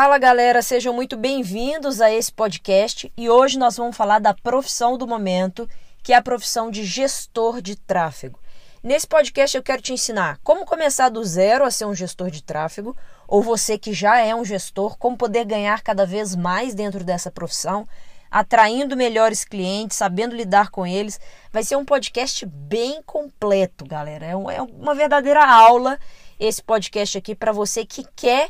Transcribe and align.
Fala 0.00 0.16
galera, 0.16 0.62
sejam 0.62 0.94
muito 0.94 1.16
bem-vindos 1.16 2.00
a 2.00 2.08
esse 2.08 2.32
podcast 2.32 3.12
e 3.16 3.28
hoje 3.28 3.58
nós 3.58 3.76
vamos 3.76 3.96
falar 3.96 4.20
da 4.20 4.32
profissão 4.32 4.96
do 4.96 5.08
momento, 5.08 5.68
que 6.04 6.12
é 6.12 6.16
a 6.16 6.22
profissão 6.22 6.70
de 6.70 6.84
gestor 6.84 7.60
de 7.60 7.74
tráfego. 7.74 8.38
Nesse 8.80 9.08
podcast 9.08 9.56
eu 9.56 9.62
quero 9.62 9.82
te 9.82 9.92
ensinar 9.92 10.38
como 10.44 10.64
começar 10.64 11.08
do 11.08 11.24
zero 11.24 11.64
a 11.64 11.70
ser 11.72 11.84
um 11.84 11.96
gestor 11.96 12.30
de 12.30 12.44
tráfego, 12.44 12.96
ou 13.26 13.42
você 13.42 13.76
que 13.76 13.92
já 13.92 14.20
é 14.20 14.32
um 14.32 14.44
gestor, 14.44 14.96
como 14.96 15.16
poder 15.16 15.44
ganhar 15.44 15.82
cada 15.82 16.06
vez 16.06 16.36
mais 16.36 16.76
dentro 16.76 17.02
dessa 17.02 17.28
profissão, 17.28 17.84
atraindo 18.30 18.96
melhores 18.96 19.44
clientes, 19.44 19.96
sabendo 19.96 20.36
lidar 20.36 20.70
com 20.70 20.86
eles. 20.86 21.18
Vai 21.52 21.64
ser 21.64 21.74
um 21.74 21.84
podcast 21.84 22.46
bem 22.46 23.02
completo, 23.02 23.84
galera. 23.84 24.26
É, 24.26 24.30
é 24.30 24.62
uma 24.62 24.94
verdadeira 24.94 25.44
aula 25.44 25.98
esse 26.38 26.62
podcast 26.62 27.18
aqui 27.18 27.34
para 27.34 27.50
você 27.50 27.84
que 27.84 28.06
quer 28.14 28.48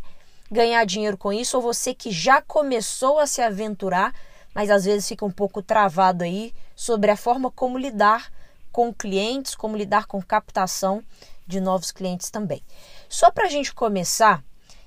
ganhar 0.50 0.84
dinheiro 0.84 1.16
com 1.16 1.32
isso 1.32 1.56
ou 1.56 1.62
você 1.62 1.94
que 1.94 2.10
já 2.10 2.40
começou 2.40 3.18
a 3.18 3.26
se 3.26 3.40
aventurar, 3.42 4.14
mas 4.54 4.70
às 4.70 4.84
vezes 4.84 5.08
fica 5.08 5.24
um 5.24 5.30
pouco 5.30 5.62
travado 5.62 6.24
aí 6.24 6.54
sobre 6.74 7.10
a 7.10 7.16
forma 7.16 7.50
como 7.50 7.78
lidar 7.78 8.32
com 8.72 8.92
clientes, 8.92 9.54
como 9.54 9.76
lidar 9.76 10.06
com 10.06 10.22
captação 10.22 11.02
de 11.46 11.60
novos 11.60 11.90
clientes 11.90 12.30
também. 12.30 12.62
Só 13.08 13.30
para 13.30 13.46
a 13.46 13.48
gente 13.48 13.74
começar, 13.74 14.42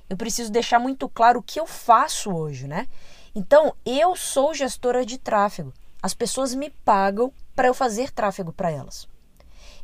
eu 0.10 0.18
preciso 0.18 0.52
deixar 0.52 0.80
muito 0.80 1.10
claro 1.10 1.40
o 1.40 1.44
que 1.44 1.60
eu 1.60 1.66
faço 1.66 2.32
hoje, 2.34 2.68
né? 2.68 2.88
Então, 3.34 3.74
eu 3.86 4.16
sou 4.16 4.54
gestora 4.54 5.06
de 5.06 5.18
tráfego. 5.18 5.74
As 6.04 6.14
pessoas 6.14 6.54
me 6.54 6.70
pagam 6.70 7.32
para 7.56 7.68
eu 7.68 7.74
fazer 7.74 8.12
tráfego 8.12 8.52
para 8.52 8.70
elas. 8.70 9.08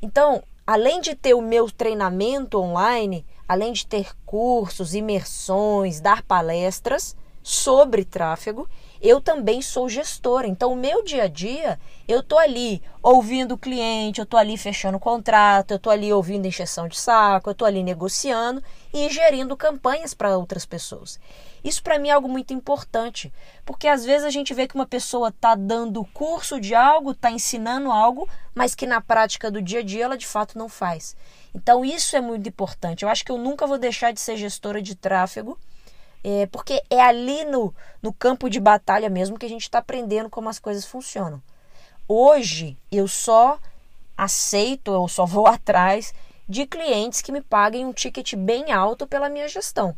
Então, 0.02 0.44
além 0.66 1.00
de 1.00 1.16
ter 1.16 1.34
o 1.34 1.42
meu 1.42 1.72
treinamento 1.72 2.60
online, 2.60 3.26
além 3.48 3.72
de 3.74 3.86
ter 3.86 4.12
cursos, 4.26 4.94
imersões, 4.94 6.00
dar 6.00 6.22
palestras 6.24 7.16
sobre 7.42 8.04
tráfego, 8.04 8.68
eu 9.02 9.22
também 9.22 9.62
sou 9.62 9.88
gestora. 9.88 10.48
Então, 10.48 10.74
o 10.74 10.76
meu 10.76 11.04
dia 11.04 11.24
a 11.24 11.28
dia, 11.28 11.80
eu 12.08 12.24
tô 12.24 12.38
ali 12.38 12.82
ouvindo 13.02 13.54
o 13.54 13.58
cliente, 13.58 14.20
eu 14.20 14.26
tô 14.26 14.38
ali 14.38 14.58
fechando 14.58 15.00
contrato, 15.00 15.72
eu 15.72 15.80
tô 15.80 15.90
ali 15.90 16.12
ouvindo 16.12 16.46
encheção 16.46 16.88
de 16.88 17.00
saco, 17.00 17.50
eu 17.50 17.56
tô 17.56 17.66
ali 17.66 17.84
negociando 17.84 18.64
e 18.94 19.10
gerindo 19.10 19.56
campanhas 19.56 20.14
para 20.14 20.38
outras 20.38 20.66
pessoas. 20.66 21.20
Isso 21.64 21.84
para 21.84 22.00
mim 22.00 22.10
é 22.10 22.12
algo 22.12 22.30
muito 22.30 22.54
importante, 22.54 23.34
porque 23.66 23.88
às 23.88 24.06
vezes 24.06 24.26
a 24.26 24.30
gente 24.30 24.54
vê 24.54 24.68
que 24.68 24.76
uma 24.76 24.86
pessoa 24.86 25.32
tá 25.32 25.56
dando 25.56 26.06
curso 26.14 26.62
de 26.62 26.74
algo, 26.74 27.14
tá 27.14 27.30
ensinando 27.30 27.92
algo, 27.92 28.28
mas 28.56 28.74
que 28.74 28.88
na 28.88 29.02
prática 29.02 29.52
do 29.52 29.62
dia 29.62 29.80
a 29.80 29.84
dia 29.84 30.06
ela 30.06 30.18
de 30.18 30.26
fato 30.26 30.58
não 30.58 30.70
faz. 30.70 31.16
Então, 31.54 31.84
isso 31.84 32.16
é 32.16 32.22
muito 32.22 32.48
importante. 32.48 33.04
Eu 33.04 33.10
acho 33.10 33.26
que 33.26 33.32
eu 33.32 33.38
nunca 33.38 33.66
vou 33.66 33.78
deixar 33.78 34.14
de 34.14 34.22
ser 34.22 34.38
gestora 34.38 34.82
de 34.82 34.96
tráfego 34.96 35.58
é, 36.24 36.46
porque 36.48 36.84
é 36.90 37.02
ali 37.02 37.46
no, 37.46 37.74
no 38.02 38.12
campo 38.14 38.50
de 38.50 38.60
batalha 38.60 39.10
mesmo 39.10 39.38
que 39.38 39.46
a 39.46 39.50
gente 39.50 39.64
está 39.64 39.80
aprendendo 39.80 40.30
como 40.30 40.50
as 40.50 40.60
coisas 40.60 40.86
funcionam. 40.86 41.42
Hoje 42.08 42.78
eu 42.92 43.08
só 43.08 43.60
aceito, 44.18 44.94
eu 44.94 45.08
só 45.08 45.26
vou 45.26 45.46
atrás 45.48 46.14
de 46.48 46.66
clientes 46.66 47.22
que 47.22 47.32
me 47.32 47.42
paguem 47.42 47.86
um 47.86 47.94
ticket 47.94 48.36
bem 48.36 48.72
alto 48.72 49.06
pela 49.06 49.30
minha 49.30 49.48
gestão. 49.48 49.96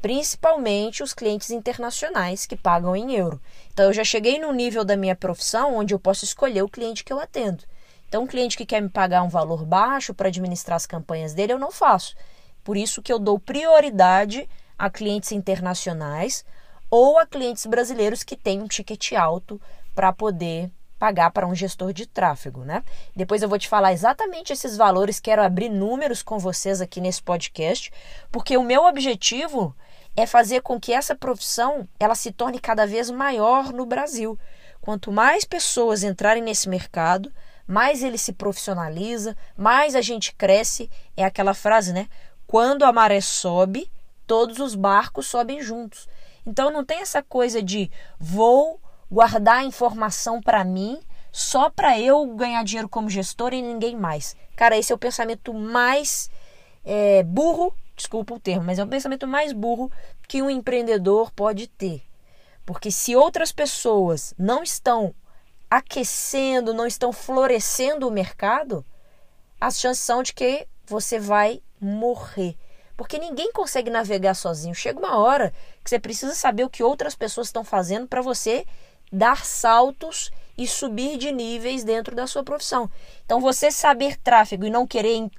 Principalmente 0.00 1.02
os 1.02 1.12
clientes 1.12 1.50
internacionais 1.50 2.46
que 2.46 2.56
pagam 2.56 2.96
em 2.96 3.14
euro. 3.14 3.40
Então 3.72 3.86
eu 3.86 3.92
já 3.92 4.02
cheguei 4.02 4.38
no 4.38 4.52
nível 4.52 4.84
da 4.84 4.96
minha 4.96 5.14
profissão 5.14 5.76
onde 5.76 5.92
eu 5.92 5.98
posso 5.98 6.24
escolher 6.24 6.62
o 6.62 6.68
cliente 6.68 7.04
que 7.04 7.12
eu 7.12 7.20
atendo. 7.20 7.64
Então, 8.10 8.24
um 8.24 8.26
cliente 8.26 8.56
que 8.56 8.66
quer 8.66 8.82
me 8.82 8.88
pagar 8.88 9.22
um 9.22 9.28
valor 9.28 9.64
baixo 9.64 10.12
para 10.12 10.26
administrar 10.26 10.74
as 10.74 10.84
campanhas 10.84 11.32
dele, 11.32 11.52
eu 11.52 11.60
não 11.60 11.70
faço. 11.70 12.16
Por 12.64 12.76
isso 12.76 13.00
que 13.00 13.12
eu 13.12 13.20
dou 13.20 13.38
prioridade 13.38 14.48
a 14.80 14.88
clientes 14.88 15.30
internacionais 15.30 16.42
ou 16.88 17.18
a 17.18 17.26
clientes 17.26 17.66
brasileiros 17.66 18.22
que 18.22 18.34
têm 18.34 18.62
um 18.62 18.66
ticket 18.66 19.12
alto 19.12 19.60
para 19.94 20.10
poder 20.10 20.70
pagar 20.98 21.30
para 21.32 21.46
um 21.46 21.54
gestor 21.54 21.92
de 21.92 22.06
tráfego, 22.06 22.64
né? 22.64 22.82
Depois 23.14 23.42
eu 23.42 23.48
vou 23.48 23.58
te 23.58 23.68
falar 23.68 23.92
exatamente 23.92 24.54
esses 24.54 24.78
valores, 24.78 25.20
quero 25.20 25.42
abrir 25.42 25.68
números 25.68 26.22
com 26.22 26.38
vocês 26.38 26.80
aqui 26.80 26.98
nesse 26.98 27.22
podcast, 27.22 27.92
porque 28.32 28.56
o 28.56 28.62
meu 28.62 28.84
objetivo 28.84 29.76
é 30.16 30.26
fazer 30.26 30.62
com 30.62 30.80
que 30.80 30.94
essa 30.94 31.14
profissão 31.14 31.86
ela 31.98 32.14
se 32.14 32.32
torne 32.32 32.58
cada 32.58 32.86
vez 32.86 33.10
maior 33.10 33.74
no 33.74 33.84
Brasil. 33.84 34.38
Quanto 34.80 35.12
mais 35.12 35.44
pessoas 35.44 36.02
entrarem 36.02 36.42
nesse 36.42 36.70
mercado, 36.70 37.30
mais 37.66 38.02
ele 38.02 38.16
se 38.16 38.32
profissionaliza, 38.32 39.36
mais 39.58 39.94
a 39.94 40.00
gente 40.00 40.34
cresce. 40.34 40.90
É 41.14 41.22
aquela 41.22 41.52
frase, 41.52 41.92
né? 41.92 42.08
Quando 42.46 42.82
a 42.82 42.92
maré 42.92 43.20
sobe, 43.20 43.90
todos 44.30 44.60
os 44.60 44.76
barcos 44.76 45.26
sobem 45.26 45.60
juntos. 45.60 46.08
Então 46.46 46.70
não 46.70 46.84
tem 46.84 47.00
essa 47.00 47.20
coisa 47.20 47.60
de 47.60 47.90
vou 48.16 48.80
guardar 49.10 49.56
a 49.56 49.64
informação 49.64 50.40
para 50.40 50.62
mim 50.62 51.00
só 51.32 51.68
para 51.68 51.98
eu 51.98 52.24
ganhar 52.36 52.62
dinheiro 52.62 52.88
como 52.88 53.10
gestor 53.10 53.52
e 53.52 53.60
ninguém 53.60 53.96
mais. 53.96 54.36
Cara, 54.54 54.78
esse 54.78 54.92
é 54.92 54.94
o 54.94 54.98
pensamento 54.98 55.52
mais 55.52 56.30
é, 56.84 57.24
burro, 57.24 57.74
desculpa 57.96 58.32
o 58.32 58.38
termo, 58.38 58.66
mas 58.66 58.78
é 58.78 58.84
o 58.84 58.86
pensamento 58.86 59.26
mais 59.26 59.52
burro 59.52 59.90
que 60.28 60.40
um 60.40 60.48
empreendedor 60.48 61.32
pode 61.32 61.66
ter. 61.66 62.00
Porque 62.64 62.92
se 62.92 63.16
outras 63.16 63.50
pessoas 63.50 64.32
não 64.38 64.62
estão 64.62 65.12
aquecendo, 65.68 66.72
não 66.72 66.86
estão 66.86 67.12
florescendo 67.12 68.06
o 68.06 68.12
mercado, 68.12 68.86
as 69.60 69.80
chances 69.80 70.04
são 70.04 70.22
de 70.22 70.32
que 70.32 70.68
você 70.86 71.18
vai 71.18 71.60
morrer. 71.80 72.56
Porque 73.00 73.18
ninguém 73.18 73.50
consegue 73.50 73.88
navegar 73.88 74.34
sozinho. 74.34 74.74
Chega 74.74 74.98
uma 74.98 75.16
hora 75.16 75.54
que 75.82 75.88
você 75.88 75.98
precisa 75.98 76.34
saber 76.34 76.64
o 76.64 76.68
que 76.68 76.82
outras 76.82 77.14
pessoas 77.14 77.46
estão 77.46 77.64
fazendo 77.64 78.06
para 78.06 78.20
você 78.20 78.66
dar 79.10 79.42
saltos 79.42 80.30
e 80.58 80.68
subir 80.68 81.16
de 81.16 81.32
níveis 81.32 81.82
dentro 81.82 82.14
da 82.14 82.26
sua 82.26 82.44
profissão. 82.44 82.90
Então, 83.24 83.40
você 83.40 83.70
saber 83.70 84.18
tráfego 84.18 84.66
e 84.66 84.70
não 84.70 84.86
querer 84.86 85.30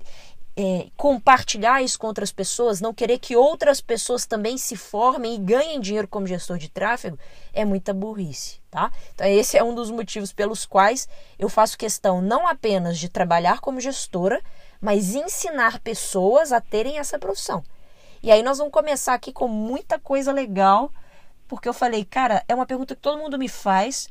é, 0.58 0.88
compartilhar 0.98 1.84
isso 1.84 2.00
com 2.00 2.08
outras 2.08 2.32
pessoas, 2.32 2.82
não 2.82 2.96
querer 2.96 3.20
que 3.20 3.36
outras 3.36 3.80
pessoas 3.80 4.26
também 4.26 4.58
se 4.58 4.76
formem 4.76 5.36
e 5.36 5.38
ganhem 5.38 5.80
dinheiro 5.80 6.08
como 6.08 6.26
gestor 6.26 6.58
de 6.58 6.68
tráfego, 6.68 7.20
é 7.54 7.64
muita 7.64 7.94
burrice, 7.94 8.60
tá? 8.72 8.92
Então, 9.14 9.28
esse 9.28 9.56
é 9.56 9.64
um 9.64 9.76
dos 9.76 9.92
motivos 9.92 10.34
pelos 10.34 10.66
quais 10.66 11.08
eu 11.38 11.48
faço 11.48 11.78
questão 11.78 12.24
não 12.24 12.48
apenas 12.48 12.98
de 12.98 13.08
trabalhar 13.08 13.60
como 13.60 13.80
gestora, 13.80 14.42
mas 14.82 15.14
ensinar 15.14 15.80
pessoas 15.80 16.52
a 16.52 16.60
terem 16.60 16.98
essa 16.98 17.20
profissão. 17.20 17.64
E 18.24 18.32
aí 18.32 18.42
nós 18.42 18.58
vamos 18.58 18.74
começar 18.74 19.14
aqui 19.14 19.32
com 19.32 19.48
muita 19.48 20.00
coisa 20.00 20.32
legal, 20.32 20.92
porque 21.48 21.70
eu 21.70 21.74
falei, 21.74 22.04
cara, 22.04 22.44
é 22.48 22.56
uma 22.56 22.66
pergunta 22.66 22.96
que 22.96 23.02
todo 23.02 23.20
mundo 23.20 23.38
me 23.38 23.48
faz. 23.48 24.10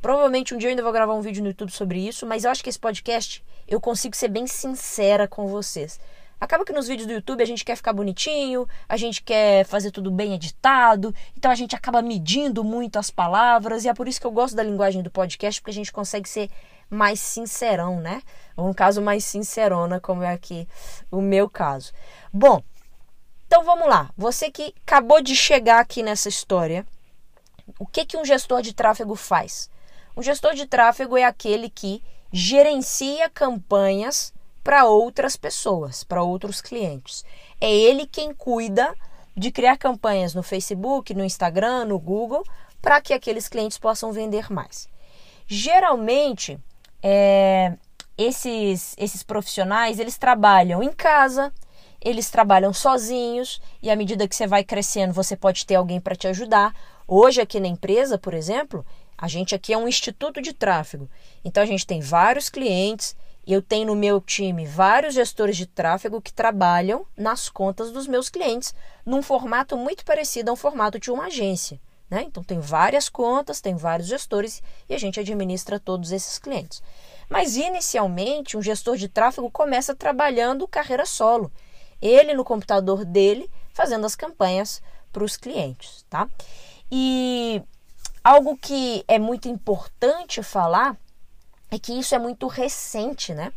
Provavelmente 0.00 0.54
um 0.54 0.58
dia 0.58 0.68
eu 0.68 0.70
ainda 0.70 0.82
vou 0.82 0.92
gravar 0.92 1.14
um 1.14 1.20
vídeo 1.20 1.42
no 1.42 1.48
YouTube 1.48 1.70
sobre 1.70 2.06
isso, 2.06 2.26
mas 2.26 2.44
eu 2.44 2.50
acho 2.50 2.62
que 2.62 2.70
esse 2.70 2.78
podcast 2.78 3.44
eu 3.68 3.80
consigo 3.80 4.16
ser 4.16 4.28
bem 4.28 4.46
sincera 4.46 5.26
com 5.26 5.46
vocês. 5.48 5.98
Acaba 6.40 6.64
que 6.64 6.72
nos 6.72 6.88
vídeos 6.88 7.06
do 7.06 7.12
YouTube 7.12 7.40
a 7.40 7.46
gente 7.46 7.64
quer 7.64 7.76
ficar 7.76 7.92
bonitinho, 7.92 8.66
a 8.88 8.96
gente 8.96 9.22
quer 9.22 9.64
fazer 9.64 9.92
tudo 9.92 10.10
bem 10.10 10.34
editado, 10.34 11.14
então 11.36 11.48
a 11.48 11.54
gente 11.54 11.76
acaba 11.76 12.02
medindo 12.02 12.64
muito 12.64 12.98
as 12.98 13.10
palavras, 13.10 13.84
e 13.84 13.88
é 13.88 13.94
por 13.94 14.08
isso 14.08 14.20
que 14.20 14.26
eu 14.26 14.32
gosto 14.32 14.56
da 14.56 14.62
linguagem 14.64 15.02
do 15.02 15.10
podcast, 15.10 15.60
porque 15.60 15.70
a 15.70 15.74
gente 15.74 15.92
consegue 15.92 16.28
ser 16.28 16.50
mais 16.92 17.20
sincerão, 17.20 18.00
né? 18.00 18.22
Ou 18.56 18.68
um 18.68 18.74
caso 18.74 19.00
mais 19.00 19.24
sincerona, 19.24 19.98
como 19.98 20.22
é 20.22 20.32
aqui 20.32 20.68
o 21.10 21.20
meu 21.20 21.48
caso. 21.48 21.92
Bom, 22.32 22.62
então 23.46 23.64
vamos 23.64 23.88
lá. 23.88 24.10
Você 24.16 24.50
que 24.50 24.74
acabou 24.86 25.22
de 25.22 25.34
chegar 25.34 25.80
aqui 25.80 26.02
nessa 26.02 26.28
história, 26.28 26.86
o 27.78 27.86
que, 27.86 28.04
que 28.04 28.16
um 28.16 28.24
gestor 28.24 28.60
de 28.60 28.74
tráfego 28.74 29.14
faz? 29.14 29.70
Um 30.16 30.22
gestor 30.22 30.54
de 30.54 30.66
tráfego 30.66 31.16
é 31.16 31.24
aquele 31.24 31.70
que 31.70 32.02
gerencia 32.30 33.30
campanhas 33.30 34.32
para 34.62 34.84
outras 34.84 35.36
pessoas, 35.36 36.04
para 36.04 36.22
outros 36.22 36.60
clientes. 36.60 37.24
É 37.60 37.70
ele 37.70 38.06
quem 38.06 38.34
cuida 38.34 38.94
de 39.34 39.50
criar 39.50 39.78
campanhas 39.78 40.34
no 40.34 40.42
Facebook, 40.42 41.14
no 41.14 41.24
Instagram, 41.24 41.86
no 41.86 41.98
Google, 41.98 42.44
para 42.80 43.00
que 43.00 43.14
aqueles 43.14 43.48
clientes 43.48 43.78
possam 43.78 44.12
vender 44.12 44.52
mais. 44.52 44.88
Geralmente, 45.46 46.58
é, 47.02 47.74
esses, 48.16 48.94
esses 48.98 49.22
profissionais 49.22 49.98
eles 49.98 50.16
trabalham 50.16 50.82
em 50.82 50.92
casa, 50.92 51.52
eles 52.00 52.30
trabalham 52.30 52.72
sozinhos 52.72 53.60
e 53.82 53.90
à 53.90 53.96
medida 53.96 54.28
que 54.28 54.36
você 54.36 54.46
vai 54.46 54.64
crescendo, 54.64 55.12
você 55.12 55.36
pode 55.36 55.66
ter 55.66 55.74
alguém 55.74 56.00
para 56.00 56.16
te 56.16 56.26
ajudar. 56.28 56.74
Hoje, 57.06 57.40
aqui 57.40 57.60
na 57.60 57.68
empresa, 57.68 58.18
por 58.18 58.34
exemplo, 58.34 58.84
a 59.16 59.28
gente 59.28 59.54
aqui 59.54 59.72
é 59.72 59.78
um 59.78 59.88
instituto 59.88 60.40
de 60.40 60.52
tráfego. 60.52 61.08
Então, 61.44 61.62
a 61.62 61.66
gente 61.66 61.86
tem 61.86 62.00
vários 62.00 62.48
clientes 62.48 63.16
eu 63.46 63.60
tenho 63.60 63.88
no 63.88 63.96
meu 63.96 64.20
time 64.20 64.64
vários 64.64 65.14
gestores 65.14 65.56
de 65.56 65.66
tráfego 65.66 66.22
que 66.22 66.32
trabalham 66.32 67.04
nas 67.16 67.48
contas 67.48 67.90
dos 67.90 68.06
meus 68.06 68.28
clientes, 68.28 68.72
num 69.04 69.20
formato 69.20 69.76
muito 69.76 70.04
parecido 70.04 70.50
a 70.50 70.54
um 70.54 70.56
formato 70.56 70.98
de 70.98 71.10
uma 71.10 71.26
agência. 71.26 71.80
Né? 72.12 72.24
Então, 72.24 72.44
tem 72.44 72.60
várias 72.60 73.08
contas, 73.08 73.62
tem 73.62 73.74
vários 73.74 74.06
gestores 74.06 74.62
e 74.86 74.94
a 74.94 74.98
gente 74.98 75.18
administra 75.18 75.80
todos 75.80 76.12
esses 76.12 76.38
clientes. 76.38 76.82
Mas, 77.26 77.56
inicialmente, 77.56 78.54
um 78.54 78.60
gestor 78.60 78.98
de 78.98 79.08
tráfego 79.08 79.50
começa 79.50 79.94
trabalhando 79.94 80.68
carreira 80.68 81.06
solo. 81.06 81.50
Ele 82.02 82.34
no 82.34 82.44
computador 82.44 83.06
dele, 83.06 83.50
fazendo 83.72 84.04
as 84.04 84.14
campanhas 84.14 84.82
para 85.10 85.24
os 85.24 85.38
clientes, 85.38 86.04
tá? 86.10 86.28
E 86.90 87.62
algo 88.22 88.58
que 88.58 89.02
é 89.08 89.18
muito 89.18 89.48
importante 89.48 90.42
falar 90.42 90.94
é 91.70 91.78
que 91.78 91.98
isso 91.98 92.14
é 92.14 92.18
muito 92.18 92.46
recente, 92.46 93.32
né? 93.32 93.54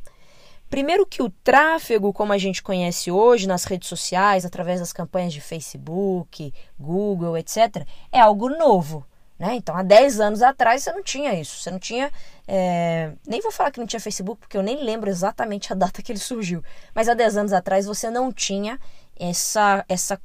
Primeiro 0.70 1.06
que 1.06 1.22
o 1.22 1.30
tráfego, 1.30 2.12
como 2.12 2.34
a 2.34 2.38
gente 2.38 2.64
conhece 2.64 3.12
hoje 3.12 3.48
nas 3.48 3.66
redes 3.66 3.88
sociais, 3.88 4.46
através 4.46 4.80
das 4.80 4.92
campanhas 4.92 5.32
de 5.32 5.40
Facebook, 5.40 6.54
Google, 6.80 7.38
etc., 7.38 7.86
é 8.12 8.20
algo 8.20 8.50
novo. 8.50 9.06
Né? 9.38 9.56
Então, 9.56 9.76
há 9.76 9.84
10 9.84 10.20
anos 10.22 10.42
atrás 10.42 10.84
você 10.84 10.92
não 10.92 11.04
tinha 11.04 11.34
isso. 11.34 11.60
Você 11.60 11.70
não 11.70 11.80
tinha. 11.80 12.12
É... 12.48 13.12
Nem 13.28 13.42
vou 13.42 13.52
falar 13.52 13.70
que 13.70 13.80
não 13.80 13.88
tinha 13.88 14.00
Facebook, 14.00 14.40
porque 14.40 14.58
eu 14.58 14.64
nem 14.64 14.84
lembro 14.84 15.10
exatamente 15.10 15.72
a 15.72 15.76
data 15.78 16.02
que 16.02 16.12
ele 16.12 16.20
surgiu. 16.20 16.64
Mas 16.94 17.10
há 17.10 17.14
10 17.14 17.38
anos 17.38 17.54
atrás 17.54 17.86
você 17.86 18.10
não 18.10 18.32
tinha 18.32 18.80
essa, 19.18 19.86
essa 19.90 20.20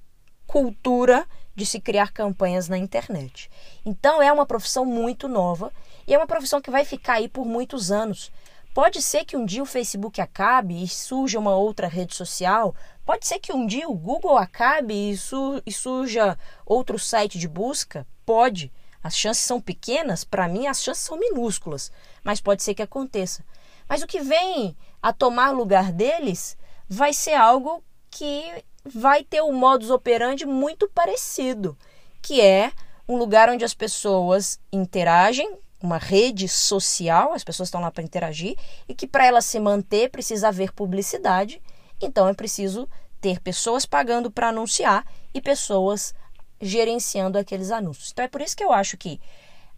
cultura 0.47 1.27
de 1.55 1.67
se 1.67 1.81
criar 1.81 2.13
campanhas 2.13 2.69
na 2.69 2.79
internet. 2.79 3.51
Então, 3.85 4.23
é 4.23 4.33
uma 4.33 4.47
profissão 4.47 4.85
muito 4.85 5.29
nova 5.29 5.73
e 6.07 6.15
é 6.15 6.17
uma 6.17 6.27
profissão 6.27 6.61
que 6.61 6.71
vai 6.71 6.85
ficar 6.85 7.15
aí 7.15 7.29
por 7.29 7.45
muitos 7.45 7.91
anos. 7.91 8.33
Pode 8.73 9.03
ser 9.03 9.25
que 9.25 9.37
um 9.37 9.45
dia 9.45 9.63
o 9.63 9.67
Facebook 9.67 10.21
acabe 10.21 10.83
e 10.83 10.87
surja 10.87 11.39
uma 11.39 11.57
outra 11.57 11.89
rede 11.89 12.15
social. 12.15 12.75
Pode 13.05 13.27
ser 13.27 13.41
que 13.41 13.53
um 13.53 13.67
dia 13.67 13.89
o 13.89 13.95
Google 13.95 14.39
acabe 14.39 15.11
e, 15.11 15.17
su 15.17 15.61
e 15.67 15.73
surja 15.73 16.39
outro 16.65 16.99
site 16.99 17.39
de 17.39 17.49
busca. 17.49 18.07
Pode. 18.25 18.73
As 19.03 19.17
chances 19.17 19.43
são 19.43 19.61
pequenas, 19.61 20.25
para 20.25 20.47
mim 20.47 20.67
as 20.67 20.83
chances 20.83 21.05
são 21.05 21.19
minúsculas, 21.19 21.91
mas 22.23 22.41
pode 22.41 22.63
ser 22.63 22.75
que 22.75 22.83
aconteça. 22.83 23.45
Mas 23.89 24.03
o 24.03 24.07
que 24.07 24.21
vem 24.21 24.77
a 25.03 25.13
tomar 25.13 25.51
lugar 25.51 25.91
deles 25.91 26.57
vai 26.89 27.13
ser 27.13 27.35
algo 27.35 27.83
que 28.11 28.63
vai 28.85 29.25
ter 29.25 29.43
um 29.43 29.53
modus 29.53 29.91
operandi 29.91 30.45
muito 30.45 30.89
parecido, 30.89 31.77
que 32.21 32.41
é 32.41 32.73
um 33.09 33.17
lugar 33.17 33.49
onde 33.49 33.65
as 33.65 33.75
pessoas 33.75 34.61
interagem, 34.73 35.59
uma 35.83 35.99
rede 35.99 36.49
social, 36.49 37.33
as 37.33 37.43
pessoas 37.43 37.69
estão 37.69 37.81
lá 37.81 37.91
para 37.91 38.03
interagir, 38.03 38.57
e 38.89 38.95
que 38.95 39.07
para 39.07 39.27
ela 39.27 39.41
se 39.41 39.59
manter 39.59 40.11
precisa 40.11 40.49
haver 40.49 40.73
publicidade, 40.73 41.61
então 42.01 42.29
é 42.29 42.35
preciso 42.35 42.89
ter 43.21 43.41
pessoas 43.41 43.85
pagando 43.85 44.31
para 44.31 44.49
anunciar 44.49 45.05
e 45.33 45.41
pessoas 45.41 46.15
gerenciando 46.61 47.39
aqueles 47.39 47.71
anúncios. 47.71 48.11
Então 48.13 48.25
é 48.25 48.29
por 48.29 48.41
isso 48.41 48.57
que 48.57 48.65
eu 48.65 48.73
acho 48.73 48.97
que 48.97 49.21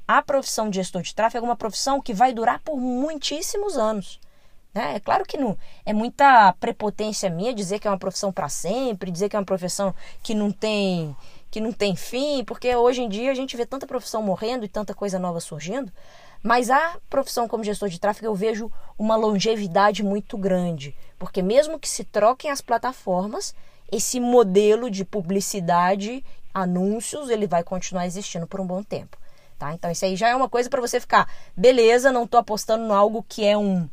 a 0.06 0.20
profissão 0.20 0.69
de 0.69 0.76
gestor 0.76 1.02
de 1.02 1.14
tráfego 1.14 1.46
é 1.46 1.49
uma 1.49 1.56
profissão 1.56 2.00
que 2.00 2.12
vai 2.12 2.32
durar 2.32 2.60
por 2.60 2.76
muitíssimos 2.76 3.76
anos. 3.76 4.20
Né? 4.75 4.96
É 4.96 5.00
claro 5.00 5.25
que 5.25 5.37
não 5.37 5.56
é 5.84 5.93
muita 5.93 6.52
prepotência 6.54 7.31
minha 7.31 7.54
dizer 7.54 7.78
que 7.78 7.87
é 7.87 7.90
uma 7.90 7.99
profissão 7.99 8.32
para 8.32 8.49
sempre, 8.49 9.10
dizer 9.10 9.28
que 9.28 9.37
é 9.37 9.38
uma 9.38 9.44
profissão 9.44 9.94
que 10.22 10.34
não 10.34 10.50
tem 10.50 11.16
que 11.52 11.60
não 11.60 11.70
tem 11.70 11.94
fim, 11.94 12.43
porque 12.43 12.75
hoje 12.75 13.02
em 13.02 13.08
dia 13.10 13.31
a 13.31 13.34
gente 13.34 13.58
vê 13.58 13.66
tanta 13.66 13.87
profissão 13.87 14.22
morrendo 14.22 14.64
e 14.64 14.69
tanta 14.69 14.94
coisa 14.94 15.19
nova 15.19 15.38
surgindo. 15.38 15.93
Mas 16.43 16.70
a 16.70 16.96
profissão 17.10 17.46
como 17.46 17.62
gestor 17.62 17.90
de 17.90 18.00
tráfego 18.00 18.26
eu 18.26 18.34
vejo 18.34 18.72
uma 18.99 19.16
longevidade 19.16 20.02
muito 20.02 20.38
grande, 20.38 20.96
porque 21.19 21.43
mesmo 21.43 21.78
que 21.78 21.88
se 21.88 22.04
troquem 22.04 22.50
as 22.50 22.62
plataformas, 22.62 23.54
esse 23.93 24.19
modelo 24.19 24.90
de 24.90 25.04
publicidade 25.04 26.25
anúncios, 26.54 27.28
ele 27.28 27.46
vai 27.46 27.62
continuar 27.62 28.06
existindo 28.06 28.46
por 28.46 28.58
um 28.58 28.66
bom 28.66 28.82
tempo. 28.82 29.19
Tá? 29.58 29.75
Então, 29.75 29.90
isso 29.90 30.06
aí 30.06 30.16
já 30.16 30.31
é 30.31 30.34
uma 30.34 30.49
coisa 30.49 30.70
para 30.70 30.81
você 30.81 30.99
ficar, 30.99 31.31
beleza, 31.54 32.10
não 32.10 32.25
estou 32.25 32.40
apostando 32.40 32.84
em 32.84 32.90
algo 32.90 33.22
que 33.28 33.44
é 33.44 33.58
um, 33.58 33.88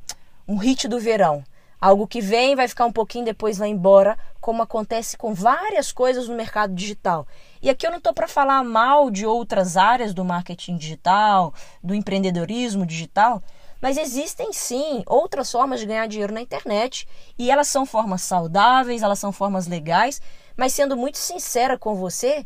um 0.48 0.56
hit 0.56 0.88
do 0.88 0.98
verão. 0.98 1.44
Algo 1.80 2.08
que 2.08 2.20
vem, 2.20 2.56
vai 2.56 2.68
ficar 2.68 2.86
um 2.86 2.92
pouquinho, 2.92 3.24
depois 3.24 3.58
vai 3.58 3.70
embora, 3.70 4.18
como 4.42 4.62
acontece 4.62 5.18
com 5.18 5.34
várias 5.34 5.94
coisas 5.94 6.28
no 6.28 6.36
mercado 6.36 6.74
digital. 6.74 7.26
E 7.62 7.70
aqui 7.70 7.86
eu 7.86 7.92
não 7.92 7.98
estou 7.98 8.14
para 8.14 8.28
falar 8.28 8.64
mal 8.64 9.12
de 9.12 9.26
outras 9.26 9.76
áreas 9.76 10.14
do 10.14 10.24
marketing 10.24 10.78
digital, 10.78 11.54
do 11.84 11.94
empreendedorismo 11.94 12.86
digital, 12.86 13.44
mas 13.82 13.98
existem 13.98 14.54
sim 14.54 15.04
outras 15.06 15.52
formas 15.52 15.80
de 15.80 15.86
ganhar 15.86 16.08
dinheiro 16.08 16.34
na 16.34 16.42
internet. 16.42 17.08
E 17.38 17.52
elas 17.52 17.68
são 17.68 17.86
formas 17.86 18.22
saudáveis, 18.22 19.02
elas 19.02 19.20
são 19.20 19.32
formas 19.32 19.68
legais, 19.68 20.22
mas 20.56 20.74
sendo 20.74 20.96
muito 20.96 21.18
sincera 21.18 21.78
com 21.78 21.96
você, 21.96 22.46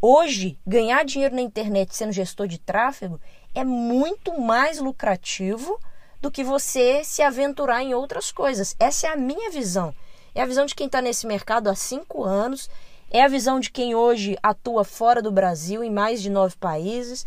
hoje 0.00 0.58
ganhar 0.66 1.04
dinheiro 1.04 1.34
na 1.34 1.42
internet 1.42 1.94
sendo 1.94 2.12
gestor 2.12 2.46
de 2.46 2.58
tráfego 2.58 3.20
é 3.54 3.64
muito 3.64 4.40
mais 4.40 4.78
lucrativo 4.78 5.78
do 6.20 6.30
que 6.30 6.44
você 6.44 7.02
se 7.04 7.20
aventurar 7.20 7.82
em 7.82 7.94
outras 7.94 8.30
coisas. 8.30 8.76
Essa 8.78 9.08
é 9.08 9.10
a 9.10 9.16
minha 9.16 9.50
visão. 9.50 9.94
É 10.34 10.40
a 10.40 10.46
visão 10.46 10.64
de 10.64 10.74
quem 10.74 10.86
está 10.86 11.02
nesse 11.02 11.26
mercado 11.26 11.68
há 11.68 11.74
cinco 11.74 12.24
anos. 12.24 12.70
É 13.14 13.22
a 13.22 13.28
visão 13.28 13.60
de 13.60 13.70
quem 13.70 13.94
hoje 13.94 14.38
atua 14.42 14.84
fora 14.84 15.20
do 15.20 15.30
Brasil, 15.30 15.84
em 15.84 15.90
mais 15.90 16.22
de 16.22 16.30
nove 16.30 16.56
países. 16.56 17.26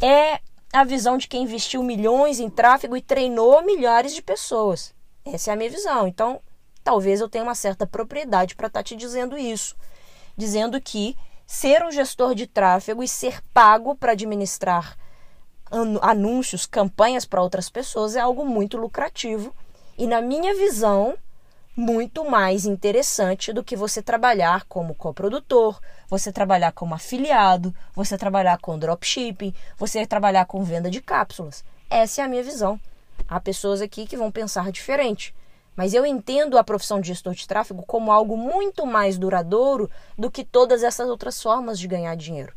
É 0.00 0.40
a 0.72 0.82
visão 0.82 1.18
de 1.18 1.28
quem 1.28 1.42
investiu 1.42 1.82
milhões 1.82 2.40
em 2.40 2.48
tráfego 2.48 2.96
e 2.96 3.02
treinou 3.02 3.62
milhares 3.62 4.14
de 4.14 4.22
pessoas. 4.22 4.94
Essa 5.26 5.50
é 5.50 5.52
a 5.52 5.56
minha 5.56 5.68
visão. 5.68 6.08
Então, 6.08 6.40
talvez 6.82 7.20
eu 7.20 7.28
tenha 7.28 7.44
uma 7.44 7.54
certa 7.54 7.86
propriedade 7.86 8.56
para 8.56 8.68
estar 8.68 8.80
tá 8.80 8.84
te 8.84 8.96
dizendo 8.96 9.36
isso, 9.36 9.76
dizendo 10.34 10.80
que 10.80 11.14
ser 11.46 11.84
um 11.84 11.92
gestor 11.92 12.34
de 12.34 12.46
tráfego 12.46 13.02
e 13.02 13.08
ser 13.08 13.42
pago 13.52 13.94
para 13.94 14.12
administrar 14.12 14.96
anúncios, 16.00 16.64
campanhas 16.64 17.26
para 17.26 17.42
outras 17.42 17.68
pessoas 17.68 18.16
é 18.16 18.20
algo 18.20 18.46
muito 18.46 18.78
lucrativo 18.78 19.54
e, 19.98 20.06
na 20.06 20.22
minha 20.22 20.54
visão, 20.54 21.14
muito 21.76 22.24
mais 22.24 22.64
interessante 22.64 23.52
do 23.52 23.62
que 23.62 23.76
você 23.76 24.00
trabalhar 24.00 24.64
como 24.64 24.94
coprodutor, 24.94 25.78
você 26.08 26.32
trabalhar 26.32 26.72
como 26.72 26.94
afiliado, 26.94 27.74
você 27.94 28.16
trabalhar 28.16 28.58
com 28.58 28.78
dropshipping, 28.78 29.54
você 29.76 30.06
trabalhar 30.06 30.46
com 30.46 30.64
venda 30.64 30.90
de 30.90 31.02
cápsulas. 31.02 31.62
Essa 31.90 32.22
é 32.22 32.24
a 32.24 32.28
minha 32.28 32.42
visão. 32.42 32.80
Há 33.28 33.38
pessoas 33.38 33.82
aqui 33.82 34.06
que 34.06 34.16
vão 34.16 34.30
pensar 34.30 34.72
diferente. 34.72 35.34
Mas 35.76 35.92
eu 35.92 36.06
entendo 36.06 36.56
a 36.56 36.64
profissão 36.64 36.98
de 36.98 37.08
gestor 37.08 37.34
de 37.34 37.46
tráfego 37.46 37.84
como 37.86 38.10
algo 38.10 38.34
muito 38.34 38.86
mais 38.86 39.18
duradouro 39.18 39.90
do 40.16 40.30
que 40.30 40.42
todas 40.42 40.82
essas 40.82 41.06
outras 41.06 41.42
formas 41.42 41.78
de 41.78 41.86
ganhar 41.86 42.16
dinheiro. 42.16 42.54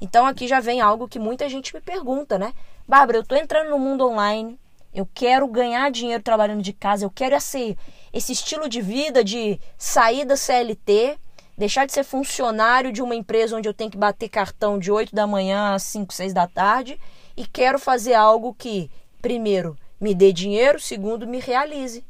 Então 0.00 0.24
aqui 0.24 0.48
já 0.48 0.58
vem 0.58 0.80
algo 0.80 1.06
que 1.06 1.18
muita 1.18 1.48
gente 1.50 1.74
me 1.74 1.82
pergunta, 1.82 2.38
né? 2.38 2.54
Bárbara, 2.88 3.18
eu 3.18 3.22
estou 3.22 3.36
entrando 3.36 3.68
no 3.68 3.78
mundo 3.78 4.08
online, 4.08 4.58
eu 4.94 5.06
quero 5.14 5.46
ganhar 5.46 5.90
dinheiro 5.90 6.22
trabalhando 6.22 6.62
de 6.62 6.72
casa, 6.72 7.04
eu 7.04 7.10
quero 7.10 7.36
esse, 7.36 7.78
esse 8.12 8.32
estilo 8.32 8.68
de 8.68 8.80
vida 8.80 9.24
de 9.24 9.58
sair 9.78 10.24
da 10.24 10.36
CLT, 10.36 11.18
deixar 11.56 11.86
de 11.86 11.92
ser 11.92 12.04
funcionário 12.04 12.92
de 12.92 13.02
uma 13.02 13.14
empresa 13.14 13.56
onde 13.56 13.68
eu 13.68 13.74
tenho 13.74 13.90
que 13.90 13.96
bater 13.96 14.28
cartão 14.28 14.78
de 14.78 14.90
8 14.90 15.14
da 15.14 15.26
manhã 15.26 15.74
às 15.74 15.82
5, 15.84 16.12
6 16.12 16.32
da 16.32 16.46
tarde 16.46 17.00
e 17.36 17.46
quero 17.46 17.78
fazer 17.78 18.14
algo 18.14 18.54
que, 18.54 18.90
primeiro, 19.20 19.76
me 20.00 20.14
dê 20.14 20.32
dinheiro, 20.32 20.80
segundo, 20.80 21.26
me 21.26 21.38
realize. 21.38 22.04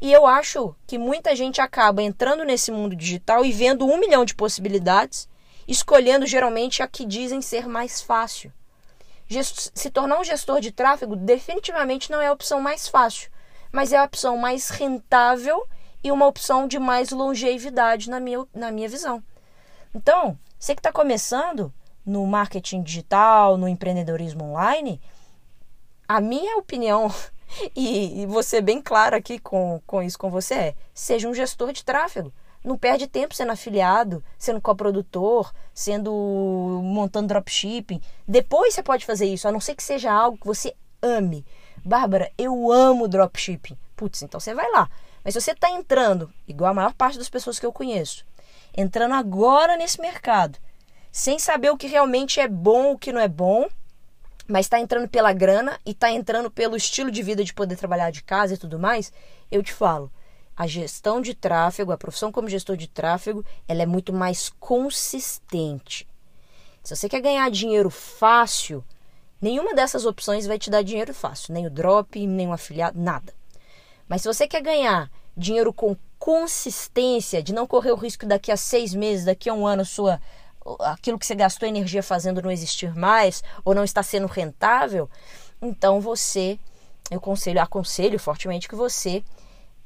E 0.00 0.12
eu 0.12 0.26
acho 0.26 0.74
que 0.86 0.98
muita 0.98 1.34
gente 1.34 1.60
acaba 1.60 2.02
entrando 2.02 2.44
nesse 2.44 2.70
mundo 2.70 2.94
digital 2.94 3.44
e 3.44 3.52
vendo 3.52 3.86
um 3.86 3.98
milhão 3.98 4.24
de 4.24 4.34
possibilidades, 4.34 5.28
escolhendo 5.66 6.26
geralmente 6.26 6.82
a 6.82 6.88
que 6.88 7.06
dizem 7.06 7.40
ser 7.40 7.66
mais 7.66 8.02
fácil. 8.02 8.52
Se 9.74 9.90
tornar 9.90 10.20
um 10.20 10.24
gestor 10.24 10.60
de 10.60 10.70
tráfego 10.70 11.16
definitivamente 11.16 12.10
não 12.10 12.20
é 12.20 12.26
a 12.26 12.32
opção 12.32 12.60
mais 12.60 12.88
fácil, 12.88 13.30
mas 13.72 13.92
é 13.92 13.96
a 13.96 14.04
opção 14.04 14.36
mais 14.36 14.68
rentável 14.68 15.66
e 16.04 16.12
uma 16.12 16.26
opção 16.26 16.68
de 16.68 16.78
mais 16.78 17.10
longevidade 17.10 18.10
na 18.10 18.20
minha, 18.20 18.44
na 18.54 18.70
minha 18.70 18.88
visão. 18.88 19.22
Então, 19.94 20.38
você 20.58 20.74
que 20.74 20.80
está 20.80 20.92
começando 20.92 21.72
no 22.04 22.26
marketing 22.26 22.82
digital, 22.82 23.56
no 23.56 23.68
empreendedorismo 23.68 24.44
online, 24.44 25.00
a 26.06 26.20
minha 26.20 26.56
opinião 26.58 27.12
e, 27.74 28.22
e 28.22 28.26
você 28.26 28.60
bem 28.60 28.80
claro 28.82 29.16
aqui 29.16 29.38
com, 29.38 29.80
com 29.86 30.02
isso 30.02 30.18
com 30.18 30.30
você 30.30 30.54
é, 30.54 30.74
seja 30.92 31.28
um 31.28 31.34
gestor 31.34 31.72
de 31.72 31.84
tráfego. 31.84 32.32
Não 32.64 32.78
perde 32.78 33.08
tempo 33.08 33.34
sendo 33.34 33.50
afiliado, 33.50 34.22
sendo 34.38 34.60
coprodutor, 34.60 35.52
sendo 35.74 36.12
montando 36.84 37.26
dropshipping. 37.26 38.00
Depois 38.26 38.72
você 38.74 38.82
pode 38.82 39.04
fazer 39.04 39.26
isso, 39.26 39.48
a 39.48 39.52
não 39.52 39.58
ser 39.58 39.74
que 39.74 39.82
seja 39.82 40.12
algo 40.12 40.38
que 40.38 40.46
você 40.46 40.72
ame. 41.02 41.44
Bárbara, 41.84 42.30
eu 42.38 42.70
amo 42.70 43.08
dropshipping. 43.08 43.76
Putz, 43.96 44.22
então 44.22 44.38
você 44.38 44.54
vai 44.54 44.70
lá. 44.70 44.88
Mas 45.24 45.34
se 45.34 45.40
você 45.40 45.52
está 45.52 45.70
entrando, 45.70 46.32
igual 46.46 46.70
a 46.70 46.74
maior 46.74 46.92
parte 46.94 47.18
das 47.18 47.28
pessoas 47.28 47.58
que 47.58 47.66
eu 47.66 47.72
conheço, 47.72 48.24
entrando 48.76 49.14
agora 49.14 49.76
nesse 49.76 50.00
mercado, 50.00 50.58
sem 51.10 51.38
saber 51.38 51.70
o 51.70 51.76
que 51.76 51.86
realmente 51.86 52.40
é 52.40 52.48
bom, 52.48 52.92
o 52.92 52.98
que 52.98 53.12
não 53.12 53.20
é 53.20 53.28
bom, 53.28 53.68
mas 54.48 54.66
está 54.66 54.80
entrando 54.80 55.08
pela 55.08 55.32
grana 55.32 55.78
e 55.84 55.90
está 55.90 56.10
entrando 56.10 56.50
pelo 56.50 56.76
estilo 56.76 57.10
de 57.10 57.22
vida 57.22 57.44
de 57.44 57.54
poder 57.54 57.76
trabalhar 57.76 58.10
de 58.10 58.22
casa 58.22 58.54
e 58.54 58.58
tudo 58.58 58.78
mais, 58.78 59.12
eu 59.50 59.62
te 59.62 59.72
falo, 59.72 60.10
a 60.56 60.66
gestão 60.66 61.20
de 61.20 61.34
tráfego, 61.34 61.92
a 61.92 61.98
profissão 61.98 62.32
como 62.32 62.48
gestor 62.48 62.76
de 62.76 62.88
tráfego, 62.88 63.44
ela 63.68 63.82
é 63.82 63.86
muito 63.86 64.12
mais 64.12 64.50
consistente. 64.58 66.08
Se 66.82 66.96
você 66.96 67.08
quer 67.08 67.20
ganhar 67.20 67.50
dinheiro 67.50 67.90
fácil, 67.90 68.84
nenhuma 69.42 69.74
dessas 69.74 70.06
opções 70.06 70.46
vai 70.46 70.58
te 70.58 70.70
dar 70.70 70.82
dinheiro 70.82 71.12
fácil, 71.12 71.52
nem 71.52 71.66
o 71.66 71.70
drop, 71.70 72.26
nem 72.26 72.48
o 72.48 72.52
afiliado, 72.52 72.98
nada. 72.98 73.34
Mas 74.08 74.22
se 74.22 74.28
você 74.28 74.46
quer 74.46 74.62
ganhar 74.62 75.10
dinheiro 75.36 75.72
com 75.72 75.96
consistência, 76.18 77.42
de 77.42 77.52
não 77.52 77.66
correr 77.66 77.90
o 77.90 77.96
risco 77.96 78.24
daqui 78.24 78.52
a 78.52 78.56
seis 78.56 78.94
meses, 78.94 79.24
daqui 79.24 79.50
a 79.50 79.54
um 79.54 79.66
ano, 79.66 79.84
sua 79.84 80.20
aquilo 80.78 81.18
que 81.18 81.26
você 81.26 81.34
gastou 81.34 81.68
energia 81.68 82.04
fazendo 82.04 82.40
não 82.40 82.50
existir 82.50 82.94
mais 82.94 83.42
ou 83.64 83.74
não 83.74 83.82
está 83.82 84.00
sendo 84.00 84.28
rentável, 84.28 85.10
então 85.60 86.00
você, 86.00 86.58
eu 87.10 87.18
aconselho, 87.18 87.60
aconselho 87.60 88.18
fortemente 88.18 88.68
que 88.68 88.76
você 88.76 89.24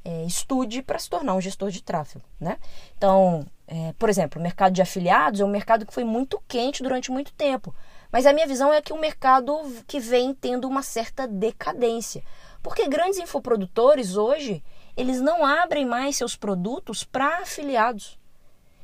é, 0.05 0.25
estude 0.25 0.83
para 0.83 0.99
se 0.99 1.09
tornar 1.09 1.35
um 1.35 1.41
gestor 1.41 1.71
de 1.71 1.83
tráfego, 1.83 2.25
né? 2.39 2.59
Então, 2.97 3.47
é, 3.67 3.93
por 3.99 4.09
exemplo, 4.09 4.39
o 4.39 4.43
mercado 4.43 4.73
de 4.73 4.83
afiliados 4.83 5.41
é 5.41 5.45
um 5.45 5.49
mercado 5.49 5.85
que 5.85 5.93
foi 5.93 6.05
muito 6.05 6.41
quente 6.47 6.83
durante 6.83 7.11
muito 7.11 7.33
tempo. 7.33 7.75
Mas 8.17 8.25
a 8.25 8.33
minha 8.33 8.47
visão 8.47 8.73
é 8.73 8.81
que 8.81 8.95
o 8.95 8.99
mercado 8.99 9.61
que 9.87 10.01
vem 10.01 10.33
tendo 10.33 10.67
uma 10.67 10.81
certa 10.81 11.29
decadência. 11.29 12.25
Porque 12.63 12.89
grandes 12.89 13.19
infoprodutores 13.19 14.17
hoje, 14.17 14.65
eles 14.97 15.21
não 15.21 15.45
abrem 15.45 15.85
mais 15.85 16.17
seus 16.17 16.35
produtos 16.35 17.05
para 17.05 17.41
afiliados. 17.41 18.19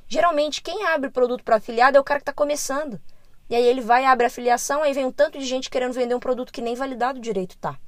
Geralmente, 0.06 0.60
quem 0.60 0.84
abre 0.84 1.08
produto 1.08 1.42
para 1.42 1.56
afiliado 1.56 1.96
é 1.96 2.00
o 2.00 2.04
cara 2.04 2.20
que 2.20 2.24
está 2.24 2.32
começando. 2.34 3.00
E 3.48 3.54
aí 3.54 3.64
ele 3.64 3.80
vai, 3.80 4.04
abre 4.04 4.24
a 4.24 4.26
afiliação, 4.26 4.82
aí 4.82 4.92
vem 4.92 5.06
um 5.06 5.10
tanto 5.10 5.38
de 5.38 5.46
gente 5.46 5.70
querendo 5.70 5.94
vender 5.94 6.14
um 6.14 6.20
produto 6.20 6.52
que 6.52 6.60
nem 6.60 6.74
validado 6.74 7.18
direito 7.18 7.56
tá. 7.56 7.78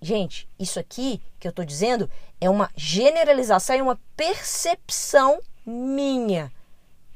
Gente, 0.00 0.48
isso 0.56 0.78
aqui 0.78 1.20
que 1.40 1.48
eu 1.48 1.50
estou 1.50 1.64
dizendo 1.64 2.08
é 2.40 2.48
uma 2.48 2.70
generalização, 2.76 3.74
é 3.74 3.82
uma 3.82 3.98
percepção 4.16 5.40
minha. 5.66 6.52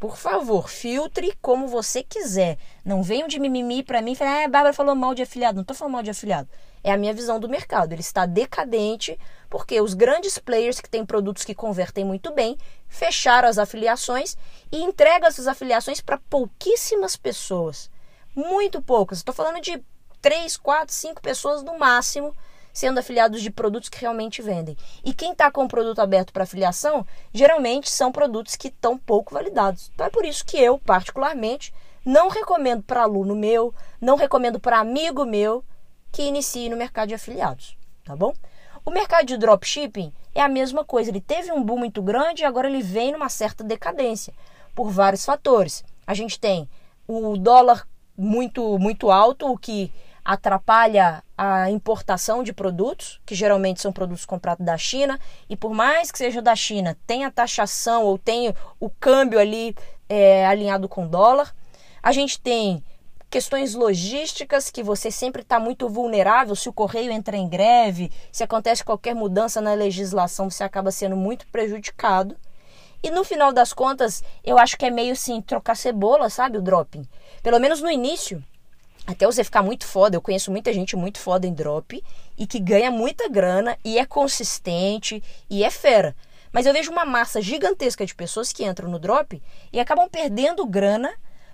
Por 0.00 0.16
favor, 0.16 0.70
filtre 0.70 1.36
como 1.42 1.68
você 1.68 2.02
quiser. 2.02 2.56
Não 2.82 3.02
venham 3.02 3.28
de 3.28 3.38
mimimi 3.38 3.82
para 3.82 4.00
mim 4.00 4.12
e 4.12 4.16
falem, 4.16 4.32
ah, 4.32 4.46
a 4.46 4.48
Bárbara 4.48 4.72
falou 4.72 4.94
mal 4.94 5.14
de 5.14 5.20
afiliado. 5.20 5.56
Não 5.56 5.60
estou 5.60 5.76
falando 5.76 5.92
mal 5.92 6.02
de 6.02 6.08
afiliado. 6.08 6.48
É 6.82 6.90
a 6.90 6.96
minha 6.96 7.12
visão 7.12 7.38
do 7.38 7.50
mercado. 7.50 7.92
Ele 7.92 8.00
está 8.00 8.24
decadente 8.24 9.18
porque 9.50 9.78
os 9.78 9.92
grandes 9.92 10.38
players 10.38 10.80
que 10.80 10.88
têm 10.88 11.04
produtos 11.04 11.44
que 11.44 11.54
convertem 11.54 12.02
muito 12.02 12.32
bem 12.32 12.56
fecharam 12.88 13.46
as 13.46 13.58
afiliações 13.58 14.38
e 14.72 14.78
entregam 14.82 15.28
essas 15.28 15.46
afiliações 15.46 16.00
para 16.00 16.16
pouquíssimas 16.16 17.14
pessoas. 17.14 17.90
Muito 18.34 18.80
poucas. 18.80 19.18
Estou 19.18 19.34
falando 19.34 19.60
de 19.60 19.84
3, 20.22 20.56
4, 20.56 20.94
5 20.94 21.20
pessoas 21.20 21.62
no 21.62 21.78
máximo 21.78 22.34
sendo 22.80 22.98
afiliados 22.98 23.42
de 23.42 23.50
produtos 23.50 23.90
que 23.90 24.00
realmente 24.00 24.40
vendem. 24.40 24.74
E 25.04 25.12
quem 25.12 25.32
está 25.32 25.50
com 25.50 25.64
o 25.64 25.68
produto 25.68 25.98
aberto 25.98 26.32
para 26.32 26.44
afiliação, 26.44 27.06
geralmente 27.30 27.90
são 27.90 28.10
produtos 28.10 28.56
que 28.56 28.68
estão 28.68 28.96
pouco 28.96 29.34
validados. 29.34 29.90
Então 29.94 30.06
é 30.06 30.10
por 30.10 30.24
isso 30.24 30.42
que 30.46 30.56
eu, 30.56 30.78
particularmente, 30.78 31.74
não 32.02 32.30
recomendo 32.30 32.82
para 32.82 33.02
aluno 33.02 33.36
meu, 33.36 33.74
não 34.00 34.16
recomendo 34.16 34.58
para 34.58 34.78
amigo 34.78 35.26
meu 35.26 35.62
que 36.10 36.22
inicie 36.22 36.70
no 36.70 36.76
mercado 36.76 37.08
de 37.08 37.14
afiliados, 37.14 37.76
tá 38.02 38.16
bom? 38.16 38.32
O 38.82 38.90
mercado 38.90 39.26
de 39.26 39.36
dropshipping 39.36 40.10
é 40.34 40.40
a 40.40 40.48
mesma 40.48 40.82
coisa, 40.82 41.10
ele 41.10 41.20
teve 41.20 41.52
um 41.52 41.62
boom 41.62 41.76
muito 41.76 42.00
grande 42.00 42.42
e 42.42 42.46
agora 42.46 42.66
ele 42.66 42.82
vem 42.82 43.12
numa 43.12 43.28
certa 43.28 43.62
decadência 43.62 44.32
por 44.74 44.90
vários 44.90 45.22
fatores. 45.22 45.84
A 46.06 46.14
gente 46.14 46.40
tem 46.40 46.66
o 47.06 47.36
dólar 47.36 47.86
muito 48.16 48.78
muito 48.78 49.10
alto, 49.10 49.52
o 49.52 49.58
que 49.58 49.92
atrapalha 50.24 51.22
a 51.36 51.70
importação 51.70 52.42
de 52.42 52.52
produtos, 52.52 53.20
que 53.24 53.34
geralmente 53.34 53.80
são 53.80 53.92
produtos 53.92 54.24
comprados 54.24 54.64
da 54.64 54.76
China, 54.76 55.18
e 55.48 55.56
por 55.56 55.72
mais 55.72 56.10
que 56.10 56.18
seja 56.18 56.42
da 56.42 56.54
China, 56.54 56.96
tem 57.06 57.24
a 57.24 57.30
taxação 57.30 58.04
ou 58.04 58.18
tem 58.18 58.54
o 58.78 58.90
câmbio 58.90 59.38
ali 59.38 59.74
é, 60.08 60.46
alinhado 60.46 60.88
com 60.88 61.04
o 61.04 61.08
dólar. 61.08 61.54
A 62.02 62.12
gente 62.12 62.40
tem 62.40 62.82
questões 63.30 63.74
logísticas 63.74 64.70
que 64.70 64.82
você 64.82 65.10
sempre 65.10 65.42
está 65.42 65.60
muito 65.60 65.88
vulnerável 65.88 66.56
se 66.56 66.68
o 66.68 66.72
correio 66.72 67.12
entra 67.12 67.36
em 67.36 67.48
greve, 67.48 68.10
se 68.32 68.42
acontece 68.42 68.84
qualquer 68.84 69.14
mudança 69.14 69.60
na 69.60 69.72
legislação, 69.72 70.50
você 70.50 70.64
acaba 70.64 70.90
sendo 70.90 71.16
muito 71.16 71.46
prejudicado. 71.46 72.36
E 73.02 73.10
no 73.10 73.24
final 73.24 73.52
das 73.52 73.72
contas, 73.72 74.22
eu 74.44 74.58
acho 74.58 74.76
que 74.76 74.84
é 74.84 74.90
meio 74.90 75.12
assim, 75.12 75.40
trocar 75.40 75.76
cebola, 75.76 76.28
sabe? 76.28 76.58
O 76.58 76.62
dropping. 76.62 77.08
Pelo 77.42 77.58
menos 77.58 77.80
no 77.80 77.90
início, 77.90 78.44
até 79.06 79.26
você 79.26 79.42
ficar 79.42 79.62
muito 79.62 79.86
foda. 79.86 80.16
Eu 80.16 80.22
conheço 80.22 80.50
muita 80.50 80.72
gente 80.72 80.96
muito 80.96 81.18
foda 81.18 81.46
em 81.46 81.52
drop 81.52 82.02
e 82.36 82.46
que 82.46 82.58
ganha 82.58 82.90
muita 82.90 83.28
grana 83.28 83.76
e 83.84 83.98
é 83.98 84.04
consistente 84.04 85.22
e 85.48 85.64
é 85.64 85.70
fera. 85.70 86.14
Mas 86.52 86.66
eu 86.66 86.72
vejo 86.72 86.90
uma 86.90 87.04
massa 87.04 87.40
gigantesca 87.40 88.04
de 88.04 88.14
pessoas 88.14 88.52
que 88.52 88.64
entram 88.64 88.90
no 88.90 88.98
drop 88.98 89.40
e 89.72 89.80
acabam 89.80 90.08
perdendo 90.08 90.66
grana 90.66 91.12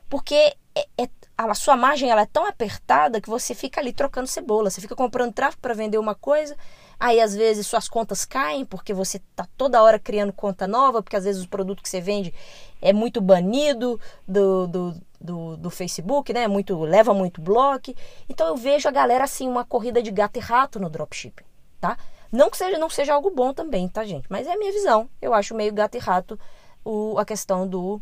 porque 0.09 0.55
é, 0.75 0.87
é, 0.99 1.09
a 1.37 1.55
sua 1.55 1.76
margem 1.76 2.11
ela 2.11 2.23
é 2.23 2.26
tão 2.26 2.47
apertada 2.47 3.21
que 3.21 3.29
você 3.29 3.55
fica 3.55 3.81
ali 3.81 3.93
trocando 3.93 4.26
cebola. 4.26 4.71
Você 4.71 4.81
fica 4.81 4.95
comprando 4.95 5.33
tráfego 5.33 5.61
para 5.61 5.75
vender 5.75 5.99
uma 5.99 6.15
coisa, 6.15 6.57
aí 6.99 7.21
às 7.21 7.35
vezes 7.35 7.67
suas 7.67 7.88
contas 7.88 8.25
caem 8.25 8.65
porque 8.65 8.95
você 8.95 9.19
está 9.19 9.47
toda 9.57 9.83
hora 9.83 9.99
criando 9.99 10.33
conta 10.33 10.67
nova, 10.67 11.03
porque 11.03 11.17
às 11.17 11.25
vezes 11.25 11.45
o 11.45 11.49
produto 11.49 11.83
que 11.83 11.88
você 11.88 12.00
vende 12.00 12.33
é 12.81 12.93
muito 12.93 13.21
banido 13.21 14.00
do, 14.26 14.67
do, 14.67 14.95
do, 15.26 15.56
do 15.56 15.68
Facebook, 15.68 16.33
né? 16.33 16.47
Muito, 16.49 16.78
leva 16.80 17.12
muito 17.12 17.40
bloco. 17.40 17.92
Então 18.28 18.47
eu 18.47 18.56
vejo 18.56 18.88
a 18.88 18.92
galera 18.92 19.25
assim, 19.25 19.49
uma 19.49 19.64
corrida 19.64 20.00
de 20.00 20.11
gato 20.11 20.37
e 20.37 20.40
rato 20.40 20.80
no 20.80 20.88
dropshipping, 20.88 21.45
tá? 21.80 21.99
Não 22.33 22.49
que 22.49 22.56
seja, 22.56 22.78
não 22.78 22.88
seja 22.88 23.12
algo 23.12 23.30
bom 23.30 23.52
também, 23.52 23.88
tá, 23.88 24.04
gente? 24.04 24.26
Mas 24.30 24.47
é 24.47 24.52
a 24.52 24.59
minha 24.59 24.73
visão. 24.73 25.09
Eu 25.21 25.35
acho 25.35 25.54
meio 25.54 25.73
gato 25.73 25.97
e 25.97 25.99
rato 25.99 26.38
o, 26.85 27.18
a 27.18 27.25
questão 27.25 27.66
do, 27.66 28.00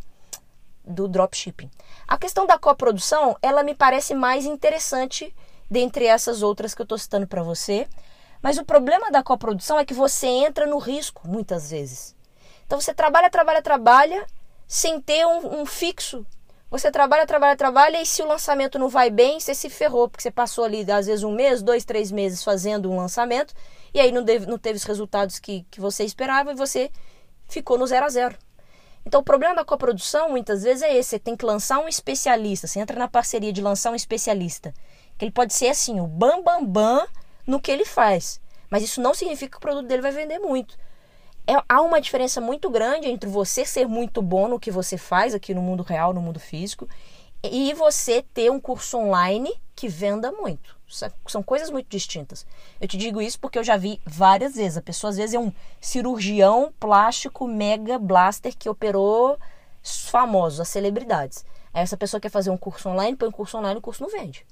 do 0.85 1.09
dropshipping. 1.09 1.71
A 2.07 2.17
questão 2.17 2.47
da 2.47 2.59
coprodução, 2.59 3.37
ela 3.43 3.63
me 3.63 3.75
parece 3.75 4.15
mais 4.15 4.45
interessante 4.45 5.35
dentre 5.71 6.07
essas 6.07 6.43
outras 6.43 6.75
que 6.75 6.83
eu 6.83 6.85
estou 6.85 6.99
citando 6.99 7.27
para 7.27 7.43
você. 7.43 7.89
Mas 8.43 8.59
o 8.59 8.65
problema 8.65 9.11
da 9.11 9.23
coprodução 9.23 9.79
é 9.79 9.85
que 9.85 9.95
você 9.95 10.27
entra 10.27 10.67
no 10.67 10.79
risco 10.79 11.27
muitas 11.27 11.71
vezes. 11.71 12.15
Então 12.67 12.81
você 12.81 12.93
trabalha, 12.93 13.31
trabalha, 13.31 13.63
trabalha 13.63 14.27
sem 14.67 15.01
ter 15.01 15.27
um, 15.27 15.61
um 15.61 15.67
fixo 15.67 16.27
você 16.79 16.91
trabalha, 16.91 17.25
trabalha, 17.25 17.57
trabalha 17.57 18.03
e 18.03 18.07
se 18.07 18.21
o 18.21 18.27
lançamento 18.27 18.79
não 18.79 18.89
vai 18.89 19.09
bem, 19.09 19.39
você 19.39 19.55
se 19.55 19.71
ferrou, 19.71 20.09
porque 20.09 20.23
você 20.23 20.31
passou 20.31 20.65
ali 20.65 20.85
às 20.91 21.07
vezes 21.07 21.23
um 21.23 21.33
mês, 21.33 21.63
dois, 21.63 21.85
três 21.85 22.11
meses 22.11 22.43
fazendo 22.43 22.91
um 22.91 22.97
lançamento 22.97 23.55
e 23.93 24.01
aí 24.01 24.11
não, 24.11 24.25
deve, 24.25 24.47
não 24.47 24.59
teve 24.59 24.79
os 24.79 24.83
resultados 24.83 25.39
que, 25.39 25.65
que 25.71 25.81
você 25.81 26.05
esperava 26.05 26.51
e 26.51 26.57
você 26.57 26.91
ficou 27.47 27.79
no 27.79 27.87
zero 27.87 28.07
a 28.07 28.09
zero. 28.09 28.37
Então 29.07 29.21
o 29.21 29.25
problema 29.25 29.55
da 29.55 29.65
coprodução 29.65 30.31
muitas 30.31 30.65
vezes 30.65 30.83
é 30.83 30.97
esse, 30.97 31.11
você 31.11 31.19
tem 31.19 31.37
que 31.37 31.45
lançar 31.45 31.79
um 31.79 31.87
especialista, 31.87 32.67
você 32.67 32.81
entra 32.81 32.99
na 32.99 33.07
parceria 33.07 33.53
de 33.53 33.63
lançar 33.63 33.93
um 33.93 33.95
especialista, 33.95 34.75
que 35.17 35.25
ele 35.25 35.33
pode 35.33 35.55
ser 35.55 35.69
assim, 35.69 36.01
o 36.01 36.09
bam 36.09 36.43
bam 36.43 36.65
bam 36.65 37.07
no 37.47 37.61
que 37.61 37.71
ele 37.71 37.85
faz, 37.85 38.41
mas 38.69 38.83
isso 38.83 39.01
não 39.01 39.15
significa 39.15 39.53
que 39.53 39.57
o 39.59 39.61
produto 39.61 39.87
dele 39.87 40.03
vai 40.03 40.11
vender 40.11 40.41
muito 40.41 40.77
é, 41.47 41.55
há 41.69 41.81
uma 41.83 42.01
diferença 42.01 42.41
muito 42.41 42.71
grande 42.71 43.09
entre 43.09 43.29
você 43.29 43.65
ser 43.65 43.87
muito 43.87 44.23
bom 44.23 44.49
no 44.49 44.59
que 44.59 44.71
você 44.71 44.97
faz 44.97 45.35
aqui 45.35 45.53
no 45.53 45.61
mundo 45.61 45.83
real, 45.83 46.15
no 46.15 46.21
mundo 46.21 46.41
físico, 46.41 46.89
e 47.43 47.75
você 47.75 48.23
ter 48.23 48.51
um 48.51 48.59
curso 48.59 48.97
online 48.97 49.53
que 49.75 49.89
venda 49.89 50.33
muito. 50.33 50.75
São 51.27 51.43
coisas 51.43 51.71
muito 51.71 51.89
distintas. 51.89 52.47
Eu 52.81 52.89
te 52.89 52.97
digo 52.97 53.21
isso 53.21 53.39
porque 53.39 53.59
eu 53.59 53.65
já 53.65 53.77
vi 53.77 54.01
várias 54.07 54.55
vezes. 54.55 54.79
A 54.79 54.83
pessoa 54.83 55.11
às 55.11 55.17
vezes 55.17 55.35
é 55.35 55.39
um 55.39 55.53
cirurgião 55.81 56.73
plástico 56.81 57.47
mega 57.47 57.99
blaster 57.99 58.57
que 58.57 58.69
operou 58.69 59.39
famosos, 59.83 60.61
as 60.61 60.69
celebridades. 60.69 61.45
Aí 61.75 61.83
essa 61.83 61.97
pessoa 61.97 62.21
quer 62.21 62.31
fazer 62.31 62.51
um 62.51 62.57
curso 62.57 62.89
online, 62.89 63.17
põe 63.17 63.29
um 63.29 63.33
curso 63.33 63.59
online, 63.59 63.79
o 63.79 63.83
curso 63.83 64.03
não 64.03 64.11
vende. 64.11 64.47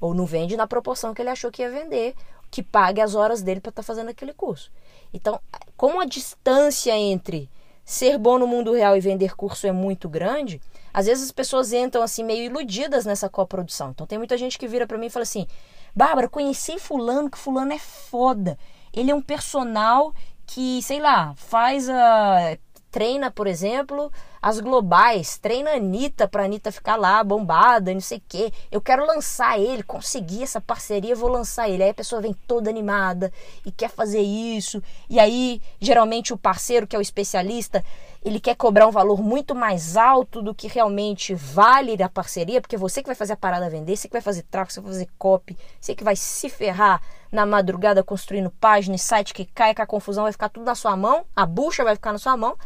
Ou 0.00 0.14
não 0.14 0.26
vende 0.26 0.56
na 0.56 0.66
proporção 0.66 1.14
que 1.14 1.22
ele 1.22 1.30
achou 1.30 1.50
que 1.50 1.62
ia 1.62 1.70
vender, 1.70 2.14
que 2.50 2.62
pague 2.62 3.00
as 3.00 3.14
horas 3.14 3.42
dele 3.42 3.60
para 3.60 3.70
estar 3.70 3.82
tá 3.82 3.86
fazendo 3.86 4.08
aquele 4.08 4.32
curso. 4.32 4.72
Então, 5.12 5.40
como 5.76 6.00
a 6.00 6.04
distância 6.04 6.96
entre 6.96 7.48
ser 7.84 8.18
bom 8.18 8.38
no 8.38 8.46
mundo 8.46 8.72
real 8.72 8.96
e 8.96 9.00
vender 9.00 9.34
curso 9.34 9.66
é 9.66 9.72
muito 9.72 10.08
grande, 10.08 10.60
às 10.92 11.06
vezes 11.06 11.24
as 11.24 11.32
pessoas 11.32 11.72
entram 11.72 12.02
assim 12.02 12.22
meio 12.22 12.44
iludidas 12.44 13.06
nessa 13.06 13.28
coprodução. 13.28 13.90
Então 13.90 14.06
tem 14.06 14.18
muita 14.18 14.36
gente 14.36 14.58
que 14.58 14.68
vira 14.68 14.86
para 14.86 14.98
mim 14.98 15.06
e 15.06 15.10
fala 15.10 15.22
assim: 15.22 15.46
"Bárbara, 15.94 16.28
conheci 16.28 16.78
fulano, 16.78 17.30
que 17.30 17.38
fulano 17.38 17.72
é 17.72 17.78
foda. 17.78 18.58
Ele 18.92 19.10
é 19.10 19.14
um 19.14 19.22
personal 19.22 20.12
que, 20.46 20.82
sei 20.82 21.00
lá, 21.00 21.34
faz 21.36 21.88
a 21.88 22.58
treina, 22.90 23.30
por 23.30 23.46
exemplo, 23.46 24.10
as 24.40 24.60
globais, 24.60 25.38
treina 25.38 25.70
a 25.70 25.76
Anitta 25.76 26.28
pra 26.28 26.44
Anitta 26.44 26.70
ficar 26.70 26.96
lá 26.96 27.22
bombada, 27.24 27.92
não 27.92 28.00
sei 28.00 28.18
o 28.18 28.22
quê. 28.28 28.52
Eu 28.70 28.80
quero 28.80 29.04
lançar 29.06 29.58
ele, 29.58 29.82
conseguir 29.82 30.42
essa 30.42 30.60
parceria, 30.60 31.14
vou 31.14 31.28
lançar 31.28 31.68
ele. 31.68 31.82
Aí 31.82 31.90
a 31.90 31.94
pessoa 31.94 32.20
vem 32.20 32.32
toda 32.46 32.70
animada 32.70 33.32
e 33.64 33.72
quer 33.72 33.90
fazer 33.90 34.20
isso. 34.20 34.82
E 35.08 35.18
aí, 35.18 35.60
geralmente, 35.80 36.32
o 36.32 36.38
parceiro, 36.38 36.86
que 36.86 36.94
é 36.94 36.98
o 36.98 37.02
especialista, 37.02 37.84
ele 38.24 38.40
quer 38.40 38.54
cobrar 38.56 38.86
um 38.86 38.90
valor 38.90 39.22
muito 39.22 39.54
mais 39.54 39.96
alto 39.96 40.42
do 40.42 40.54
que 40.54 40.68
realmente 40.68 41.34
vale 41.34 42.00
a 42.02 42.08
parceria, 42.08 42.60
porque 42.60 42.76
você 42.76 43.02
que 43.02 43.06
vai 43.06 43.14
fazer 43.14 43.34
a 43.34 43.36
parada 43.36 43.70
vender, 43.70 43.96
você 43.96 44.08
que 44.08 44.12
vai 44.12 44.22
fazer 44.22 44.42
tráfego, 44.42 44.72
você 44.72 44.80
vai 44.80 44.92
fazer 44.92 45.08
copy, 45.18 45.56
você 45.80 45.94
que 45.94 46.04
vai 46.04 46.16
se 46.16 46.48
ferrar 46.48 47.00
na 47.30 47.46
madrugada 47.46 48.02
construindo 48.02 48.50
página 48.50 48.96
e 48.96 48.98
site 48.98 49.34
que 49.34 49.44
cai, 49.44 49.74
que 49.74 49.82
a 49.82 49.86
confusão 49.86 50.24
vai 50.24 50.32
ficar 50.32 50.48
tudo 50.48 50.64
na 50.64 50.74
sua 50.74 50.96
mão, 50.96 51.24
a 51.34 51.46
bucha 51.46 51.84
vai 51.84 51.94
ficar 51.94 52.12
na 52.12 52.18
sua 52.18 52.36
mão. 52.36 52.56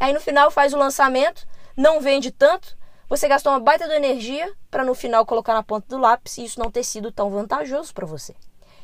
Aí 0.00 0.14
no 0.14 0.20
final 0.20 0.50
faz 0.50 0.72
o 0.72 0.78
lançamento, 0.78 1.46
não 1.76 2.00
vende 2.00 2.30
tanto, 2.30 2.74
você 3.06 3.28
gastou 3.28 3.52
uma 3.52 3.60
baita 3.60 3.86
de 3.86 3.94
energia 3.94 4.50
para 4.70 4.84
no 4.84 4.94
final 4.94 5.26
colocar 5.26 5.52
na 5.52 5.62
ponta 5.62 5.86
do 5.88 5.98
lápis 5.98 6.38
e 6.38 6.44
isso 6.44 6.58
não 6.58 6.70
ter 6.70 6.82
sido 6.82 7.12
tão 7.12 7.28
vantajoso 7.28 7.92
para 7.92 8.06
você. 8.06 8.34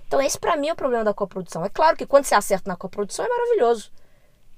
Então 0.06 0.20
esse 0.20 0.38
para 0.38 0.56
mim 0.56 0.68
é 0.68 0.73
o 0.73 0.76
problema 0.76 1.04
da 1.04 1.14
coprodução. 1.14 1.64
É 1.64 1.68
claro 1.68 1.96
que 1.96 2.04
quando 2.04 2.25
você 2.25 2.35
acerta 2.35 2.68
na 2.68 2.76
coprodução 2.76 3.25
é 3.25 3.28
maravilhoso, 3.28 3.90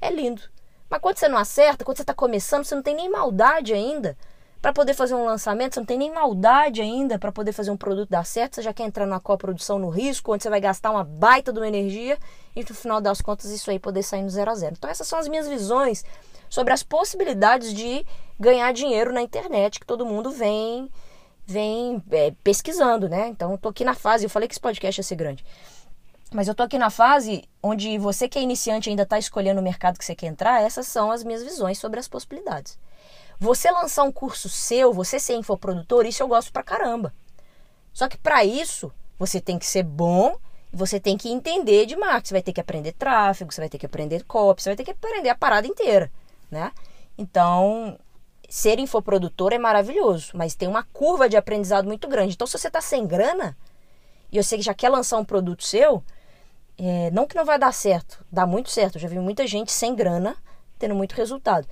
é 0.01 0.11
lindo. 0.11 0.43
Mas 0.91 1.01
quando 1.01 1.19
você 1.19 1.29
não 1.29 1.39
acerta, 1.39 1.85
quando 1.85 1.97
você 1.99 2.03
está 2.03 2.15
começando, 2.15 2.65
você 2.65 2.75
não 2.75 2.83
tem 2.83 2.95
nem 2.95 3.11
maldade 3.11 3.73
ainda. 3.73 4.17
Para 4.61 4.73
poder 4.73 4.95
fazer 4.95 5.15
um 5.15 5.25
lançamento, 5.25 5.75
você 5.75 5.81
não 5.81 5.87
tem 5.87 5.99
nem 5.99 6.13
maldade 6.13 6.81
ainda 6.83 7.19
para 7.19 7.31
poder 7.31 7.53
fazer 7.53 7.71
um 7.71 7.77
produto 7.77 8.09
dar 8.09 8.25
certo, 8.25 8.57
você 8.57 8.63
já 8.63 8.73
quer 8.73 8.85
entrar 8.85 9.07
na 9.07 9.21
coprodução 9.21 9.79
no 9.79 9.89
risco, 9.89 10.33
onde 10.33 10.43
você 10.43 10.51
vai 10.51 10.61
gastar 10.61 10.91
uma 10.91 11.05
baita 11.05 11.53
de 11.53 11.61
uma 11.61 11.69
energia 11.69 12.19
e 12.57 12.61
no 12.61 12.75
final 12.75 13.01
das 13.01 13.21
contas 13.21 13.51
isso 13.51 13.71
aí 13.71 13.79
poder 13.79 14.03
sair 14.03 14.23
no 14.23 14.31
zero 14.31 14.51
a 14.51 14.55
zero. 14.55 14.75
Então 14.77 14.91
essas 14.91 15.07
são 15.07 15.19
as 15.19 15.29
minhas 15.29 15.47
visões 15.47 16.05
sobre 16.49 16.73
as 16.73 16.83
possibilidades 16.83 17.73
de 17.73 18.05
ganhar 18.39 18.73
dinheiro 18.73 19.13
na 19.13 19.23
internet 19.23 19.79
que 19.79 19.87
todo 19.87 20.05
mundo 20.05 20.31
vem 20.31 20.91
vem 21.47 22.03
é, 22.11 22.33
pesquisando, 22.45 23.09
né? 23.09 23.29
Então 23.29 23.53
eu 23.53 23.59
tô 23.59 23.69
aqui 23.69 23.85
na 23.85 23.95
fase, 23.95 24.25
eu 24.25 24.31
falei 24.31 24.49
que 24.49 24.55
esse 24.55 24.61
podcast 24.61 25.01
ia 25.01 25.05
ser 25.05 25.17
grande. 25.17 25.45
Mas 26.33 26.47
eu 26.47 26.55
tô 26.55 26.63
aqui 26.63 26.77
na 26.77 26.91
fase 26.91 27.45
onde 27.63 27.97
você 27.97 28.29
que 28.29 28.39
é 28.39 28.43
iniciante 28.43 28.91
ainda 28.91 29.05
está 29.05 29.19
escolhendo 29.19 29.61
o 29.61 29.65
mercado 29.65 29.99
que 29.99 30.05
você 30.05 30.15
quer 30.15 30.27
entrar, 30.27 30.63
essas 30.63 30.87
são 30.89 31.11
as 31.11 31.25
minhas 31.25 31.43
visões 31.43 31.79
sobre 31.79 31.99
as 31.99 32.09
possibilidades. 32.09 32.79
Você 33.41 33.71
lançar 33.71 34.03
um 34.05 34.13
curso 34.13 34.49
seu, 34.49 34.93
você 34.93 35.19
ser 35.21 35.35
infoprodutor, 35.35 36.07
isso 36.07 36.23
eu 36.23 36.29
gosto 36.29 36.53
pra 36.53 36.63
caramba. 36.63 37.15
Só 37.93 38.09
que 38.09 38.19
para 38.19 38.45
isso, 38.45 38.93
você 39.19 39.41
tem 39.41 39.59
que 39.59 39.67
ser 39.67 39.83
bom 39.83 40.37
você 40.73 41.01
tem 41.01 41.17
que 41.17 41.29
entender 41.31 41.87
de 41.87 41.97
marketing. 41.97 42.29
Você 42.29 42.35
vai 42.35 42.43
ter 42.43 42.53
que 42.53 42.61
aprender 42.61 42.93
tráfego, 42.93 43.53
você 43.53 43.61
vai 43.61 43.69
ter 43.69 43.79
que 43.79 43.87
aprender 43.87 44.25
copy, 44.25 44.63
você 44.63 44.71
vai 44.71 44.77
ter 44.77 44.85
que 44.85 44.91
aprender 44.91 45.29
a 45.29 45.35
parada 45.35 45.67
inteira, 45.67 46.11
né? 46.51 46.73
Então, 47.17 47.99
ser 48.49 48.79
infoprodutor 48.79 49.53
é 49.53 49.59
maravilhoso, 49.59 50.33
mas 50.35 50.55
tem 50.55 50.69
uma 50.69 50.85
curva 50.85 51.29
de 51.29 51.37
aprendizado 51.37 51.87
muito 51.87 52.07
grande. 52.09 52.35
Então, 52.35 52.47
se 52.47 52.57
você 52.59 52.69
está 52.69 52.81
sem 52.81 53.07
grana 53.07 53.57
e 54.31 54.39
que 54.39 54.63
já 54.63 54.75
quer 54.75 54.91
lançar 54.91 55.19
um 55.19 55.25
produto 55.25 55.65
seu, 55.65 56.03
é, 56.77 57.11
não 57.11 57.27
que 57.27 57.35
não 57.35 57.45
vai 57.45 57.59
dar 57.59 57.73
certo, 57.73 58.25
dá 58.31 58.47
muito 58.47 58.71
certo. 58.71 58.97
Eu 58.97 59.01
já 59.01 59.09
vi 59.09 59.19
muita 59.19 59.47
gente 59.47 59.73
sem 59.73 59.95
grana 59.95 60.37
tendo 60.79 60.95
muito 60.95 61.15
resultado. 61.15 61.67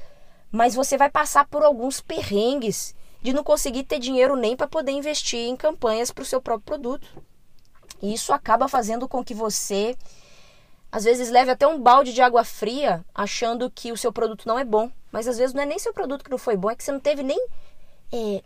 Mas 0.50 0.74
você 0.74 0.96
vai 0.96 1.10
passar 1.10 1.46
por 1.46 1.62
alguns 1.62 2.00
perrengues 2.00 2.94
de 3.22 3.32
não 3.32 3.42
conseguir 3.42 3.82
ter 3.82 3.98
dinheiro 3.98 4.36
nem 4.36 4.56
para 4.56 4.68
poder 4.68 4.92
investir 4.92 5.48
em 5.48 5.56
campanhas 5.56 6.10
para 6.10 6.22
o 6.22 6.26
seu 6.26 6.40
próprio 6.40 6.66
produto. 6.66 7.06
E 8.00 8.12
isso 8.12 8.32
acaba 8.32 8.68
fazendo 8.68 9.08
com 9.08 9.24
que 9.24 9.34
você, 9.34 9.96
às 10.92 11.04
vezes, 11.04 11.30
leve 11.30 11.50
até 11.50 11.66
um 11.66 11.80
balde 11.80 12.12
de 12.12 12.22
água 12.22 12.44
fria 12.44 13.04
achando 13.14 13.70
que 13.70 13.90
o 13.90 13.96
seu 13.96 14.12
produto 14.12 14.46
não 14.46 14.58
é 14.58 14.64
bom. 14.64 14.90
Mas 15.10 15.26
às 15.26 15.38
vezes 15.38 15.54
não 15.54 15.62
é 15.62 15.66
nem 15.66 15.78
seu 15.78 15.92
produto 15.92 16.22
que 16.22 16.30
não 16.30 16.38
foi 16.38 16.56
bom, 16.56 16.70
é 16.70 16.76
que 16.76 16.84
você 16.84 16.92
não 16.92 17.00
teve 17.00 17.22
nem 17.22 17.38
é, 18.12 18.42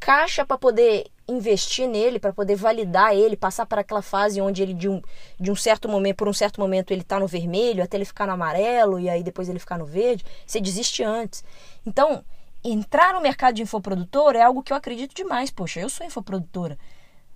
caixa 0.00 0.44
para 0.44 0.58
poder 0.58 1.06
investir 1.28 1.86
nele, 1.86 2.18
para 2.18 2.32
poder 2.32 2.56
validar 2.56 3.14
ele, 3.14 3.36
passar 3.36 3.66
para 3.66 3.82
aquela 3.82 4.00
fase 4.00 4.40
onde 4.40 4.62
ele 4.62 4.72
de 4.72 4.88
um, 4.88 5.02
de 5.38 5.50
um 5.50 5.54
certo 5.54 5.88
momento, 5.88 6.16
por 6.16 6.28
um 6.28 6.32
certo 6.32 6.58
momento 6.58 6.90
ele 6.90 7.02
está 7.02 7.20
no 7.20 7.26
vermelho, 7.26 7.82
até 7.82 7.98
ele 7.98 8.06
ficar 8.06 8.26
no 8.26 8.32
amarelo 8.32 8.98
e 8.98 9.10
aí 9.10 9.22
depois 9.22 9.48
ele 9.48 9.58
ficar 9.58 9.76
no 9.76 9.84
verde, 9.84 10.24
você 10.46 10.60
desiste 10.60 11.04
antes. 11.04 11.44
Então, 11.86 12.24
entrar 12.64 13.12
no 13.12 13.20
mercado 13.20 13.54
de 13.54 13.62
infoprodutor 13.62 14.34
é 14.34 14.42
algo 14.42 14.62
que 14.62 14.72
eu 14.72 14.76
acredito 14.76 15.14
demais. 15.14 15.50
Poxa, 15.50 15.80
eu 15.80 15.90
sou 15.90 16.06
infoprodutora. 16.06 16.78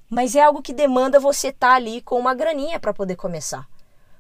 Mas 0.09 0.35
é 0.35 0.43
algo 0.43 0.63
que 0.63 0.73
demanda 0.73 1.21
você 1.21 1.49
estar 1.49 1.71
tá 1.71 1.75
ali 1.75 2.01
com 2.03 2.19
uma 2.19 2.35
graninha 2.35 2.81
para 2.81 2.93
poder 2.93 3.17
começar. 3.17 3.67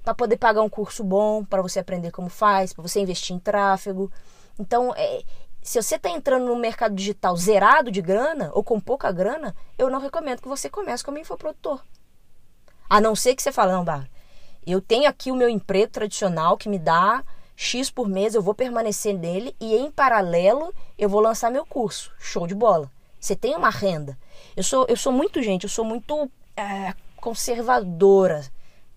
Para 0.03 0.15
poder 0.15 0.37
pagar 0.37 0.63
um 0.63 0.69
curso 0.69 1.05
bom, 1.05 1.45
para 1.45 1.63
você 1.63 1.81
aprender 1.81 2.11
como 2.11 2.29
faz, 2.29 2.73
para 2.73 2.83
você 2.83 3.01
investir 3.01 3.37
em 3.37 3.39
tráfego. 3.39 4.11
Então, 4.59 4.93
é, 4.97 5.23
se 5.63 5.81
você 5.81 5.95
está 5.95 6.11
entrando 6.11 6.47
no 6.47 6.57
mercado 6.57 6.95
digital 6.95 7.37
zerado 7.37 7.91
de 7.91 8.03
grana 8.03 8.51
ou 8.53 8.65
com 8.65 8.81
pouca 8.81 9.13
grana, 9.13 9.55
eu 9.79 9.89
não 9.89 10.01
recomendo 10.01 10.43
que 10.43 10.49
você 10.49 10.69
comece 10.69 11.05
como 11.05 11.19
infoprodutor. 11.19 11.83
A 12.91 13.01
não 13.01 13.15
ser 13.15 13.35
que 13.37 13.43
você 13.43 13.53
fale, 13.53 13.73
não, 13.73 13.85
Bárbara, 13.85 14.11
eu 14.67 14.81
tenho 14.81 15.09
aqui 15.09 15.31
o 15.31 15.37
meu 15.37 15.49
emprego 15.49 15.91
tradicional 15.91 16.57
que 16.57 16.69
me 16.69 16.79
dá 16.79 17.25
X 17.55 17.91
por 17.91 18.09
mês, 18.09 18.35
eu 18.35 18.43
vou 18.43 18.55
permanecer 18.55 19.17
nele 19.17 19.55
e 19.61 19.77
em 19.77 19.91
paralelo 19.91 20.75
eu 20.99 21.09
vou 21.09 21.21
lançar 21.21 21.51
meu 21.51 21.65
curso. 21.65 22.13
Show 22.19 22.47
de 22.47 22.55
bola. 22.55 22.91
Você 23.21 23.37
tem 23.37 23.55
uma 23.55 23.71
renda. 23.71 24.19
Eu 24.57 24.65
sou, 24.65 24.85
eu 24.89 24.97
sou 24.97 25.13
muito, 25.13 25.41
gente, 25.41 25.63
eu 25.63 25.71
sou 25.71 25.85
muito 25.85 26.29
é, 26.57 26.93
conservadora. 27.17 28.45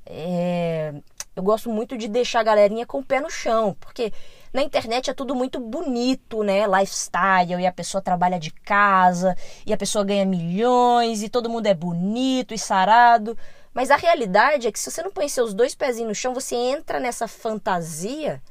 É, 0.04 0.94
eu 1.36 1.44
gosto 1.44 1.70
muito 1.70 1.98
de 1.98 2.08
deixar 2.08 2.40
a 2.40 2.44
galerinha 2.44 2.86
com 2.86 3.00
o 3.00 3.06
pé 3.06 3.20
no 3.20 3.30
chão, 3.30 3.76
porque 3.80 4.12
na 4.56 4.64
internet 4.64 5.10
é 5.10 5.14
tudo 5.14 5.36
muito 5.36 5.60
bonito, 5.60 6.42
né? 6.42 6.66
Lifestyle, 6.66 7.62
e 7.62 7.68
a 7.68 7.74
pessoa 7.74 8.02
trabalha 8.02 8.40
de 8.40 8.52
casa, 8.52 9.36
e 9.66 9.74
a 9.74 9.78
pessoa 9.78 10.06
ganha 10.06 10.26
milhões, 10.26 11.22
e 11.22 11.28
todo 11.28 11.50
mundo 11.50 11.68
é 11.68 11.74
bonito 11.74 12.54
e 12.54 12.58
sarado. 12.58 13.38
Mas 13.74 13.92
a 13.92 13.98
realidade 13.98 14.66
é 14.66 14.72
que 14.72 14.80
se 14.80 14.90
você 14.90 15.04
não 15.04 15.12
põe 15.12 15.28
seus 15.28 15.54
dois 15.54 15.76
pezinhos 15.76 16.08
no 16.08 16.16
chão, 16.16 16.34
você 16.34 16.56
entra 16.56 17.02
nessa 17.02 17.28
fantasia 17.28 18.42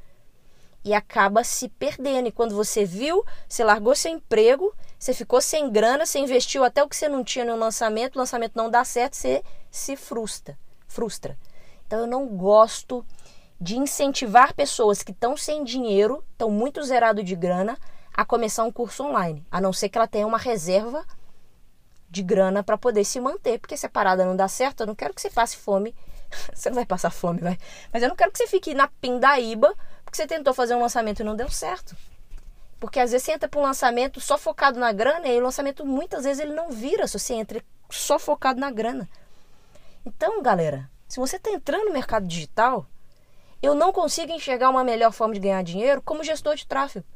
e 0.84 0.92
acaba 0.92 1.42
se 1.42 1.70
perdendo. 1.70 2.28
E 2.28 2.32
quando 2.32 2.54
você 2.54 2.84
viu, 2.84 3.24
você 3.48 3.64
largou 3.64 3.94
seu 3.94 4.12
emprego, 4.12 4.74
você 4.98 5.14
ficou 5.14 5.40
sem 5.40 5.70
grana, 5.70 6.04
você 6.04 6.18
investiu 6.18 6.62
até 6.64 6.84
o 6.84 6.88
que 6.88 6.96
você 6.96 7.08
não 7.08 7.24
tinha 7.24 7.46
no 7.46 7.56
lançamento, 7.56 8.16
o 8.16 8.18
lançamento 8.18 8.54
não 8.54 8.70
dá 8.70 8.84
certo, 8.84 9.16
você 9.16 9.42
se 9.70 9.96
frustra. 9.96 10.58
frustra. 10.86 11.38
Então 11.86 12.00
eu 12.00 12.06
não 12.06 12.26
gosto 12.26 13.02
de 13.64 13.78
incentivar 13.78 14.52
pessoas 14.52 15.02
que 15.02 15.10
estão 15.10 15.38
sem 15.38 15.64
dinheiro, 15.64 16.22
estão 16.32 16.50
muito 16.50 16.82
zerado 16.82 17.22
de 17.22 17.34
grana, 17.34 17.78
a 18.12 18.22
começar 18.22 18.62
um 18.62 18.70
curso 18.70 19.02
online, 19.04 19.42
a 19.50 19.58
não 19.58 19.72
ser 19.72 19.88
que 19.88 19.96
ela 19.96 20.06
tenha 20.06 20.26
uma 20.26 20.36
reserva 20.36 21.02
de 22.10 22.22
grana 22.22 22.62
para 22.62 22.76
poder 22.76 23.06
se 23.06 23.18
manter, 23.18 23.58
porque 23.58 23.74
se 23.74 23.86
a 23.86 23.88
parada 23.88 24.22
não 24.22 24.36
dá 24.36 24.48
certo, 24.48 24.82
eu 24.82 24.86
não 24.86 24.94
quero 24.94 25.14
que 25.14 25.22
você 25.22 25.30
passe 25.30 25.56
fome. 25.56 25.94
você 26.52 26.68
não 26.68 26.74
vai 26.74 26.84
passar 26.84 27.08
fome, 27.08 27.40
vai. 27.40 27.58
Mas 27.90 28.02
eu 28.02 28.10
não 28.10 28.14
quero 28.14 28.30
que 28.30 28.36
você 28.36 28.46
fique 28.46 28.74
na 28.74 28.86
pindaíba 28.86 29.74
porque 30.04 30.18
você 30.18 30.26
tentou 30.26 30.52
fazer 30.52 30.74
um 30.74 30.82
lançamento 30.82 31.20
e 31.20 31.24
não 31.24 31.34
deu 31.34 31.50
certo. 31.50 31.96
Porque 32.78 33.00
às 33.00 33.12
vezes 33.12 33.24
você 33.24 33.32
entra 33.32 33.48
para 33.48 33.60
um 33.60 33.64
lançamento 33.64 34.20
só 34.20 34.36
focado 34.36 34.78
na 34.78 34.92
grana 34.92 35.26
e 35.26 35.40
o 35.40 35.42
lançamento 35.42 35.86
muitas 35.86 36.24
vezes 36.24 36.38
ele 36.38 36.52
não 36.52 36.70
vira 36.70 37.06
se 37.06 37.18
você 37.18 37.32
entra 37.32 37.64
só 37.88 38.18
focado 38.18 38.60
na 38.60 38.70
grana. 38.70 39.08
Então, 40.04 40.42
galera, 40.42 40.90
se 41.08 41.18
você 41.18 41.36
está 41.36 41.50
entrando 41.50 41.86
no 41.86 41.94
mercado 41.94 42.26
digital, 42.26 42.86
eu 43.64 43.74
não 43.74 43.92
consigo 43.92 44.32
enxergar 44.32 44.70
uma 44.70 44.84
melhor 44.84 45.12
forma 45.12 45.34
de 45.34 45.40
ganhar 45.40 45.62
dinheiro 45.62 46.02
como 46.02 46.24
gestor 46.24 46.54
de 46.56 46.66
tráfego. 46.66 47.06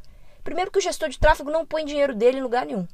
Primeiro 0.43 0.71
que 0.71 0.79
o 0.79 0.83
gestor 0.83 1.09
de 1.09 1.19
tráfego 1.19 1.51
não 1.51 1.67
põe 1.67 1.85
dinheiro 1.85 2.15
dele 2.15 2.39
em 2.39 2.43
lugar 2.43 2.65
nenhum. 2.65 2.87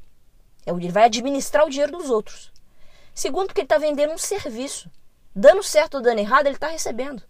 É 0.67 0.71
ele 0.71 0.91
vai 0.91 1.05
administrar 1.05 1.65
o 1.65 1.71
dinheiro 1.71 1.93
dos 1.93 2.11
outros. 2.11 2.53
Segundo, 3.15 3.47
porque 3.47 3.61
ele 3.61 3.67
está 3.67 3.79
vendendo 3.79 4.13
um 4.13 4.19
serviço. 4.19 4.91
Dando 5.35 5.63
certo 5.63 5.97
ou 5.97 6.03
dando 6.03 6.19
errado, 6.19 6.47
ele 6.47 6.57
está 6.57 6.69
recebendo. 6.69 7.23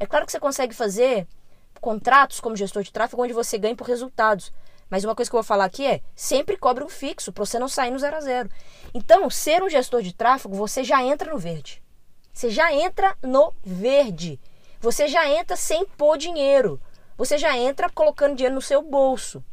É 0.00 0.06
claro 0.06 0.24
que 0.24 0.32
você 0.32 0.40
consegue 0.40 0.74
fazer 0.74 1.26
contratos 1.80 2.40
como 2.40 2.56
gestor 2.56 2.82
de 2.82 2.92
tráfego 2.92 3.22
onde 3.22 3.32
você 3.32 3.58
ganha 3.58 3.76
por 3.76 3.86
resultados. 3.86 4.52
Mas 4.88 5.04
uma 5.04 5.14
coisa 5.14 5.30
que 5.30 5.36
eu 5.36 5.40
vou 5.40 5.46
falar 5.46 5.64
aqui 5.64 5.84
é: 5.84 6.00
sempre 6.14 6.56
cobre 6.56 6.82
um 6.82 6.88
fixo 6.88 7.32
para 7.32 7.44
você 7.44 7.58
não 7.58 7.68
sair 7.68 7.90
no 7.90 7.98
zero 7.98 8.16
a 8.16 8.20
zero. 8.20 8.48
Então, 8.94 9.28
ser 9.28 9.62
um 9.62 9.68
gestor 9.68 10.02
de 10.02 10.14
tráfego, 10.14 10.54
você 10.54 10.82
já 10.82 11.02
entra 11.02 11.30
no 11.30 11.38
verde. 11.38 11.82
Você 12.32 12.48
já 12.48 12.72
entra 12.72 13.16
no 13.22 13.52
verde. 13.62 14.40
Você 14.80 15.08
já 15.08 15.28
entra 15.28 15.56
sem 15.56 15.84
pôr 15.84 16.16
dinheiro. 16.16 16.80
Você 17.16 17.36
já 17.36 17.56
entra 17.56 17.90
colocando 17.90 18.36
dinheiro 18.36 18.54
no 18.54 18.62
seu 18.62 18.80
bolso. 18.80 19.44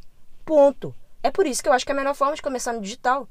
Ponto. 0.45 0.95
É 1.23 1.31
por 1.31 1.47
isso 1.47 1.63
que 1.63 1.69
eu 1.69 1.73
acho 1.73 1.83
que 1.83 1.91
é 1.91 1.95
a 1.95 1.97
melhor 1.97 2.13
forma 2.13 2.35
de 2.35 2.41
começar 2.41 2.73
no 2.73 2.81
digital. 2.81 3.27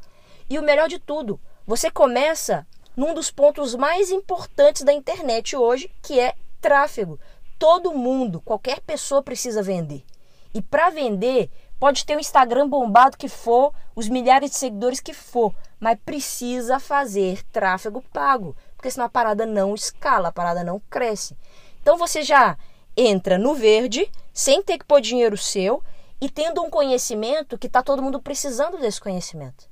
E 0.50 0.59
o 0.59 0.62
melhor 0.62 0.88
de 0.88 0.98
tudo, 0.98 1.40
você 1.64 1.90
começa 1.90 2.66
num 2.96 3.14
dos 3.14 3.30
pontos 3.30 3.74
mais 3.74 4.11
importantes 4.11 4.83
da 4.83 4.92
internet 4.92 5.57
hoje, 5.57 5.90
que 6.02 6.18
é 6.18 6.35
tráfego. 6.61 7.18
Todo 7.59 7.94
mundo, 7.94 8.40
qualquer 8.40 8.80
pessoa 8.80 9.22
precisa 9.22 9.62
vender. 9.62 10.04
E 10.52 10.61
para 10.61 10.90
vender, 10.90 11.50
pode 11.78 12.04
ter 12.04 12.16
o 12.16 12.20
Instagram 12.20 12.68
bombado 12.68 13.16
que 13.16 13.28
for, 13.28 13.72
os 13.94 14.09
milhares 14.09 14.50
de 14.50 14.57
seguidores 14.57 15.00
que 15.00 15.14
for, 15.14 15.54
mas 15.78 15.98
precisa 16.04 16.80
fazer 16.80 17.42
tráfego 17.52 18.02
pago, 18.12 18.57
porque 18.76 18.90
senão 18.90 19.07
a 19.07 19.09
parada 19.11 19.46
não 19.46 19.74
escala, 19.74 20.28
a 20.28 20.33
parada 20.33 20.64
não 20.64 20.80
cresce. 20.90 21.37
Então 21.85 21.99
você 21.99 22.23
já 22.23 22.57
entra 22.97 23.37
no 23.37 23.55
verde, 23.55 24.11
sem 24.33 24.62
ter 24.62 24.79
que 24.79 24.87
pôr 24.87 25.03
dinheiro 25.03 25.37
seu 25.37 25.85
e 26.18 26.31
tendo 26.31 26.62
um 26.62 26.70
conhecimento 26.70 27.59
que 27.59 27.66
está 27.66 27.83
todo 27.83 28.01
mundo 28.01 28.23
precisando 28.23 28.79
desse 28.79 28.99
conhecimento. 28.99 29.68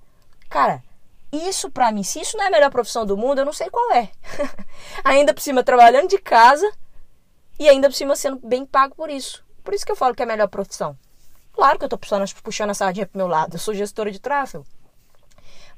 Cara, 0.51 0.85
isso 1.33 1.71
para 1.71 1.91
mim, 1.91 2.03
se 2.03 2.21
isso 2.21 2.37
não 2.37 2.45
é 2.45 2.49
a 2.49 2.51
melhor 2.51 2.71
profissão 2.71 3.07
do 3.07 3.17
mundo, 3.17 3.39
eu 3.39 3.47
não 3.47 3.53
sei 3.55 3.71
qual 3.71 3.93
é. 3.93 4.11
ainda 5.03 5.33
por 5.33 5.41
cima 5.41 5.65
trabalhando 5.65 6.11
de 6.11 6.19
casa 6.19 6.71
e 7.59 7.67
ainda 7.67 7.89
por 7.89 7.95
cima 7.95 8.15
sendo 8.15 8.47
bem 8.47 8.67
pago 8.67 8.95
por 8.95 9.09
isso. 9.09 9.43
Por 9.65 9.73
isso 9.73 9.87
que 9.87 9.93
eu 9.93 9.97
falo 9.97 10.15
que 10.15 10.21
é 10.21 10.27
a 10.27 10.29
melhor 10.29 10.49
profissão. 10.49 10.95
Claro 11.55 11.79
que 11.79 11.85
eu 11.85 11.87
estou 11.87 11.99
puxando, 12.43 12.71
a 12.71 12.75
sardinha 12.75 13.07
pro 13.07 13.17
meu 13.17 13.27
lado, 13.27 13.55
eu 13.55 13.59
sou 13.59 13.73
gestora 13.73 14.11
de 14.11 14.21
tráfego. 14.21 14.67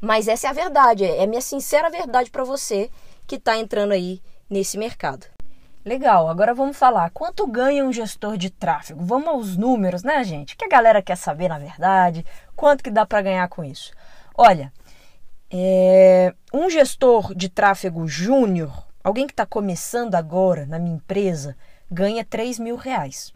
Mas 0.01 0.27
essa 0.27 0.49
é 0.49 0.51
a 0.51 0.53
verdade, 0.53 1.05
é 1.05 1.23
a 1.23 1.29
minha 1.29 1.40
sincera 1.40 1.88
verdade 1.88 2.29
para 2.29 2.42
você 2.42 2.90
que 3.25 3.37
está 3.37 3.57
entrando 3.57 3.92
aí 3.92 4.20
nesse 4.51 4.77
mercado. 4.77 5.34
Legal, 5.85 6.29
agora 6.31 6.55
vamos 6.55 6.79
falar. 6.79 7.11
Quanto 7.11 7.47
ganha 7.47 7.85
um 7.85 7.92
gestor 7.92 8.38
de 8.38 8.49
tráfego? 8.49 9.05
Vamos 9.05 9.29
aos 9.29 9.57
números, 9.57 10.03
né, 10.03 10.25
gente? 10.25 10.57
Que 10.57 10.64
a 10.64 10.68
galera 10.68 11.03
quer 11.03 11.16
saber, 11.16 11.49
na 11.49 11.59
verdade, 11.59 12.25
quanto 12.57 12.83
que 12.83 12.90
dá 12.90 13.05
para 13.05 13.20
ganhar 13.20 13.47
com 13.49 13.62
isso. 13.62 13.92
Olha, 14.35 14.73
é, 15.51 16.35
um 16.55 16.70
gestor 16.70 17.35
de 17.35 17.51
tráfego 17.51 18.09
júnior, 18.09 18.87
alguém 19.03 19.27
que 19.27 19.35
está 19.35 19.44
começando 19.44 20.14
agora 20.14 20.64
na 20.64 20.79
minha 20.79 20.97
empresa, 20.97 21.55
ganha 21.90 22.25
3 22.25 22.59
mil 22.59 22.77
reais. 22.77 23.35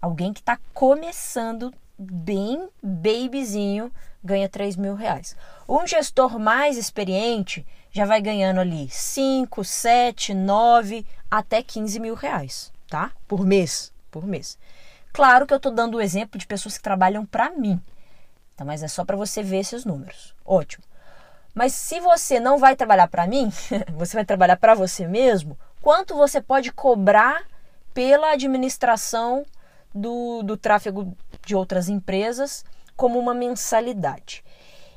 Alguém 0.00 0.32
que 0.32 0.40
está 0.40 0.60
começando 0.72 1.74
bem 1.98 2.68
babyzinho 2.82 3.92
ganha 4.22 4.48
3 4.48 4.76
mil 4.76 4.94
reais. 4.94 5.36
Um 5.68 5.86
gestor 5.86 6.38
mais 6.38 6.76
experiente 6.76 7.66
já 7.92 8.04
vai 8.04 8.20
ganhando 8.20 8.60
ali 8.60 8.88
5, 8.88 9.64
7, 9.64 10.34
9, 10.34 11.06
até 11.30 11.62
15 11.62 11.98
mil 12.00 12.14
reais, 12.14 12.72
tá? 12.88 13.12
Por 13.26 13.44
mês, 13.44 13.92
por 14.10 14.26
mês. 14.26 14.58
Claro 15.12 15.46
que 15.46 15.52
eu 15.52 15.56
estou 15.56 15.72
dando 15.72 15.96
o 15.96 16.00
exemplo 16.00 16.38
de 16.38 16.46
pessoas 16.46 16.76
que 16.76 16.82
trabalham 16.82 17.26
para 17.26 17.50
mim, 17.50 17.80
tá? 18.56 18.64
mas 18.64 18.82
é 18.82 18.88
só 18.88 19.04
para 19.04 19.16
você 19.16 19.42
ver 19.42 19.58
esses 19.58 19.84
números. 19.84 20.34
Ótimo. 20.44 20.84
Mas 21.52 21.74
se 21.74 21.98
você 21.98 22.38
não 22.38 22.58
vai 22.58 22.76
trabalhar 22.76 23.08
para 23.08 23.26
mim, 23.26 23.50
você 23.94 24.16
vai 24.16 24.24
trabalhar 24.24 24.56
para 24.56 24.74
você 24.74 25.06
mesmo, 25.06 25.58
quanto 25.82 26.14
você 26.14 26.40
pode 26.40 26.72
cobrar 26.72 27.44
pela 27.92 28.32
administração 28.32 29.44
do, 29.92 30.42
do 30.44 30.56
tráfego 30.56 31.16
de 31.44 31.56
outras 31.56 31.88
empresas 31.88 32.64
como 32.96 33.18
uma 33.18 33.34
mensalidade? 33.34 34.44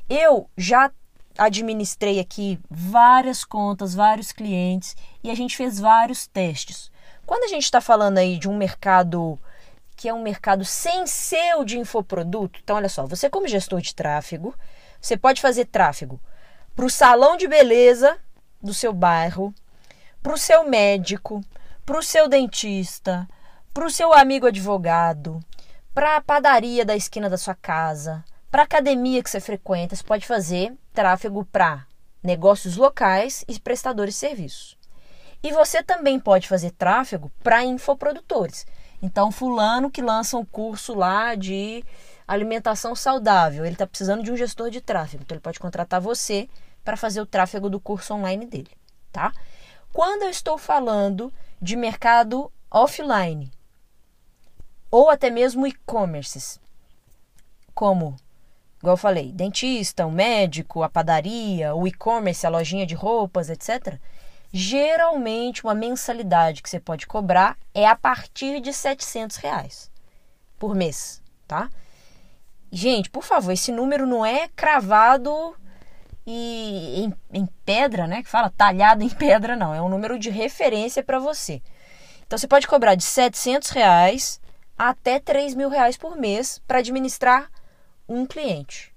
Eu 0.08 0.48
já 0.56 0.92
administrei 1.38 2.20
aqui 2.20 2.60
várias 2.70 3.44
contas, 3.44 3.94
vários 3.94 4.32
clientes 4.32 4.96
e 5.24 5.32
a 5.32 5.36
gente 5.36 5.58
fez 5.58 5.80
vários 5.80 6.28
testes. 6.28 6.92
Quando 7.26 7.44
a 7.44 7.48
gente 7.48 7.64
está 7.64 7.82
falando 7.82 8.18
aí 8.18 8.38
de 8.38 8.50
um 8.50 8.58
mercado 8.58 9.40
que 9.96 10.10
é 10.10 10.14
um 10.14 10.22
mercado 10.22 10.66
sem 10.66 11.06
ser 11.08 11.56
o 11.56 11.64
de 11.64 11.78
infoproduto, 11.78 12.60
então 12.62 12.76
olha 12.76 12.90
só, 12.90 13.06
você 13.06 13.30
como 13.30 13.48
gestor 13.48 13.80
de 13.80 13.96
tráfego, 13.96 14.54
você 15.00 15.16
pode 15.16 15.42
fazer 15.42 15.66
tráfego 15.66 16.20
para 16.76 16.86
o 16.86 16.90
salão 16.90 17.38
de 17.38 17.48
beleza 17.48 18.18
do 18.62 18.74
seu 18.74 18.92
bairro, 18.92 19.54
para 20.22 20.34
o 20.34 20.38
seu 20.38 20.68
médico, 20.68 21.44
para 21.86 21.98
o 21.98 22.04
seu 22.04 22.28
dentista, 22.28 23.28
para 23.74 23.86
o 23.86 23.90
seu 23.90 24.14
amigo 24.14 24.48
advogado, 24.48 25.40
para 25.94 26.18
a 26.18 26.22
padaria 26.22 26.84
da 26.84 26.96
esquina 26.96 27.30
da 27.30 27.38
sua 27.38 27.56
casa, 27.56 28.24
para 28.50 28.64
a 28.64 28.66
academia 28.66 29.22
que 29.22 29.30
você 29.30 29.40
frequenta, 29.40 29.96
você 29.96 30.04
pode 30.04 30.26
fazer 30.26 30.74
tráfego 30.94 31.44
para 31.44 31.86
negócios 32.22 32.78
locais 32.78 33.44
e 33.48 33.60
prestadores 33.60 34.14
de 34.14 34.20
serviços. 34.20 34.78
E 35.44 35.52
você 35.52 35.84
também 35.84 36.20
pode 36.20 36.48
fazer 36.48 36.72
tráfego 36.72 37.30
para 37.44 37.66
infoprodutores. 37.66 38.66
Então, 39.02 39.32
fulano 39.32 39.92
que 39.92 40.02
lança 40.02 40.38
um 40.38 40.46
curso 40.46 40.94
lá 40.94 41.36
de 41.36 41.84
alimentação 42.26 42.96
saudável, 42.96 43.66
ele 43.66 43.74
está 43.74 43.86
precisando 43.86 44.24
de 44.24 44.32
um 44.32 44.38
gestor 44.38 44.70
de 44.70 44.80
tráfego. 44.80 45.24
Então, 45.24 45.36
ele 45.36 45.42
pode 45.42 45.60
contratar 45.60 46.00
você 46.00 46.48
para 46.84 46.96
fazer 46.96 47.20
o 47.20 47.26
tráfego 47.26 47.70
do 47.70 47.82
curso 47.82 48.14
online 48.14 48.46
dele, 48.46 48.72
tá? 49.12 49.34
Quando 49.92 50.24
eu 50.24 50.30
estou 50.30 50.58
falando 50.58 51.34
de 51.62 51.76
mercado 51.76 52.52
offline 52.72 53.52
ou 54.90 55.10
até 55.10 55.30
mesmo 55.30 55.68
e-commerces, 55.68 56.60
como 57.76 58.16
Igual 58.84 58.96
eu 58.96 58.98
falei, 58.98 59.32
dentista, 59.32 60.06
o 60.06 60.12
médico, 60.12 60.84
a 60.84 60.90
padaria, 60.90 61.74
o 61.74 61.88
e-commerce, 61.88 62.46
a 62.46 62.50
lojinha 62.50 62.86
de 62.86 62.94
roupas, 62.94 63.50
etc. 63.50 63.98
Geralmente, 64.52 65.64
uma 65.64 65.74
mensalidade 65.74 66.62
que 66.62 66.70
você 66.70 66.82
pode 66.82 67.08
cobrar 67.08 67.58
é 67.74 67.88
a 67.88 67.96
partir 67.96 68.60
de 68.60 68.74
700 68.74 69.38
reais 69.38 69.90
por 70.60 70.76
mês, 70.76 71.24
tá? 71.48 71.70
Gente, 72.70 73.10
por 73.10 73.24
favor, 73.24 73.54
esse 73.54 73.72
número 73.72 74.06
não 74.06 74.26
é 74.26 74.50
cravado 74.50 75.56
e 76.28 77.06
em, 77.06 77.14
em 77.40 77.46
pedra, 77.64 78.06
né? 78.06 78.22
Que 78.22 78.30
fala 78.30 78.50
talhado 78.50 79.02
em 79.02 79.10
pedra, 79.10 79.56
não. 79.56 79.74
É 79.74 79.82
um 79.82 79.88
número 79.88 80.20
de 80.20 80.30
referência 80.30 81.02
para 81.02 81.20
você. 81.20 81.62
Então, 82.28 82.38
você 82.38 82.50
pode 82.50 82.68
cobrar 82.68 82.96
de 82.96 83.04
700 83.06 83.70
reais 83.70 84.42
até 84.78 85.22
3 85.22 85.56
mil 85.56 85.70
reais 85.70 85.96
por 85.96 86.18
mês 86.18 86.62
para 86.68 86.80
administrar 86.80 87.50
um 88.08 88.26
cliente. 88.26 88.94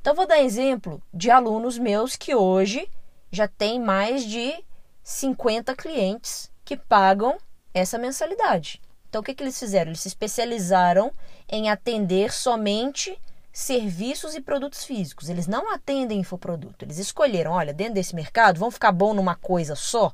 Então, 0.00 0.14
vou 0.14 0.26
dar 0.26 0.40
exemplo 0.40 1.02
de 1.12 1.30
alunos 1.30 1.78
meus 1.78 2.14
que 2.16 2.34
hoje 2.34 2.88
já 3.30 3.48
têm 3.48 3.80
mais 3.80 4.24
de 4.24 4.54
50 5.02 5.74
clientes 5.74 6.50
que 6.64 6.76
pagam 6.76 7.38
essa 7.72 7.98
mensalidade. 7.98 8.80
Então, 9.08 9.20
o 9.20 9.24
que, 9.24 9.34
que 9.34 9.42
eles 9.42 9.58
fizeram? 9.58 9.90
Eles 9.90 10.00
se 10.00 10.08
especializaram 10.08 11.12
em 11.48 11.70
atender 11.70 12.32
somente 12.32 13.18
serviços 13.52 14.34
e 14.34 14.40
produtos 14.40 14.84
físicos. 14.84 15.28
Eles 15.28 15.46
não 15.46 15.72
atendem 15.72 16.20
infoproduto. 16.20 16.84
Eles 16.84 16.98
escolheram, 16.98 17.52
olha, 17.52 17.72
dentro 17.72 17.94
desse 17.94 18.14
mercado, 18.14 18.58
vamos 18.58 18.74
ficar 18.74 18.92
bom 18.92 19.14
numa 19.14 19.34
coisa 19.34 19.74
só? 19.74 20.12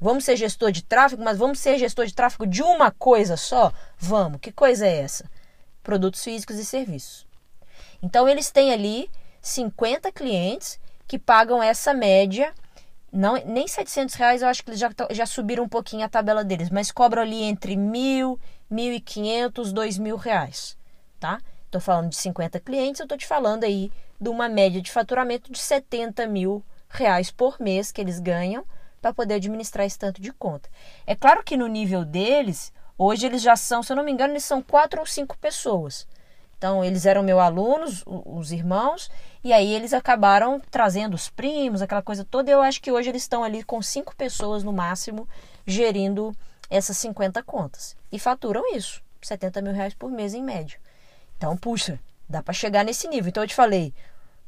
Vamos 0.00 0.24
ser 0.24 0.36
gestor 0.36 0.72
de 0.72 0.82
tráfego, 0.82 1.22
mas 1.22 1.38
vamos 1.38 1.60
ser 1.60 1.78
gestor 1.78 2.06
de 2.06 2.14
tráfego 2.14 2.46
de 2.46 2.62
uma 2.62 2.90
coisa 2.90 3.36
só? 3.36 3.72
Vamos. 3.98 4.40
Que 4.40 4.50
coisa 4.50 4.86
é 4.86 5.02
essa? 5.02 5.30
Produtos 5.82 6.24
físicos 6.24 6.56
e 6.56 6.64
serviços. 6.64 7.29
Então 8.02 8.28
eles 8.28 8.50
têm 8.50 8.72
ali 8.72 9.10
50 9.40 10.10
clientes 10.12 10.78
que 11.06 11.18
pagam 11.18 11.62
essa 11.62 11.92
média, 11.92 12.52
não 13.12 13.34
nem 13.44 13.66
700 13.66 14.14
reais, 14.14 14.42
eu 14.42 14.48
acho 14.48 14.62
que 14.62 14.70
eles 14.70 14.80
já, 14.80 14.90
já 15.10 15.26
subiram 15.26 15.64
um 15.64 15.68
pouquinho 15.68 16.04
a 16.04 16.08
tabela 16.08 16.44
deles, 16.44 16.70
mas 16.70 16.92
cobram 16.92 17.22
ali 17.22 17.42
entre 17.42 17.76
mil, 17.76 18.38
mil 18.70 18.92
e 18.92 19.00
quinhentos, 19.00 19.72
dois 19.72 19.98
mil 19.98 20.16
reais, 20.16 20.76
tá? 21.18 21.40
Estou 21.66 21.80
falando 21.80 22.10
de 22.10 22.16
50 22.16 22.60
clientes, 22.60 23.00
eu 23.00 23.04
estou 23.04 23.18
te 23.18 23.26
falando 23.26 23.64
aí 23.64 23.90
de 24.20 24.28
uma 24.28 24.48
média 24.48 24.80
de 24.80 24.90
faturamento 24.90 25.50
de 25.50 25.58
70 25.58 26.26
mil 26.26 26.62
reais 26.88 27.30
por 27.30 27.60
mês 27.60 27.90
que 27.90 28.00
eles 28.00 28.20
ganham 28.20 28.64
para 29.00 29.14
poder 29.14 29.34
administrar 29.34 29.86
esse 29.86 29.98
tanto 29.98 30.20
de 30.20 30.32
conta. 30.32 30.68
É 31.06 31.14
claro 31.14 31.42
que 31.42 31.56
no 31.56 31.66
nível 31.66 32.04
deles, 32.04 32.72
hoje 32.98 33.26
eles 33.26 33.40
já 33.40 33.56
são, 33.56 33.82
se 33.82 33.92
eu 33.92 33.96
não 33.96 34.04
me 34.04 34.12
engano, 34.12 34.32
eles 34.32 34.44
são 34.44 34.62
quatro 34.62 35.00
ou 35.00 35.06
cinco 35.06 35.38
pessoas. 35.38 36.06
Então, 36.60 36.84
eles 36.84 37.06
eram 37.06 37.22
meus 37.22 37.40
alunos, 37.40 38.04
os 38.06 38.52
irmãos, 38.52 39.10
e 39.42 39.50
aí 39.50 39.72
eles 39.72 39.94
acabaram 39.94 40.60
trazendo 40.70 41.14
os 41.14 41.30
primos, 41.30 41.80
aquela 41.80 42.02
coisa 42.02 42.22
toda. 42.22 42.50
E 42.50 42.52
eu 42.52 42.60
acho 42.60 42.82
que 42.82 42.92
hoje 42.92 43.08
eles 43.08 43.22
estão 43.22 43.42
ali 43.42 43.64
com 43.64 43.80
cinco 43.80 44.14
pessoas 44.14 44.62
no 44.62 44.70
máximo, 44.70 45.26
gerindo 45.66 46.36
essas 46.68 46.98
50 46.98 47.42
contas. 47.44 47.96
E 48.12 48.18
faturam 48.18 48.76
isso, 48.76 49.00
70 49.22 49.62
mil 49.62 49.72
reais 49.72 49.94
por 49.94 50.10
mês 50.10 50.34
em 50.34 50.42
média. 50.42 50.78
Então, 51.38 51.56
puxa, 51.56 51.98
dá 52.28 52.42
para 52.42 52.52
chegar 52.52 52.84
nesse 52.84 53.08
nível. 53.08 53.30
Então, 53.30 53.42
eu 53.42 53.48
te 53.48 53.54
falei, 53.54 53.94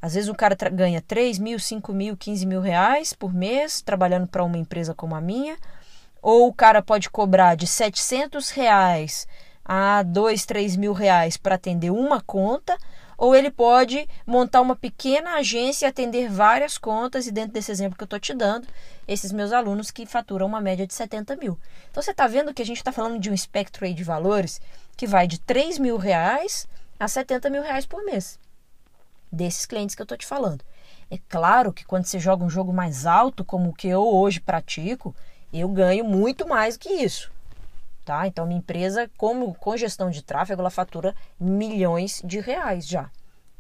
às 0.03 0.13
vezes 0.13 0.29
o 0.29 0.35
cara 0.35 0.55
ganha 0.71 1.01
3 1.01 1.39
mil, 1.39 1.59
5 1.59 1.95
mil, 1.95 2.15
15 2.15 2.45
mil 2.45 2.61
reais 2.61 3.15
por 3.15 3.33
mês, 3.33 3.81
trabalhando 3.81 4.27
para 4.27 4.45
uma 4.45 4.59
empresa 4.59 4.95
como 4.95 5.15
a 5.15 5.21
minha. 5.23 5.57
Ou 6.21 6.47
o 6.47 6.53
cara 6.53 6.83
pode 6.83 7.09
cobrar 7.09 7.55
de 7.55 7.67
700 7.67 8.51
reais 8.51 9.27
a 9.65 10.03
dois, 10.03 10.45
três 10.45 10.77
mil 10.77 10.93
reais 10.93 11.37
para 11.37 11.55
atender 11.55 11.91
uma 11.91 12.21
conta, 12.21 12.77
ou 13.17 13.37
ele 13.37 13.51
pode 13.51 14.09
montar 14.27 14.61
uma 14.61 14.75
pequena 14.75 15.35
agência 15.35 15.87
e 15.87 15.89
atender 15.89 16.29
várias 16.29 16.77
contas, 16.77 17.27
e 17.27 17.31
dentro 17.31 17.53
desse 17.53 17.71
exemplo 17.71 17.97
que 17.97 18.03
eu 18.03 18.07
estou 18.07 18.19
te 18.19 18.35
dando, 18.35 18.67
esses 19.07 19.31
meus 19.31 19.53
alunos 19.53 19.91
que 19.91 20.07
faturam 20.07 20.47
uma 20.47 20.61
média 20.61 20.87
de 20.87 20.95
70 20.95 21.37
mil. 21.37 21.59
Então 21.91 22.03
você 22.03 22.11
está 22.11 22.27
vendo 22.27 22.53
que 22.53 22.63
a 22.63 22.67
gente 22.67 22.79
está 22.79 22.91
falando 22.91 23.19
de 23.19 23.31
um 23.31 23.35
espectro 23.35 23.85
aí 23.85 23.95
de 23.95 24.03
valores 24.03 24.61
que 24.97 25.07
vai 25.07 25.27
de 25.27 25.39
3 25.41 25.79
mil 25.79 25.97
reais 25.97 26.67
a 26.99 27.07
70 27.07 27.49
mil 27.51 27.63
reais 27.63 27.87
por 27.87 28.05
mês. 28.05 28.39
Desses 29.31 29.67
clientes 29.67 29.95
que 29.95 30.03
eu 30.03 30.05
estou 30.05 30.19
te 30.19 30.27
falando. 30.27 30.65
É 31.11 31.19
claro 31.29 31.73
que 31.73 31.85
quando 31.85 32.07
você 32.07 32.19
joga 32.19 32.45
um 32.45 32.51
jogo 32.51 32.73
mais 32.73 33.07
alto, 33.07 33.45
como 33.45 33.71
o 33.71 33.75
que 33.75 33.89
eu 33.89 34.03
hoje 34.03 34.41
pratico, 34.41 35.15
eu 35.53 35.69
ganho 35.69 36.05
muito 36.05 36.49
mais 36.49 36.77
que 36.77 36.89
isso 36.89 37.32
tá? 38.05 38.27
Então, 38.27 38.47
minha 38.47 38.59
empresa, 38.59 39.11
como 39.17 39.55
com 39.55 39.77
gestão 39.77 40.11
de 40.11 40.23
tráfego, 40.23 40.61
ela 40.61 40.71
fatura 40.71 41.15
milhões 41.39 42.21
de 42.25 42.41
reais 42.41 42.87
já, 42.87 43.11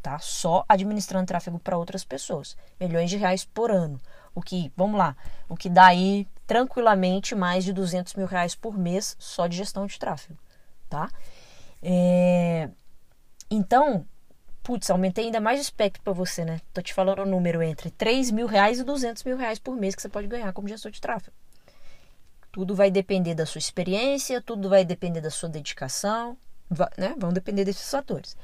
tá? 0.00 0.18
Só 0.18 0.64
administrando 0.68 1.26
tráfego 1.26 1.58
para 1.58 1.78
outras 1.78 2.04
pessoas, 2.04 2.56
milhões 2.80 3.10
de 3.10 3.16
reais 3.16 3.44
por 3.44 3.70
ano. 3.70 4.00
O 4.34 4.40
que, 4.40 4.72
vamos 4.76 4.98
lá, 4.98 5.16
o 5.48 5.56
que 5.56 5.68
dá 5.68 5.86
aí 5.86 6.26
tranquilamente 6.46 7.34
mais 7.34 7.64
de 7.64 7.72
200 7.72 8.14
mil 8.14 8.26
reais 8.26 8.54
por 8.54 8.76
mês 8.76 9.16
só 9.18 9.46
de 9.46 9.56
gestão 9.56 9.86
de 9.86 9.98
tráfego, 9.98 10.38
tá? 10.88 11.10
É... 11.82 12.70
Então, 13.50 14.06
putz, 14.62 14.90
aumentei 14.90 15.26
ainda 15.26 15.40
mais 15.40 15.58
o 15.58 15.62
espectro 15.62 16.02
para 16.02 16.12
você, 16.12 16.44
né? 16.44 16.60
Tô 16.72 16.80
te 16.80 16.94
falando 16.94 17.18
o 17.18 17.22
um 17.22 17.26
número 17.26 17.62
entre 17.62 17.90
3 17.90 18.30
mil 18.30 18.46
reais 18.46 18.78
e 18.78 18.84
200 18.84 19.22
mil 19.24 19.36
reais 19.36 19.58
por 19.58 19.76
mês 19.76 19.94
que 19.94 20.02
você 20.02 20.08
pode 20.08 20.26
ganhar 20.26 20.52
como 20.52 20.68
gestor 20.68 20.90
de 20.90 21.00
tráfego. 21.00 21.36
Tudo 22.52 22.74
vai 22.74 22.90
depender 22.90 23.34
da 23.34 23.46
sua 23.46 23.58
experiência, 23.58 24.42
tudo 24.42 24.68
vai 24.68 24.84
depender 24.84 25.22
da 25.22 25.30
sua 25.30 25.48
dedicação, 25.48 26.36
né? 26.98 27.14
Vão 27.18 27.32
depender 27.32 27.64
desses 27.64 27.90
fatores. 27.90 28.36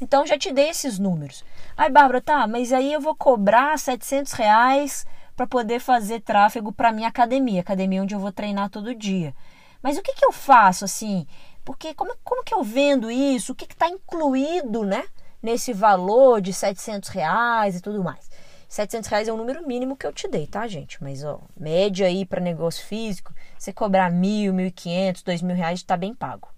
Então, 0.00 0.26
já 0.26 0.36
te 0.36 0.52
dei 0.52 0.68
esses 0.68 0.98
números. 0.98 1.44
Ai, 1.76 1.88
Bárbara, 1.88 2.20
tá, 2.20 2.46
mas 2.48 2.72
aí 2.72 2.92
eu 2.92 3.00
vou 3.00 3.14
cobrar 3.14 3.78
700 3.78 4.32
reais 4.32 5.06
para 5.36 5.46
poder 5.46 5.78
fazer 5.78 6.20
tráfego 6.20 6.72
para 6.72 6.92
minha 6.92 7.06
academia, 7.08 7.60
academia 7.60 8.02
onde 8.02 8.14
eu 8.14 8.18
vou 8.18 8.32
treinar 8.32 8.68
todo 8.68 8.94
dia. 8.96 9.32
Mas 9.80 9.96
o 9.96 10.02
que, 10.02 10.12
que 10.12 10.24
eu 10.24 10.32
faço 10.32 10.84
assim? 10.84 11.24
Porque 11.64 11.94
como, 11.94 12.14
como 12.24 12.42
que 12.42 12.52
eu 12.52 12.64
vendo 12.64 13.10
isso? 13.10 13.52
O 13.52 13.54
que 13.54 13.64
está 13.64 13.88
incluído, 13.88 14.84
né? 14.84 15.04
Nesse 15.40 15.72
valor 15.72 16.40
de 16.40 16.52
700 16.52 17.08
reais 17.08 17.76
e 17.76 17.80
tudo 17.80 18.02
mais. 18.02 18.28
700 18.72 19.10
reais 19.10 19.28
é 19.28 19.32
o 19.32 19.36
número 19.36 19.66
mínimo 19.66 19.94
que 19.94 20.06
eu 20.06 20.14
te 20.14 20.26
dei, 20.26 20.46
tá, 20.46 20.66
gente? 20.66 21.02
Mas, 21.02 21.22
ó, 21.22 21.42
média 21.54 22.06
aí 22.06 22.24
para 22.24 22.40
negócio 22.40 22.82
físico, 22.86 23.34
você 23.58 23.70
cobrar 23.70 24.10
mil, 24.10 24.54
mil 24.54 24.64
e 24.64 24.70
quinhentos, 24.70 25.22
dois 25.22 25.42
mil 25.42 25.54
reais, 25.54 25.80
está 25.80 25.94
bem 25.94 26.14
pago. 26.14 26.48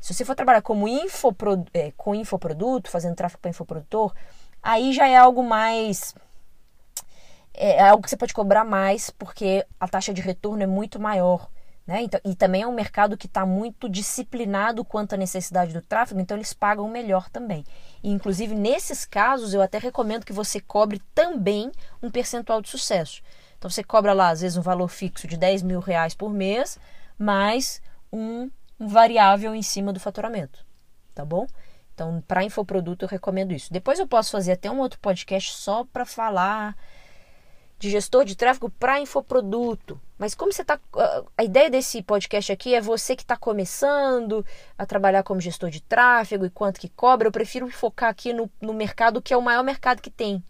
Se 0.00 0.12
você 0.12 0.24
for 0.24 0.34
trabalhar 0.34 0.60
como 0.60 0.88
infopro, 0.88 1.64
é, 1.72 1.92
com 1.96 2.16
infoproduto, 2.16 2.90
fazendo 2.90 3.14
tráfego 3.14 3.40
para 3.40 3.50
infoprodutor, 3.50 4.12
aí 4.60 4.92
já 4.92 5.06
é 5.06 5.16
algo 5.16 5.40
mais 5.44 6.16
é, 7.54 7.76
é 7.76 7.88
algo 7.88 8.02
que 8.02 8.10
você 8.10 8.16
pode 8.16 8.34
cobrar 8.34 8.64
mais 8.64 9.10
porque 9.10 9.64
a 9.78 9.86
taxa 9.86 10.12
de 10.12 10.20
retorno 10.20 10.64
é 10.64 10.66
muito 10.66 10.98
maior. 10.98 11.48
Né? 11.86 12.02
Então, 12.02 12.20
e 12.24 12.34
também 12.34 12.62
é 12.62 12.66
um 12.66 12.74
mercado 12.74 13.16
que 13.16 13.26
está 13.26 13.46
muito 13.46 13.88
disciplinado 13.88 14.84
quanto 14.84 15.14
à 15.14 15.16
necessidade 15.16 15.72
do 15.72 15.82
tráfego, 15.82 16.20
então 16.20 16.36
eles 16.36 16.52
pagam 16.52 16.88
melhor 16.88 17.28
também. 17.28 17.64
E, 18.02 18.10
inclusive, 18.10 18.54
nesses 18.54 19.04
casos, 19.04 19.54
eu 19.54 19.62
até 19.62 19.78
recomendo 19.78 20.24
que 20.24 20.32
você 20.32 20.60
cobre 20.60 21.00
também 21.14 21.70
um 22.02 22.10
percentual 22.10 22.60
de 22.60 22.68
sucesso. 22.68 23.22
Então 23.56 23.70
você 23.70 23.84
cobra 23.84 24.12
lá, 24.12 24.30
às 24.30 24.40
vezes, 24.40 24.58
um 24.58 24.62
valor 24.62 24.88
fixo 24.88 25.28
de 25.28 25.36
10 25.36 25.62
mil 25.62 25.78
reais 25.78 26.14
por 26.14 26.30
mês, 26.32 26.78
mais 27.16 27.80
um, 28.12 28.50
um 28.78 28.88
variável 28.88 29.54
em 29.54 29.62
cima 29.62 29.92
do 29.92 30.00
faturamento. 30.00 30.66
Tá 31.14 31.24
bom? 31.24 31.46
Então, 31.94 32.22
para 32.26 32.42
infoproduto, 32.42 33.04
eu 33.04 33.08
recomendo 33.08 33.52
isso. 33.52 33.72
Depois 33.72 34.00
eu 34.00 34.06
posso 34.06 34.32
fazer 34.32 34.52
até 34.52 34.68
um 34.70 34.80
outro 34.80 34.98
podcast 34.98 35.52
só 35.52 35.84
para 35.84 36.04
falar 36.04 36.76
de 37.82 37.90
gestor 37.90 38.24
de 38.24 38.36
tráfego 38.36 38.70
para 38.70 39.00
infoproduto. 39.00 40.00
Mas 40.16 40.36
como 40.36 40.52
você 40.52 40.62
está. 40.62 40.78
A 41.36 41.42
ideia 41.42 41.68
desse 41.68 42.00
podcast 42.00 42.52
aqui 42.52 42.76
é 42.76 42.80
você 42.80 43.16
que 43.16 43.22
está 43.22 43.36
começando 43.36 44.46
a 44.78 44.86
trabalhar 44.86 45.24
como 45.24 45.40
gestor 45.40 45.68
de 45.68 45.82
tráfego 45.82 46.46
e 46.46 46.50
quanto 46.50 46.78
que 46.78 46.88
cobra. 46.88 47.26
Eu 47.26 47.32
prefiro 47.32 47.68
focar 47.72 48.08
aqui 48.08 48.32
no, 48.32 48.48
no 48.60 48.72
mercado 48.72 49.20
que 49.20 49.34
é 49.34 49.36
o 49.36 49.42
maior 49.42 49.64
mercado 49.64 50.00
que 50.00 50.10
tem, 50.10 50.44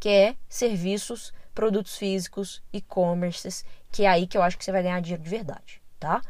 que 0.00 0.08
é 0.08 0.34
serviços, 0.48 1.34
produtos 1.54 1.98
físicos, 1.98 2.62
e-commerces, 2.72 3.66
que 3.92 4.04
é 4.04 4.08
aí 4.08 4.26
que 4.26 4.38
eu 4.38 4.42
acho 4.42 4.56
que 4.56 4.64
você 4.64 4.72
vai 4.72 4.82
ganhar 4.82 5.02
dinheiro 5.02 5.22
de 5.22 5.28
verdade, 5.28 5.82
tá? 6.00 6.22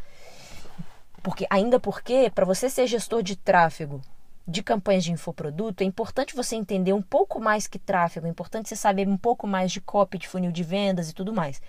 Porque 1.22 1.46
ainda 1.48 1.78
porque 1.78 2.32
para 2.34 2.44
você 2.44 2.68
ser 2.68 2.88
gestor 2.88 3.22
de 3.22 3.36
tráfego 3.36 4.02
de 4.48 4.62
campanhas 4.62 5.04
de 5.04 5.12
infoproduto, 5.12 5.82
é 5.82 5.86
importante 5.86 6.34
você 6.34 6.56
entender 6.56 6.94
um 6.94 7.02
pouco 7.02 7.38
mais 7.38 7.66
que 7.66 7.78
tráfego, 7.78 8.26
é 8.26 8.30
importante 8.30 8.70
você 8.70 8.76
saber 8.76 9.06
um 9.06 9.16
pouco 9.16 9.46
mais 9.46 9.70
de 9.70 9.78
copy, 9.78 10.16
de 10.16 10.26
funil 10.26 10.50
de 10.50 10.62
vendas 10.62 11.10
e 11.10 11.14
tudo 11.14 11.34
mais. 11.34 11.60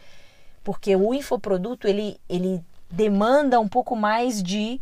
Porque 0.63 0.95
o 0.95 1.13
infoproduto, 1.13 1.89
ele, 1.89 2.17
ele 2.29 2.63
demanda 2.89 3.59
um 3.59 3.67
pouco 3.67 3.97
mais 3.97 4.41
de 4.41 4.79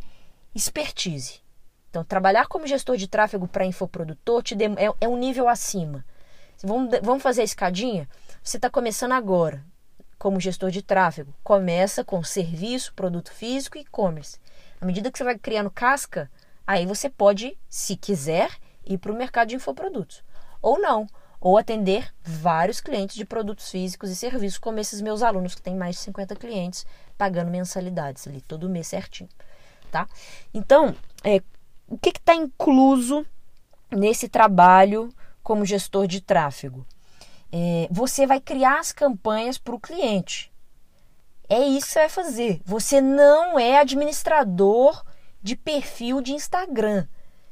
expertise. 0.53 1.39
Então, 1.89 2.03
trabalhar 2.03 2.45
como 2.47 2.67
gestor 2.67 2.97
de 2.97 3.07
tráfego 3.07 3.47
para 3.47 3.65
infoprodutor 3.65 4.43
te 4.43 4.53
dem 4.53 4.75
é, 4.77 4.93
é 5.01 5.07
um 5.07 5.17
nível 5.17 5.49
acima. 5.49 6.05
Vamos, 6.63 6.99
vamos 7.01 7.23
fazer 7.23 7.41
a 7.41 7.45
escadinha? 7.45 8.07
Você 8.43 8.57
está 8.57 8.69
começando 8.69 9.13
agora 9.13 9.63
como 10.19 10.39
gestor 10.39 10.69
de 10.69 10.83
tráfego. 10.83 11.33
Começa 11.43 12.03
com 12.03 12.23
serviço, 12.23 12.93
produto 12.93 13.31
físico 13.31 13.77
e 13.77 13.81
e-commerce. 13.81 14.39
À 14.79 14.85
medida 14.85 15.11
que 15.11 15.17
você 15.17 15.23
vai 15.23 15.37
criando 15.37 15.71
casca, 15.71 16.29
Aí 16.67 16.85
você 16.85 17.09
pode, 17.09 17.57
se 17.69 17.95
quiser, 17.95 18.51
ir 18.85 18.97
para 18.97 19.11
o 19.11 19.15
mercado 19.15 19.47
de 19.47 19.55
infoprodutos. 19.55 20.21
Ou 20.61 20.77
não, 20.77 21.07
ou 21.39 21.57
atender 21.57 22.13
vários 22.21 22.81
clientes 22.81 23.15
de 23.15 23.23
produtos 23.23 23.71
físicos 23.71 24.09
e 24.09 24.15
serviços, 24.15 24.59
como 24.59 24.79
esses 24.79 24.99
meus 24.99 25.23
alunos 25.23 25.55
que 25.55 25.61
têm 25.61 25.75
mais 25.75 25.95
de 25.95 26.01
50 26.01 26.35
clientes 26.35 26.85
pagando 27.17 27.49
mensalidades 27.49 28.27
ali 28.27 28.41
todo 28.41 28.69
mês 28.69 28.87
certinho, 28.87 29.29
tá? 29.89 30.07
Então, 30.53 30.95
é, 31.23 31.41
o 31.87 31.97
que 31.97 32.09
está 32.09 32.35
incluso 32.35 33.25
nesse 33.89 34.27
trabalho 34.27 35.09
como 35.41 35.65
gestor 35.65 36.05
de 36.05 36.21
tráfego? 36.21 36.85
É, 37.51 37.87
você 37.89 38.27
vai 38.27 38.41
criar 38.41 38.79
as 38.79 38.91
campanhas 38.91 39.57
para 39.57 39.73
o 39.73 39.79
cliente. 39.79 40.51
É 41.47 41.59
isso 41.59 41.87
que 41.87 41.93
você 41.93 41.99
vai 41.99 42.09
fazer. 42.09 42.61
Você 42.65 42.99
não 42.99 43.57
é 43.57 43.79
administrador 43.79 45.01
de 45.47 45.55
perfil 45.55 46.19
de 46.19 46.33
Instagram. 46.33 47.07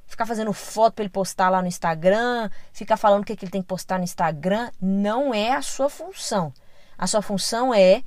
Ficar 0.05 0.25
fazendo 0.25 0.51
foto 0.51 0.95
para 0.95 1.03
ele 1.03 1.09
postar 1.09 1.49
lá 1.49 1.61
no 1.61 1.67
Instagram, 1.67 2.49
ficar 2.73 2.97
falando 2.97 3.23
o 3.23 3.25
que, 3.25 3.37
que 3.37 3.45
ele 3.45 3.51
tem 3.51 3.61
que 3.61 3.67
postar 3.67 3.97
no 3.97 4.03
Instagram, 4.03 4.69
não 4.81 5.33
é 5.33 5.53
a 5.53 5.61
sua 5.61 5.89
função. 5.89 6.53
A 6.97 7.07
sua 7.07 7.21
função 7.21 7.73
é 7.73 8.03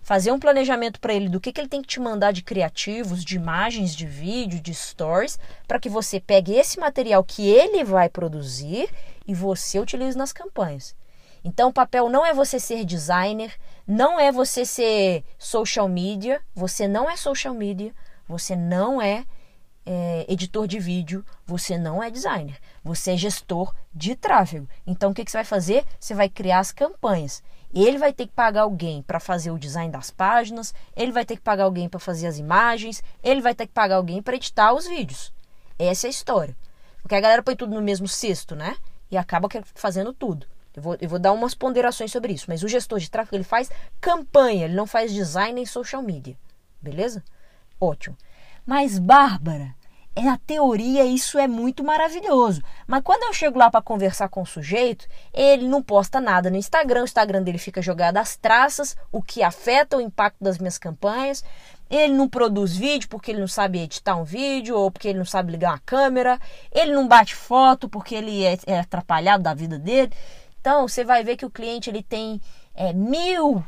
fazer 0.00 0.30
um 0.30 0.38
planejamento 0.38 1.00
para 1.00 1.12
ele 1.12 1.28
do 1.28 1.40
que, 1.40 1.52
que 1.52 1.60
ele 1.60 1.68
tem 1.68 1.82
que 1.82 1.88
te 1.88 2.00
mandar 2.00 2.32
de 2.32 2.42
criativos, 2.42 3.24
de 3.24 3.34
imagens, 3.34 3.96
de 3.96 4.06
vídeo, 4.06 4.60
de 4.60 4.72
stories, 4.72 5.38
para 5.66 5.80
que 5.80 5.88
você 5.88 6.20
pegue 6.20 6.54
esse 6.54 6.78
material 6.78 7.24
que 7.24 7.48
ele 7.48 7.82
vai 7.82 8.08
produzir 8.08 8.88
e 9.26 9.34
você 9.34 9.80
utilize 9.80 10.16
nas 10.16 10.32
campanhas. 10.32 10.94
Então, 11.44 11.70
o 11.70 11.72
papel 11.72 12.08
não 12.08 12.24
é 12.24 12.32
você 12.32 12.60
ser 12.60 12.84
designer, 12.84 13.52
não 13.86 14.18
é 14.18 14.30
você 14.30 14.64
ser 14.64 15.24
social 15.36 15.88
media, 15.88 16.40
você 16.54 16.86
não 16.86 17.10
é 17.10 17.16
social 17.16 17.52
media, 17.52 17.92
você 18.32 18.56
não 18.56 19.00
é, 19.00 19.26
é, 19.84 20.24
editor 20.26 20.66
de 20.66 20.78
vídeo, 20.78 21.22
você 21.44 21.76
não 21.76 22.02
é 22.02 22.10
designer, 22.10 22.58
você 22.82 23.12
é 23.12 23.16
gestor 23.16 23.74
de 23.94 24.16
tráfego. 24.16 24.66
Então 24.86 25.10
o 25.10 25.14
que, 25.14 25.22
que 25.22 25.30
você 25.30 25.36
vai 25.36 25.44
fazer? 25.44 25.84
Você 26.00 26.14
vai 26.14 26.30
criar 26.30 26.60
as 26.60 26.72
campanhas. 26.72 27.42
Ele 27.74 27.98
vai 27.98 28.12
ter 28.12 28.26
que 28.26 28.32
pagar 28.32 28.62
alguém 28.62 29.02
para 29.02 29.20
fazer 29.20 29.50
o 29.50 29.58
design 29.58 29.92
das 29.92 30.10
páginas, 30.10 30.74
ele 30.96 31.12
vai 31.12 31.26
ter 31.26 31.36
que 31.36 31.42
pagar 31.42 31.64
alguém 31.64 31.88
para 31.88 32.00
fazer 32.00 32.26
as 32.26 32.38
imagens, 32.38 33.02
ele 33.22 33.42
vai 33.42 33.54
ter 33.54 33.66
que 33.66 33.72
pagar 33.72 33.96
alguém 33.96 34.22
para 34.22 34.36
editar 34.36 34.72
os 34.72 34.86
vídeos. 34.86 35.32
Essa 35.78 36.06
é 36.06 36.08
a 36.08 36.10
história. 36.10 36.56
Porque 37.02 37.14
a 37.14 37.20
galera 37.20 37.42
põe 37.42 37.56
tudo 37.56 37.74
no 37.74 37.82
mesmo 37.82 38.08
cesto, 38.08 38.54
né? 38.54 38.76
E 39.10 39.16
acaba 39.16 39.48
fazendo 39.74 40.12
tudo. 40.12 40.46
Eu 40.74 40.82
vou, 40.82 40.96
eu 41.00 41.08
vou 41.08 41.18
dar 41.18 41.32
umas 41.32 41.54
ponderações 41.54 42.10
sobre 42.10 42.32
isso. 42.32 42.46
Mas 42.48 42.62
o 42.62 42.68
gestor 42.68 42.98
de 42.98 43.10
tráfego 43.10 43.36
ele 43.36 43.44
faz 43.44 43.70
campanha, 44.00 44.64
ele 44.64 44.74
não 44.74 44.86
faz 44.86 45.12
design 45.12 45.52
nem 45.52 45.66
social 45.66 46.02
media. 46.02 46.36
Beleza? 46.80 47.22
Ótimo. 47.82 48.16
Mas, 48.64 48.96
Bárbara, 48.96 49.74
é 50.14 50.22
na 50.22 50.38
teoria 50.38 51.04
isso 51.04 51.36
é 51.36 51.48
muito 51.48 51.82
maravilhoso. 51.82 52.62
Mas 52.86 53.02
quando 53.02 53.24
eu 53.24 53.32
chego 53.32 53.58
lá 53.58 53.72
para 53.72 53.82
conversar 53.82 54.28
com 54.28 54.42
o 54.42 54.46
sujeito, 54.46 55.08
ele 55.34 55.66
não 55.66 55.82
posta 55.82 56.20
nada 56.20 56.48
no 56.48 56.56
Instagram, 56.56 57.00
o 57.00 57.04
Instagram 57.04 57.42
dele 57.42 57.58
fica 57.58 57.82
jogado 57.82 58.18
às 58.18 58.36
traças, 58.36 58.96
o 59.10 59.20
que 59.20 59.42
afeta 59.42 59.96
o 59.96 60.00
impacto 60.00 60.36
das 60.40 60.58
minhas 60.58 60.78
campanhas. 60.78 61.42
Ele 61.90 62.12
não 62.12 62.28
produz 62.28 62.76
vídeo 62.76 63.08
porque 63.08 63.32
ele 63.32 63.40
não 63.40 63.48
sabe 63.48 63.80
editar 63.80 64.14
um 64.14 64.22
vídeo 64.22 64.78
ou 64.78 64.88
porque 64.88 65.08
ele 65.08 65.18
não 65.18 65.24
sabe 65.24 65.50
ligar 65.50 65.72
uma 65.72 65.82
câmera. 65.84 66.38
Ele 66.70 66.92
não 66.92 67.08
bate 67.08 67.34
foto 67.34 67.88
porque 67.88 68.14
ele 68.14 68.44
é, 68.44 68.56
é 68.64 68.78
atrapalhado 68.78 69.42
da 69.42 69.54
vida 69.54 69.76
dele. 69.76 70.12
Então 70.60 70.86
você 70.86 71.02
vai 71.02 71.24
ver 71.24 71.36
que 71.36 71.44
o 71.44 71.50
cliente 71.50 71.90
ele 71.90 72.02
tem 72.04 72.40
é, 72.76 72.92
mil 72.92 73.64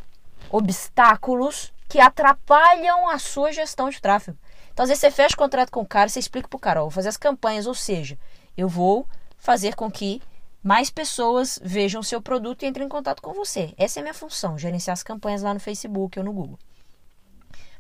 obstáculos 0.51 1.74
que 1.95 2.01
atrapalham 2.01 3.09
a 3.09 3.21
sua 3.21 3.53
gestão 3.53 3.89
de 3.89 4.01
tráfego. 4.01 4.37
Então, 4.73 4.83
às 4.83 4.89
vezes, 4.89 5.01
você 5.01 5.13
fecha 5.13 5.37
o 5.37 5.39
contrato 5.39 5.71
com 5.71 5.81
o 5.81 5.87
cara, 5.87 6.09
você 6.09 6.19
explica 6.19 6.49
para 6.49 6.57
o 6.57 6.61
cara, 6.61 6.81
ó, 6.81 6.87
vou 6.87 6.91
fazer 6.91 7.09
as 7.09 7.17
campanhas, 7.17 7.69
ou 7.69 7.75
seja, 7.75 8.19
eu 8.57 8.69
vou 8.69 9.07
fazer 9.39 9.77
com 9.77 9.89
que 9.89 10.21
mais 10.61 10.91
pessoas 10.91 11.57
vejam 11.63 12.01
o 12.01 12.05
seu 12.05 12.21
produto 12.21 12.65
e 12.65 12.67
entrem 12.67 12.87
em 12.87 12.89
contato 12.89 13.23
com 13.23 13.33
você. 13.33 13.73
Essa 13.79 14.01
é 14.01 14.01
a 14.01 14.03
minha 14.03 14.13
função, 14.13 14.59
gerenciar 14.59 14.95
as 14.95 15.05
campanhas 15.05 15.43
lá 15.43 15.55
no 15.55 15.61
Facebook 15.61 16.19
ou 16.19 16.25
no 16.25 16.33
Google. 16.33 16.59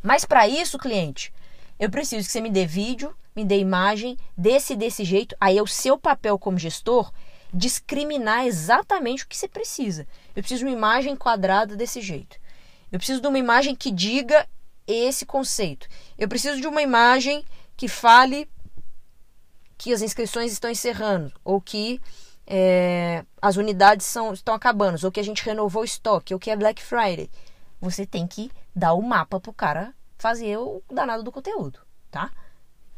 Mas 0.00 0.24
para 0.24 0.46
isso, 0.46 0.78
cliente, 0.78 1.34
eu 1.76 1.90
preciso 1.90 2.24
que 2.24 2.30
você 2.30 2.40
me 2.40 2.50
dê 2.50 2.64
vídeo, 2.64 3.16
me 3.34 3.44
dê 3.44 3.58
imagem, 3.58 4.16
desse 4.38 4.76
desse 4.76 5.04
jeito. 5.04 5.34
Aí 5.40 5.58
é 5.58 5.62
o 5.62 5.66
seu 5.66 5.98
papel 5.98 6.38
como 6.38 6.56
gestor 6.56 7.10
discriminar 7.52 8.46
exatamente 8.46 9.24
o 9.24 9.26
que 9.26 9.36
você 9.36 9.48
precisa. 9.48 10.06
Eu 10.36 10.42
preciso 10.44 10.60
de 10.60 10.66
uma 10.66 10.76
imagem 10.76 11.16
quadrada 11.16 11.74
desse 11.74 12.00
jeito. 12.00 12.43
Eu 12.94 12.98
preciso 12.98 13.20
de 13.20 13.26
uma 13.26 13.40
imagem 13.40 13.74
que 13.74 13.90
diga 13.90 14.48
esse 14.86 15.26
conceito. 15.26 15.88
Eu 16.16 16.28
preciso 16.28 16.60
de 16.60 16.68
uma 16.68 16.80
imagem 16.80 17.44
que 17.76 17.88
fale 17.88 18.48
que 19.76 19.92
as 19.92 20.00
inscrições 20.00 20.52
estão 20.52 20.70
encerrando, 20.70 21.32
ou 21.44 21.60
que 21.60 22.00
é, 22.46 23.24
as 23.42 23.56
unidades 23.56 24.06
são, 24.06 24.32
estão 24.32 24.54
acabando, 24.54 24.96
ou 25.04 25.10
que 25.10 25.18
a 25.18 25.24
gente 25.24 25.44
renovou 25.44 25.82
o 25.82 25.84
estoque, 25.84 26.32
ou 26.32 26.38
que 26.38 26.52
é 26.52 26.56
Black 26.56 26.80
Friday. 26.80 27.28
Você 27.80 28.06
tem 28.06 28.28
que 28.28 28.48
dar 28.72 28.92
o 28.92 29.02
mapa 29.02 29.40
para 29.40 29.50
o 29.50 29.54
cara 29.54 29.92
fazer 30.16 30.56
o 30.56 30.80
danado 30.88 31.24
do 31.24 31.32
conteúdo, 31.32 31.80
tá? 32.12 32.30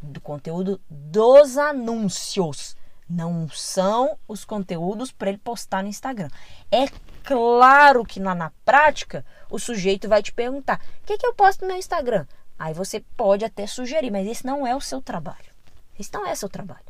Do 0.03 0.21
conteúdo 0.21 0.79
dos 0.91 1.57
anúncios. 1.57 2.77
Não 3.09 3.49
são 3.49 4.19
os 4.29 4.45
conteúdos 4.45 5.11
para 5.11 5.31
ele 5.31 5.39
postar 5.39 5.83
no 5.83 5.89
Instagram. 5.89 6.29
É 6.71 6.87
claro 7.27 8.05
que 8.05 8.21
lá 8.21 8.37
na 8.37 8.53
prática 8.65 9.27
o 9.51 9.59
sujeito 9.59 10.09
vai 10.09 10.23
te 10.23 10.33
perguntar: 10.33 10.81
o 11.03 11.07
que, 11.07 11.19
que 11.19 11.27
eu 11.27 11.35
posto 11.35 11.63
no 11.63 11.69
meu 11.69 11.77
Instagram? 11.77 12.25
Aí 12.57 12.73
você 12.73 13.01
pode 13.17 13.45
até 13.45 13.67
sugerir, 13.67 14.11
mas 14.11 14.27
esse 14.27 14.47
não 14.47 14.67
é 14.67 14.75
o 14.75 14.81
seu 14.81 15.03
trabalho. 15.03 15.55
Esse 15.99 16.13
não 16.13 16.25
é 16.25 16.33
o 16.33 16.37
seu 16.37 16.49
trabalho. 16.49 16.85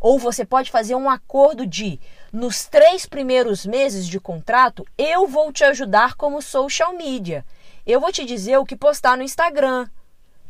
Ou 0.00 0.18
você 0.18 0.44
pode 0.44 0.70
fazer 0.70 0.94
um 0.94 1.10
acordo 1.10 1.66
de, 1.66 2.00
nos 2.32 2.64
três 2.64 3.06
primeiros 3.06 3.66
meses 3.66 4.06
de 4.06 4.18
contrato, 4.18 4.84
eu 4.96 5.26
vou 5.26 5.52
te 5.52 5.62
ajudar 5.64 6.14
como 6.14 6.40
social 6.40 6.94
media. 6.94 7.44
Eu 7.86 8.00
vou 8.00 8.10
te 8.10 8.24
dizer 8.24 8.56
o 8.58 8.64
que 8.64 8.74
postar 8.74 9.16
no 9.16 9.22
Instagram. 9.22 9.88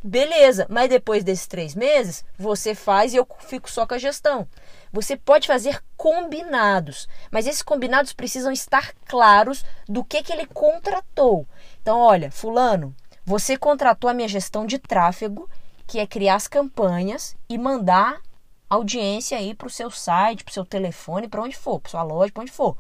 Beleza, 0.05 0.67
mas 0.69 0.89
depois 0.89 1.23
desses 1.23 1.47
três 1.47 1.75
meses, 1.75 2.25
você 2.39 2.75
faz 2.75 3.13
e 3.13 3.17
eu 3.17 3.27
fico 3.41 3.71
só 3.71 3.87
com 3.87 3.95
a 3.95 3.99
gestão. 3.99 4.49
Você 4.93 5.17
pode 5.17 5.47
fazer 5.47 5.83
combinados, 5.97 7.09
mas 7.31 7.47
esses 7.47 7.63
combinados 7.63 8.13
precisam 8.13 8.53
estar 8.53 8.93
claros 9.07 9.65
do 9.89 10.05
que, 10.05 10.23
que 10.23 10.33
ele 10.33 10.47
contratou. 10.47 11.47
Então, 11.81 11.99
olha, 11.99 12.31
Fulano, 12.31 12.95
você 13.25 13.57
contratou 13.57 14.11
a 14.11 14.15
minha 14.15 14.29
gestão 14.29 14.67
de 14.67 14.79
tráfego, 14.79 15.49
que 15.87 15.99
é 15.99 16.07
criar 16.07 16.35
as 16.35 16.47
campanhas 16.47 17.35
e 17.49 17.57
mandar 17.57 18.21
audiência 18.69 19.39
aí 19.39 19.55
para 19.55 19.67
o 19.67 19.71
seu 19.71 19.91
site, 19.91 20.45
para 20.45 20.51
o 20.51 20.55
seu 20.55 20.65
telefone, 20.65 21.29
para 21.29 21.43
onde 21.43 21.57
for, 21.57 21.81
para 21.81 21.91
sua 21.91 22.03
loja, 22.03 22.33
para 22.33 22.43
onde 22.43 22.53
for. 22.53 22.77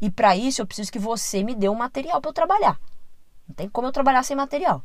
E 0.00 0.10
para 0.10 0.36
isso 0.36 0.60
eu 0.60 0.66
preciso 0.66 0.90
que 0.90 0.98
você 0.98 1.44
me 1.44 1.54
dê 1.54 1.68
um 1.68 1.74
material 1.74 2.20
para 2.20 2.30
eu 2.30 2.34
trabalhar. 2.34 2.80
Não 3.46 3.54
tem 3.54 3.68
como 3.68 3.86
eu 3.86 3.92
trabalhar 3.92 4.22
sem 4.22 4.36
material. 4.36 4.82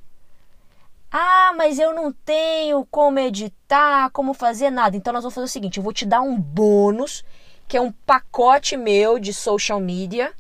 Ah, 1.12 1.54
mas 1.56 1.80
eu 1.80 1.94
não 1.94 2.12
tenho 2.12 2.86
como 2.86 3.18
editar, 3.18 4.12
como 4.12 4.34
fazer 4.34 4.70
nada. 4.70 4.96
Então 4.96 5.12
nós 5.12 5.24
vamos 5.24 5.34
fazer 5.34 5.46
o 5.46 5.50
seguinte: 5.50 5.78
eu 5.78 5.84
vou 5.84 5.94
te 5.94 6.06
dar 6.06 6.22
um 6.22 6.40
bônus, 6.40 7.24
que 7.68 7.76
é 7.76 7.82
um 7.82 7.92
pacote 7.92 8.78
meu 8.78 9.18
de 9.18 9.34
social 9.34 9.80
media, 9.80 10.32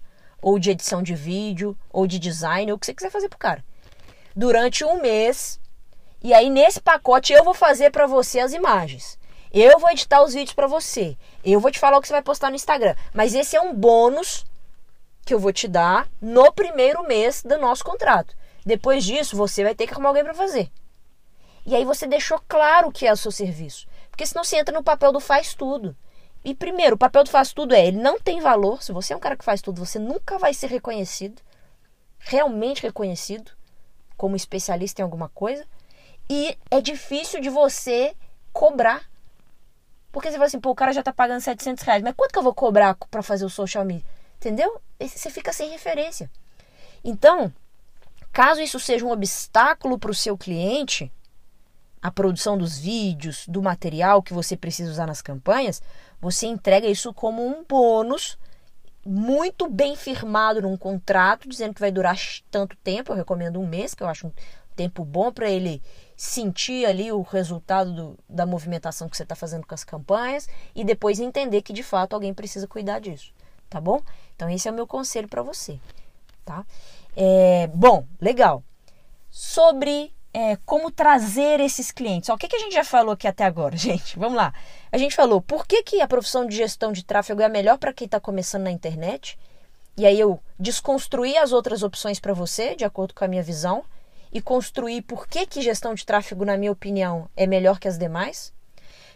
ou 0.41 0.59
de 0.59 0.69
edição 0.69 1.01
de 1.01 1.15
vídeo, 1.15 1.77
ou 1.89 2.05
de 2.05 2.19
design, 2.19 2.71
ou 2.71 2.77
o 2.77 2.79
que 2.79 2.85
você 2.85 2.93
quiser 2.93 3.09
fazer 3.09 3.29
pro 3.29 3.39
cara. 3.39 3.63
Durante 4.35 4.85
um 4.85 5.01
mês. 5.01 5.59
E 6.21 6.33
aí 6.33 6.49
nesse 6.49 6.81
pacote 6.81 7.33
eu 7.33 7.43
vou 7.43 7.53
fazer 7.53 7.89
para 7.91 8.05
você 8.05 8.39
as 8.39 8.53
imagens. 8.53 9.17
Eu 9.51 9.79
vou 9.79 9.89
editar 9.89 10.21
os 10.21 10.33
vídeos 10.33 10.53
para 10.53 10.67
você. 10.67 11.17
Eu 11.43 11.59
vou 11.59 11.71
te 11.71 11.79
falar 11.79 11.97
o 11.97 12.01
que 12.01 12.07
você 12.07 12.13
vai 12.13 12.21
postar 12.21 12.49
no 12.49 12.55
Instagram. 12.55 12.95
Mas 13.13 13.33
esse 13.33 13.55
é 13.55 13.61
um 13.61 13.73
bônus 13.73 14.45
que 15.25 15.33
eu 15.33 15.39
vou 15.39 15.51
te 15.51 15.67
dar 15.67 16.07
no 16.21 16.51
primeiro 16.51 17.03
mês 17.03 17.41
do 17.41 17.57
nosso 17.57 17.83
contrato. 17.83 18.35
Depois 18.65 19.03
disso, 19.03 19.35
você 19.35 19.63
vai 19.63 19.75
ter 19.75 19.87
que 19.87 19.93
arrumar 19.93 20.09
alguém 20.09 20.23
para 20.23 20.33
fazer. 20.33 20.71
E 21.65 21.75
aí 21.75 21.85
você 21.85 22.07
deixou 22.07 22.41
claro 22.47 22.89
o 22.89 22.91
que 22.91 23.05
é 23.05 23.11
o 23.11 23.17
seu 23.17 23.31
serviço. 23.31 23.87
Porque 24.09 24.25
senão 24.25 24.43
você 24.43 24.57
entra 24.57 24.73
no 24.73 24.83
papel 24.83 25.11
do 25.11 25.19
faz 25.19 25.53
tudo. 25.53 25.95
E 26.43 26.55
primeiro, 26.55 26.95
o 26.95 26.97
papel 26.97 27.23
do 27.23 27.29
faz 27.29 27.53
tudo 27.53 27.75
é, 27.75 27.87
ele 27.87 27.97
não 27.97 28.19
tem 28.19 28.39
valor. 28.39 28.81
Se 28.81 28.91
você 28.91 29.13
é 29.13 29.15
um 29.15 29.19
cara 29.19 29.37
que 29.37 29.43
faz 29.43 29.61
tudo, 29.61 29.85
você 29.85 29.99
nunca 29.99 30.37
vai 30.37 30.53
ser 30.53 30.67
reconhecido, 30.67 31.41
realmente 32.19 32.81
reconhecido 32.81 33.51
como 34.17 34.35
especialista 34.35 35.01
em 35.01 35.03
alguma 35.03 35.29
coisa. 35.29 35.65
E 36.29 36.57
é 36.69 36.81
difícil 36.81 37.41
de 37.41 37.49
você 37.49 38.15
cobrar. 38.53 39.09
Porque 40.11 40.29
você 40.29 40.35
fala 40.35 40.45
assim, 40.45 40.59
pô, 40.59 40.71
o 40.71 40.75
cara 40.75 40.91
já 40.91 41.03
tá 41.03 41.13
pagando 41.13 41.41
700 41.41 41.83
reais, 41.83 42.03
mas 42.03 42.15
quanto 42.15 42.31
que 42.31 42.39
eu 42.39 42.43
vou 42.43 42.53
cobrar 42.53 42.95
para 43.11 43.21
fazer 43.21 43.45
o 43.45 43.49
social 43.49 43.85
media? 43.85 44.05
Entendeu? 44.37 44.81
Você 44.99 45.29
fica 45.29 45.53
sem 45.53 45.69
referência. 45.69 46.31
Então, 47.03 47.53
Caso 48.31 48.61
isso 48.61 48.79
seja 48.79 49.05
um 49.05 49.11
obstáculo 49.11 49.97
para 49.97 50.11
o 50.11 50.15
seu 50.15 50.37
cliente, 50.37 51.11
a 52.01 52.11
produção 52.11 52.57
dos 52.57 52.77
vídeos, 52.77 53.45
do 53.47 53.61
material 53.61 54.23
que 54.23 54.33
você 54.33 54.55
precisa 54.55 54.91
usar 54.91 55.07
nas 55.07 55.21
campanhas, 55.21 55.81
você 56.21 56.47
entrega 56.47 56.87
isso 56.87 57.13
como 57.13 57.45
um 57.45 57.63
bônus 57.63 58.37
muito 59.05 59.69
bem 59.69 59.95
firmado 59.95 60.61
num 60.61 60.77
contrato, 60.77 61.47
dizendo 61.47 61.73
que 61.73 61.81
vai 61.81 61.91
durar 61.91 62.17
tanto 62.51 62.75
tempo. 62.77 63.11
Eu 63.11 63.17
recomendo 63.17 63.59
um 63.59 63.67
mês, 63.67 63.93
que 63.93 64.03
eu 64.03 64.07
acho 64.07 64.27
um 64.27 64.31
tempo 64.75 65.03
bom 65.03 65.31
para 65.31 65.49
ele 65.49 65.81
sentir 66.15 66.85
ali 66.85 67.11
o 67.11 67.21
resultado 67.21 67.93
do, 67.93 68.19
da 68.29 68.45
movimentação 68.45 69.09
que 69.09 69.17
você 69.17 69.23
está 69.23 69.35
fazendo 69.35 69.65
com 69.65 69.73
as 69.73 69.83
campanhas 69.83 70.47
e 70.75 70.83
depois 70.83 71.19
entender 71.19 71.61
que 71.61 71.73
de 71.73 71.83
fato 71.83 72.13
alguém 72.13 72.33
precisa 72.33 72.67
cuidar 72.67 72.99
disso, 72.99 73.33
tá 73.69 73.81
bom? 73.81 74.01
Então 74.35 74.49
esse 74.49 74.67
é 74.67 74.71
o 74.71 74.73
meu 74.73 74.87
conselho 74.87 75.27
para 75.27 75.41
você, 75.41 75.79
tá? 76.45 76.65
É, 77.15 77.67
bom, 77.73 78.05
legal. 78.19 78.63
Sobre 79.29 80.13
é, 80.33 80.55
como 80.65 80.91
trazer 80.91 81.59
esses 81.59 81.91
clientes. 81.91 82.29
Ó, 82.29 82.35
o 82.35 82.37
que, 82.37 82.47
que 82.47 82.55
a 82.55 82.59
gente 82.59 82.73
já 82.73 82.83
falou 82.83 83.13
aqui 83.13 83.27
até 83.27 83.43
agora, 83.43 83.75
gente? 83.77 84.17
Vamos 84.17 84.37
lá. 84.37 84.53
A 84.91 84.97
gente 84.97 85.15
falou 85.15 85.41
por 85.41 85.65
que, 85.65 85.83
que 85.83 86.01
a 86.01 86.07
profissão 86.07 86.45
de 86.45 86.55
gestão 86.55 86.91
de 86.91 87.03
tráfego 87.03 87.41
é 87.41 87.45
a 87.45 87.49
melhor 87.49 87.77
para 87.77 87.93
quem 87.93 88.05
está 88.05 88.19
começando 88.19 88.63
na 88.63 88.71
internet. 88.71 89.37
E 89.97 90.05
aí 90.05 90.19
eu 90.19 90.39
desconstruí 90.57 91.37
as 91.37 91.51
outras 91.51 91.83
opções 91.83 92.19
para 92.19 92.33
você, 92.33 92.75
de 92.75 92.85
acordo 92.85 93.13
com 93.13 93.25
a 93.25 93.27
minha 93.27 93.43
visão, 93.43 93.83
e 94.31 94.41
construí 94.41 95.01
por 95.01 95.27
que, 95.27 95.45
que 95.45 95.61
gestão 95.61 95.93
de 95.93 96.05
tráfego, 96.05 96.45
na 96.45 96.55
minha 96.55 96.71
opinião, 96.71 97.29
é 97.35 97.45
melhor 97.45 97.79
que 97.79 97.87
as 97.87 97.97
demais. 97.97 98.53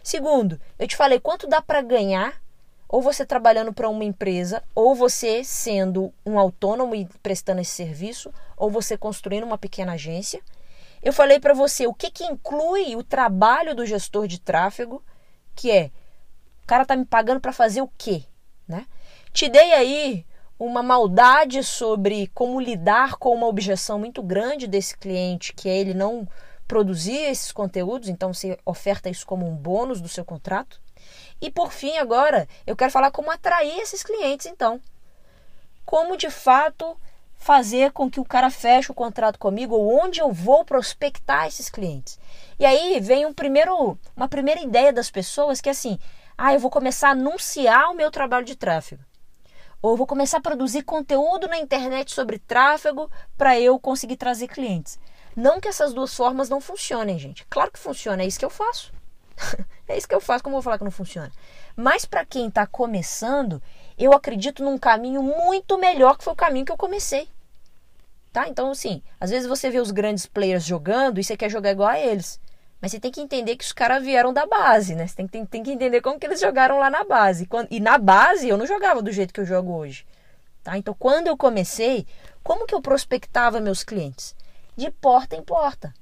Segundo, 0.02 0.60
eu 0.78 0.86
te 0.86 0.96
falei 0.96 1.18
quanto 1.18 1.46
dá 1.46 1.62
para 1.62 1.80
ganhar 1.80 2.34
ou 2.88 3.02
você 3.02 3.24
trabalhando 3.24 3.72
para 3.72 3.88
uma 3.88 4.04
empresa, 4.04 4.62
ou 4.74 4.94
você 4.94 5.42
sendo 5.42 6.12
um 6.24 6.38
autônomo 6.38 6.94
e 6.94 7.06
prestando 7.22 7.60
esse 7.60 7.72
serviço, 7.72 8.32
ou 8.56 8.70
você 8.70 8.96
construindo 8.96 9.44
uma 9.44 9.58
pequena 9.58 9.92
agência. 9.92 10.40
Eu 11.02 11.12
falei 11.12 11.38
para 11.38 11.52
você 11.52 11.86
o 11.86 11.94
que, 11.94 12.10
que 12.10 12.24
inclui 12.24 12.96
o 12.96 13.02
trabalho 13.02 13.74
do 13.74 13.84
gestor 13.84 14.26
de 14.26 14.40
tráfego, 14.40 15.02
que 15.54 15.70
é 15.70 15.90
o 16.62 16.66
cara 16.66 16.86
tá 16.86 16.96
me 16.96 17.04
pagando 17.04 17.40
para 17.40 17.52
fazer 17.52 17.82
o 17.82 17.90
quê, 17.98 18.24
né? 18.66 18.86
Te 19.32 19.48
dei 19.50 19.72
aí 19.74 20.24
uma 20.58 20.82
maldade 20.82 21.62
sobre 21.62 22.28
como 22.28 22.60
lidar 22.60 23.16
com 23.16 23.34
uma 23.34 23.46
objeção 23.46 23.98
muito 23.98 24.22
grande 24.22 24.66
desse 24.66 24.96
cliente, 24.96 25.52
que 25.52 25.68
é 25.68 25.76
ele 25.76 25.92
não 25.92 26.26
produzir 26.66 27.16
esses 27.16 27.52
conteúdos, 27.52 28.08
então 28.08 28.32
você 28.32 28.58
oferta 28.64 29.10
isso 29.10 29.26
como 29.26 29.46
um 29.46 29.54
bônus 29.54 30.00
do 30.00 30.08
seu 30.08 30.24
contrato. 30.24 30.80
E 31.44 31.50
por 31.50 31.70
fim, 31.70 31.98
agora, 31.98 32.48
eu 32.66 32.74
quero 32.74 32.90
falar 32.90 33.10
como 33.10 33.30
atrair 33.30 33.78
esses 33.78 34.02
clientes, 34.02 34.46
então. 34.46 34.80
Como 35.84 36.16
de 36.16 36.30
fato 36.30 36.98
fazer 37.36 37.92
com 37.92 38.10
que 38.10 38.18
o 38.18 38.24
cara 38.24 38.48
feche 38.48 38.90
o 38.90 38.94
contrato 38.94 39.38
comigo 39.38 39.74
ou 39.74 40.02
onde 40.02 40.20
eu 40.20 40.32
vou 40.32 40.64
prospectar 40.64 41.46
esses 41.46 41.68
clientes. 41.68 42.18
E 42.58 42.64
aí 42.64 42.98
vem 42.98 43.26
um 43.26 43.34
primeiro, 43.34 43.98
uma 44.16 44.26
primeira 44.26 44.62
ideia 44.62 44.90
das 44.90 45.10
pessoas 45.10 45.60
que 45.60 45.68
é 45.68 45.72
assim: 45.72 45.98
ah, 46.38 46.54
eu 46.54 46.60
vou 46.60 46.70
começar 46.70 47.08
a 47.08 47.12
anunciar 47.12 47.90
o 47.90 47.94
meu 47.94 48.10
trabalho 48.10 48.46
de 48.46 48.56
tráfego. 48.56 49.04
Ou 49.82 49.98
vou 49.98 50.06
começar 50.06 50.38
a 50.38 50.40
produzir 50.40 50.82
conteúdo 50.82 51.46
na 51.46 51.58
internet 51.58 52.10
sobre 52.14 52.38
tráfego 52.38 53.10
para 53.36 53.60
eu 53.60 53.78
conseguir 53.78 54.16
trazer 54.16 54.48
clientes. 54.48 54.98
Não 55.36 55.60
que 55.60 55.68
essas 55.68 55.92
duas 55.92 56.14
formas 56.16 56.48
não 56.48 56.58
funcionem, 56.58 57.18
gente. 57.18 57.44
Claro 57.50 57.70
que 57.70 57.78
funciona, 57.78 58.22
é 58.22 58.26
isso 58.26 58.38
que 58.38 58.46
eu 58.46 58.48
faço. 58.48 58.94
é 59.88 59.96
isso 59.96 60.08
que 60.08 60.14
eu 60.14 60.20
faço, 60.20 60.42
como 60.42 60.54
eu 60.54 60.58
vou 60.58 60.62
falar 60.62 60.78
que 60.78 60.84
não 60.84 60.90
funciona? 60.90 61.30
Mas 61.76 62.04
para 62.04 62.24
quem 62.24 62.48
está 62.48 62.66
começando, 62.66 63.62
eu 63.98 64.12
acredito 64.12 64.62
num 64.64 64.78
caminho 64.78 65.22
muito 65.22 65.78
melhor 65.78 66.16
que 66.16 66.24
foi 66.24 66.32
o 66.32 66.36
caminho 66.36 66.64
que 66.64 66.72
eu 66.72 66.76
comecei. 66.76 67.28
Tá? 68.32 68.48
Então, 68.48 68.70
assim, 68.70 69.02
às 69.20 69.30
vezes 69.30 69.48
você 69.48 69.70
vê 69.70 69.78
os 69.78 69.92
grandes 69.92 70.26
players 70.26 70.64
jogando 70.64 71.20
e 71.20 71.24
você 71.24 71.36
quer 71.36 71.48
jogar 71.48 71.70
igual 71.70 71.88
a 71.88 71.98
eles. 71.98 72.40
Mas 72.80 72.90
você 72.90 73.00
tem 73.00 73.10
que 73.10 73.20
entender 73.20 73.56
que 73.56 73.64
os 73.64 73.72
caras 73.72 74.02
vieram 74.02 74.32
da 74.32 74.44
base, 74.44 74.94
né? 74.94 75.06
Você 75.06 75.14
tem, 75.14 75.26
tem, 75.26 75.46
tem 75.46 75.62
que 75.62 75.70
entender 75.70 76.00
como 76.00 76.18
que 76.18 76.26
eles 76.26 76.40
jogaram 76.40 76.78
lá 76.78 76.90
na 76.90 77.04
base. 77.04 77.48
E 77.70 77.80
na 77.80 77.96
base 77.96 78.48
eu 78.48 78.58
não 78.58 78.66
jogava 78.66 79.00
do 79.00 79.12
jeito 79.12 79.32
que 79.32 79.40
eu 79.40 79.46
jogo 79.46 79.72
hoje. 79.72 80.04
Tá? 80.62 80.76
Então, 80.76 80.94
quando 80.98 81.28
eu 81.28 81.36
comecei, 81.36 82.06
como 82.42 82.66
que 82.66 82.74
eu 82.74 82.82
prospectava 82.82 83.60
meus 83.60 83.84
clientes? 83.84 84.34
De 84.76 84.90
porta 84.90 85.36
em 85.36 85.42
porta. 85.42 85.94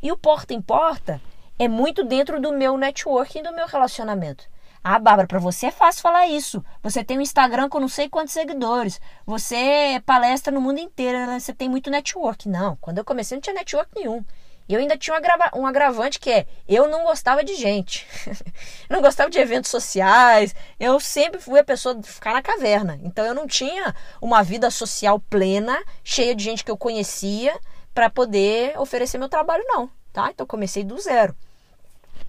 E 0.00 0.12
o 0.12 0.16
porta 0.16 0.54
em 0.54 0.62
porta 0.62 1.20
é 1.58 1.66
muito 1.66 2.04
dentro 2.04 2.40
do 2.40 2.52
meu 2.52 2.76
networking, 2.76 3.42
do 3.42 3.52
meu 3.52 3.66
relacionamento. 3.66 4.44
Ah, 4.82 4.98
Bárbara, 4.98 5.26
para 5.26 5.40
você 5.40 5.66
é 5.66 5.70
fácil 5.70 6.02
falar 6.02 6.28
isso. 6.28 6.64
Você 6.82 7.02
tem 7.02 7.18
um 7.18 7.20
Instagram 7.20 7.68
com 7.68 7.80
não 7.80 7.88
sei 7.88 8.08
quantos 8.08 8.32
seguidores. 8.32 9.00
Você 9.26 10.00
palestra 10.06 10.52
no 10.52 10.60
mundo 10.60 10.78
inteiro, 10.78 11.18
né? 11.26 11.40
você 11.40 11.52
tem 11.52 11.68
muito 11.68 11.90
network. 11.90 12.48
Não, 12.48 12.76
quando 12.76 12.98
eu 12.98 13.04
comecei 13.04 13.36
não 13.36 13.42
tinha 13.42 13.54
network 13.54 13.90
nenhum. 13.96 14.24
E 14.68 14.74
eu 14.74 14.80
ainda 14.80 14.98
tinha 14.98 15.14
um, 15.14 15.16
agrava 15.16 15.50
agravante 15.66 16.20
que 16.20 16.30
é, 16.30 16.46
eu 16.68 16.88
não 16.88 17.04
gostava 17.04 17.42
de 17.42 17.54
gente. 17.54 18.06
não 18.88 19.00
gostava 19.00 19.30
de 19.30 19.38
eventos 19.38 19.70
sociais. 19.70 20.54
Eu 20.78 21.00
sempre 21.00 21.40
fui 21.40 21.58
a 21.58 21.64
pessoa 21.64 21.94
de 21.94 22.06
ficar 22.06 22.34
na 22.34 22.42
caverna. 22.42 23.00
Então 23.02 23.24
eu 23.24 23.34
não 23.34 23.46
tinha 23.46 23.94
uma 24.20 24.42
vida 24.42 24.70
social 24.70 25.18
plena, 25.18 25.82
cheia 26.04 26.34
de 26.34 26.44
gente 26.44 26.64
que 26.64 26.70
eu 26.70 26.76
conhecia, 26.76 27.58
para 27.94 28.10
poder 28.10 28.78
oferecer 28.78 29.18
meu 29.18 29.28
trabalho, 29.28 29.64
não. 29.66 29.90
Tá? 30.12 30.30
Então 30.30 30.46
comecei 30.46 30.84
do 30.84 31.00
zero. 31.00 31.34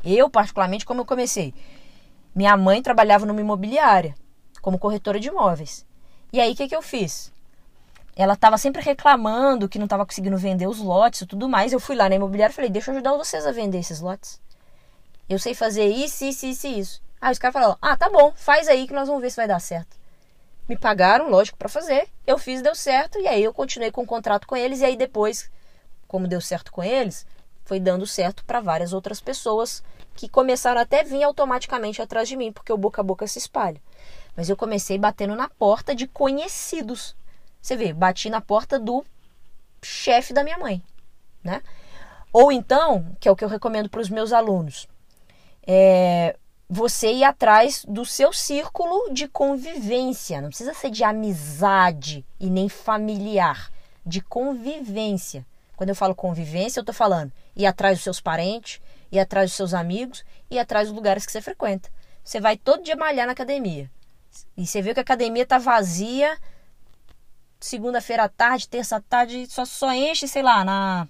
Eu, 0.04 0.30
particularmente, 0.30 0.86
como 0.86 1.02
eu 1.02 1.06
comecei? 1.06 1.54
Minha 2.34 2.56
mãe 2.56 2.82
trabalhava 2.82 3.26
numa 3.26 3.42
imobiliária, 3.42 4.16
como 4.62 4.80
corretora 4.80 5.20
de 5.20 5.28
imóveis. 5.28 5.86
E 6.32 6.40
aí, 6.40 6.54
o 6.54 6.56
que, 6.56 6.68
que 6.68 6.76
eu 6.76 6.82
fiz? 6.82 7.32
Ela 8.16 8.34
estava 8.34 8.58
sempre 8.58 8.82
reclamando 8.82 9.70
que 9.70 9.80
não 9.80 9.86
estava 9.86 10.06
conseguindo 10.06 10.38
vender 10.38 10.68
os 10.68 10.80
lotes 10.80 11.22
e 11.22 11.26
tudo 11.26 11.48
mais. 11.48 11.72
Eu 11.72 11.80
fui 11.80 11.96
lá 11.96 12.10
na 12.10 12.16
imobiliária 12.16 12.52
e 12.52 12.56
falei: 12.56 12.70
deixa 12.70 12.92
eu 12.92 12.96
ajudar 12.96 13.14
vocês 13.14 13.46
a 13.46 13.52
vender 13.52 13.80
esses 13.80 14.02
lotes. 14.02 14.42
Eu 15.28 15.40
sei 15.40 15.54
fazer 15.54 15.86
isso, 15.86 16.26
isso, 16.26 16.46
isso 16.46 16.68
isso. 16.68 17.02
Aí 17.22 17.32
os 17.32 17.40
caras 17.40 17.54
falaram: 17.54 17.78
ah, 17.82 17.96
tá 17.96 18.10
bom, 18.10 18.34
faz 18.36 18.68
aí 18.68 18.88
que 18.88 18.94
nós 18.94 19.08
vamos 19.08 19.22
ver 19.22 19.30
se 19.30 19.38
vai 19.38 19.48
dar 19.48 19.60
certo. 19.60 19.98
Me 20.68 20.78
pagaram, 20.78 21.30
lógico, 21.30 21.58
para 21.58 21.70
fazer. 21.70 22.10
Eu 22.28 22.38
fiz, 22.38 22.62
deu 22.62 22.76
certo. 22.76 23.18
E 23.20 23.28
aí 23.28 23.44
eu 23.44 23.54
continuei 23.54 23.92
com 23.92 24.04
o 24.04 24.06
contrato 24.06 24.46
com 24.46 24.56
eles. 24.56 24.82
E 24.82 24.86
aí 24.86 24.96
depois, 24.96 25.50
como 26.08 26.28
deu 26.28 26.42
certo 26.42 26.72
com 26.72 26.84
eles, 26.84 27.26
foi 27.70 27.80
dando 27.80 28.08
certo 28.08 28.44
para 28.46 28.60
várias 28.60 28.94
outras 28.94 29.22
pessoas 29.22 29.84
que 30.16 30.28
começaram 30.28 30.82
até 30.82 31.04
vir 31.04 31.22
automaticamente 31.22 32.02
atrás 32.02 32.28
de 32.28 32.36
mim, 32.36 32.52
porque 32.52 32.74
o 32.74 32.78
boca 32.78 33.00
a 33.00 33.04
boca 33.04 33.28
se 33.28 33.38
espalha. 33.38 33.80
Mas 34.36 34.50
eu 34.50 34.58
comecei 34.58 34.98
batendo 34.98 35.36
na 35.36 35.48
porta 35.48 35.94
de 35.94 36.08
conhecidos. 36.08 37.16
Você 37.62 37.76
vê, 37.76 37.94
bati 37.94 38.28
na 38.28 38.42
porta 38.42 38.80
do 38.80 39.06
chefe 39.84 40.34
da 40.34 40.44
minha 40.44 40.58
mãe, 40.58 40.82
né? 41.44 41.62
Ou 42.34 42.52
então, 42.52 43.16
que 43.20 43.30
é 43.30 43.32
o 43.32 43.36
que 43.36 43.46
eu 43.46 43.50
recomendo 43.50 43.88
para 43.88 44.02
os 44.02 44.10
meus 44.10 44.34
alunos, 44.34 44.88
é 45.68 46.36
você 46.68 47.14
ir 47.14 47.24
atrás 47.24 47.86
do 47.88 48.04
seu 48.04 48.34
círculo 48.34 49.14
de 49.14 49.28
convivência. 49.28 50.42
Não 50.42 50.50
precisa 50.50 50.74
ser 50.74 50.90
de 50.90 51.04
amizade 51.04 52.26
e 52.40 52.50
nem 52.50 52.68
familiar, 52.68 53.72
de 54.04 54.22
convivência. 54.22 55.46
Quando 55.80 55.90
eu 55.90 55.96
falo 55.96 56.14
convivência, 56.14 56.80
eu 56.80 56.82
estou 56.82 56.94
falando 56.94 57.32
ir 57.60 57.66
atrás 57.66 57.98
dos 57.98 58.04
seus 58.04 58.22
parentes, 58.22 58.82
ir 59.12 59.20
atrás 59.20 59.52
dos 59.52 59.58
seus 59.58 59.74
amigos, 59.74 60.24
ir 60.50 60.58
atrás 60.58 60.88
dos 60.88 60.96
lugares 60.96 61.26
que 61.26 61.32
você 61.32 61.42
frequenta. 61.42 61.90
Você 62.24 62.40
vai 62.40 62.56
todo 62.56 62.84
dia 62.84 62.96
malhar 62.96 63.26
na 63.26 63.34
academia. 63.34 63.92
E 64.56 64.66
você 64.66 64.82
vê 64.82 64.94
que 64.94 65.00
a 65.00 65.04
academia 65.04 65.46
tá 65.46 65.58
vazia 65.58 66.38
segunda-feira 67.60 68.24
à 68.24 68.30
tarde, 68.30 68.70
terça 68.70 68.96
à 68.96 69.02
tarde, 69.02 69.46
só, 69.48 69.66
só 69.66 69.94
enche, 69.94 70.28
sei 70.28 70.42
lá, 70.42 70.64
na 70.64 71.08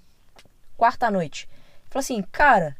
quarta 0.75 1.11
noite. 1.11 1.47
Fala 1.89 2.01
assim, 2.01 2.23
cara, 2.31 2.75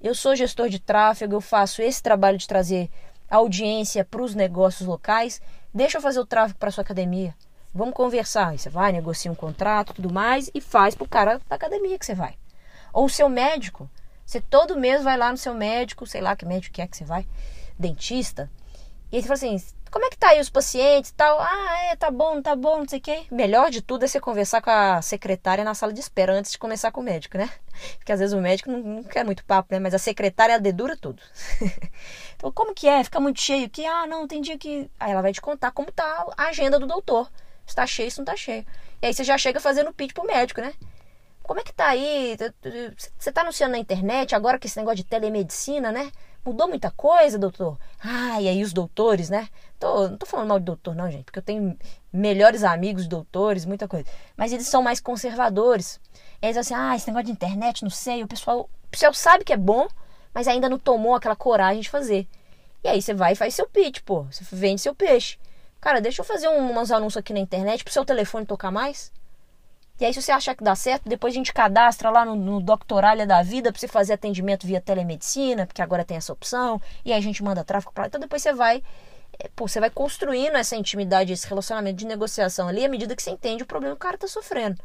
eu 0.00 0.14
sou 0.14 0.34
gestor 0.34 0.68
de 0.68 0.80
tráfego, 0.80 1.34
eu 1.36 1.40
faço 1.40 1.80
esse 1.80 2.02
trabalho 2.02 2.36
de 2.36 2.48
trazer 2.48 2.90
audiência 3.30 4.04
para 4.04 4.22
os 4.22 4.34
negócios 4.34 4.88
locais. 4.88 5.40
Deixa 5.72 5.98
eu 5.98 6.02
fazer 6.02 6.18
o 6.18 6.26
tráfego 6.26 6.58
para 6.58 6.72
sua 6.72 6.82
academia. 6.82 7.34
Vamos 7.72 7.94
conversar. 7.94 8.48
Aí 8.48 8.58
você 8.58 8.68
vai, 8.68 8.90
negocia 8.90 9.30
um 9.30 9.36
contrato, 9.36 9.94
tudo 9.94 10.12
mais 10.12 10.50
e 10.52 10.60
faz 10.60 10.96
pro 10.96 11.06
cara 11.06 11.40
da 11.48 11.54
academia 11.54 11.98
que 11.98 12.04
você 12.04 12.14
vai. 12.14 12.34
Ou 12.92 13.06
o 13.06 13.10
seu 13.10 13.28
médico. 13.28 13.90
Você 14.24 14.40
todo 14.40 14.78
mês 14.78 15.02
vai 15.02 15.16
lá 15.16 15.30
no 15.30 15.36
seu 15.36 15.54
médico, 15.54 16.06
sei 16.06 16.20
lá 16.20 16.36
que 16.36 16.44
médico 16.44 16.74
que 16.74 16.82
é 16.82 16.86
que 16.86 16.96
você 16.96 17.04
vai, 17.04 17.26
dentista. 17.78 18.50
E 19.10 19.16
ele 19.16 19.22
fala 19.22 19.34
assim: 19.34 19.58
como 19.92 20.06
é 20.06 20.08
que 20.08 20.16
tá 20.16 20.28
aí 20.28 20.40
os 20.40 20.48
pacientes 20.48 21.10
tal? 21.10 21.38
Ah, 21.38 21.82
é, 21.90 21.96
tá 21.96 22.10
bom, 22.10 22.40
tá 22.40 22.56
bom, 22.56 22.78
não 22.78 22.88
sei 22.88 22.98
o 22.98 23.02
quê. 23.02 23.26
Melhor 23.30 23.70
de 23.70 23.82
tudo 23.82 24.06
é 24.06 24.08
você 24.08 24.18
conversar 24.18 24.62
com 24.62 24.70
a 24.70 25.02
secretária 25.02 25.62
na 25.62 25.74
sala 25.74 25.92
de 25.92 26.00
espera 26.00 26.32
antes 26.32 26.52
de 26.52 26.58
começar 26.58 26.90
com 26.90 27.02
o 27.02 27.04
médico, 27.04 27.36
né? 27.36 27.50
Porque 27.98 28.10
às 28.10 28.18
vezes 28.18 28.32
o 28.32 28.40
médico 28.40 28.70
não, 28.70 28.78
não 28.78 29.02
quer 29.02 29.22
muito 29.22 29.44
papo, 29.44 29.68
né? 29.70 29.78
Mas 29.78 29.92
a 29.92 29.98
secretária 29.98 30.58
dedura 30.58 30.96
tudo. 30.96 31.22
então, 32.34 32.50
como 32.52 32.74
que 32.74 32.88
é? 32.88 33.04
Fica 33.04 33.20
muito 33.20 33.38
cheio 33.38 33.66
aqui? 33.66 33.84
Ah, 33.84 34.06
não, 34.06 34.26
tem 34.26 34.40
dia 34.40 34.56
que. 34.56 34.90
Aí 34.98 35.12
ela 35.12 35.20
vai 35.20 35.32
te 35.32 35.42
contar 35.42 35.70
como 35.72 35.92
tá 35.92 36.26
a 36.38 36.44
agenda 36.44 36.78
do 36.78 36.86
doutor. 36.86 37.30
Se 37.66 37.76
tá 37.76 37.86
cheio, 37.86 38.10
se 38.10 38.16
não 38.16 38.24
tá 38.24 38.34
cheio. 38.34 38.64
E 39.02 39.06
aí 39.06 39.12
você 39.12 39.22
já 39.22 39.36
chega 39.36 39.60
fazendo 39.60 39.92
pitch 39.92 40.14
pro 40.14 40.26
médico, 40.26 40.62
né? 40.62 40.72
Como 41.42 41.60
é 41.60 41.62
que 41.62 41.72
tá 41.72 41.88
aí? 41.88 42.36
Você 43.18 43.32
tá 43.32 43.40
anunciando 43.40 43.72
na 43.72 43.78
internet 43.78 44.34
agora 44.34 44.58
que 44.58 44.66
esse 44.66 44.76
negócio 44.76 44.96
de 44.96 45.04
telemedicina, 45.04 45.90
né? 45.90 46.12
Mudou 46.44 46.68
muita 46.68 46.90
coisa, 46.90 47.38
doutor? 47.38 47.78
Ah, 48.02 48.40
e 48.40 48.48
aí 48.48 48.62
os 48.62 48.72
doutores, 48.72 49.30
né? 49.30 49.48
Tô, 49.78 50.08
não 50.08 50.16
tô 50.16 50.26
falando 50.26 50.48
mal 50.48 50.58
de 50.58 50.64
doutor, 50.64 50.94
não, 50.94 51.10
gente, 51.10 51.24
porque 51.24 51.38
eu 51.38 51.42
tenho 51.42 51.76
melhores 52.12 52.64
amigos 52.64 53.06
doutores, 53.06 53.64
muita 53.64 53.86
coisa. 53.86 54.08
Mas 54.36 54.52
eles 54.52 54.66
são 54.66 54.82
mais 54.82 55.00
conservadores. 55.00 56.00
Eles 56.40 56.56
assim, 56.56 56.74
ah, 56.74 56.96
esse 56.96 57.06
negócio 57.06 57.26
de 57.26 57.32
internet, 57.32 57.82
não 57.82 57.90
sei. 57.90 58.22
O 58.22 58.28
pessoal, 58.28 58.68
o 58.84 58.88
pessoal 58.90 59.14
sabe 59.14 59.44
que 59.44 59.52
é 59.52 59.56
bom, 59.56 59.86
mas 60.34 60.48
ainda 60.48 60.68
não 60.68 60.78
tomou 60.78 61.14
aquela 61.14 61.36
coragem 61.36 61.82
de 61.82 61.90
fazer. 61.90 62.28
E 62.82 62.88
aí 62.88 63.00
você 63.00 63.14
vai 63.14 63.32
e 63.32 63.36
faz 63.36 63.54
seu 63.54 63.68
pitch, 63.68 64.00
pô. 64.04 64.24
Você 64.24 64.44
vende 64.50 64.80
seu 64.80 64.94
peixe. 64.94 65.38
Cara, 65.80 66.00
deixa 66.00 66.22
eu 66.22 66.24
fazer 66.24 66.48
uns 66.48 66.90
anúncios 66.90 67.16
aqui 67.16 67.32
na 67.32 67.40
internet 67.40 67.84
pro 67.84 67.92
seu 67.92 68.04
telefone 68.04 68.46
tocar 68.46 68.70
mais. 68.70 69.12
E 70.02 70.04
aí, 70.04 70.12
se 70.12 70.20
você 70.20 70.32
achar 70.32 70.56
que 70.56 70.64
dá 70.64 70.74
certo, 70.74 71.08
depois 71.08 71.32
a 71.32 71.36
gente 71.36 71.52
cadastra 71.52 72.10
lá 72.10 72.24
no, 72.24 72.34
no 72.34 72.60
Doctoralha 72.60 73.24
da 73.24 73.40
Vida 73.40 73.70
para 73.70 73.78
você 73.78 73.86
fazer 73.86 74.14
atendimento 74.14 74.66
via 74.66 74.80
telemedicina, 74.80 75.64
porque 75.64 75.80
agora 75.80 76.04
tem 76.04 76.16
essa 76.16 76.32
opção, 76.32 76.82
e 77.04 77.12
aí 77.12 77.18
a 77.18 77.22
gente 77.22 77.40
manda 77.40 77.62
tráfego 77.62 77.92
para 77.92 78.02
lá. 78.02 78.08
Então 78.08 78.20
depois 78.20 78.42
você 78.42 78.52
vai, 78.52 78.82
é, 79.38 79.48
pô, 79.54 79.68
você 79.68 79.78
vai 79.78 79.90
construindo 79.90 80.56
essa 80.56 80.74
intimidade, 80.74 81.32
esse 81.32 81.46
relacionamento 81.46 81.98
de 81.98 82.04
negociação 82.04 82.66
ali 82.66 82.84
à 82.84 82.88
medida 82.88 83.14
que 83.14 83.22
você 83.22 83.30
entende 83.30 83.62
o 83.62 83.66
problema 83.66 83.94
que 83.94 84.00
o 84.00 84.02
cara 84.02 84.16
está 84.16 84.26
sofrendo. 84.26 84.82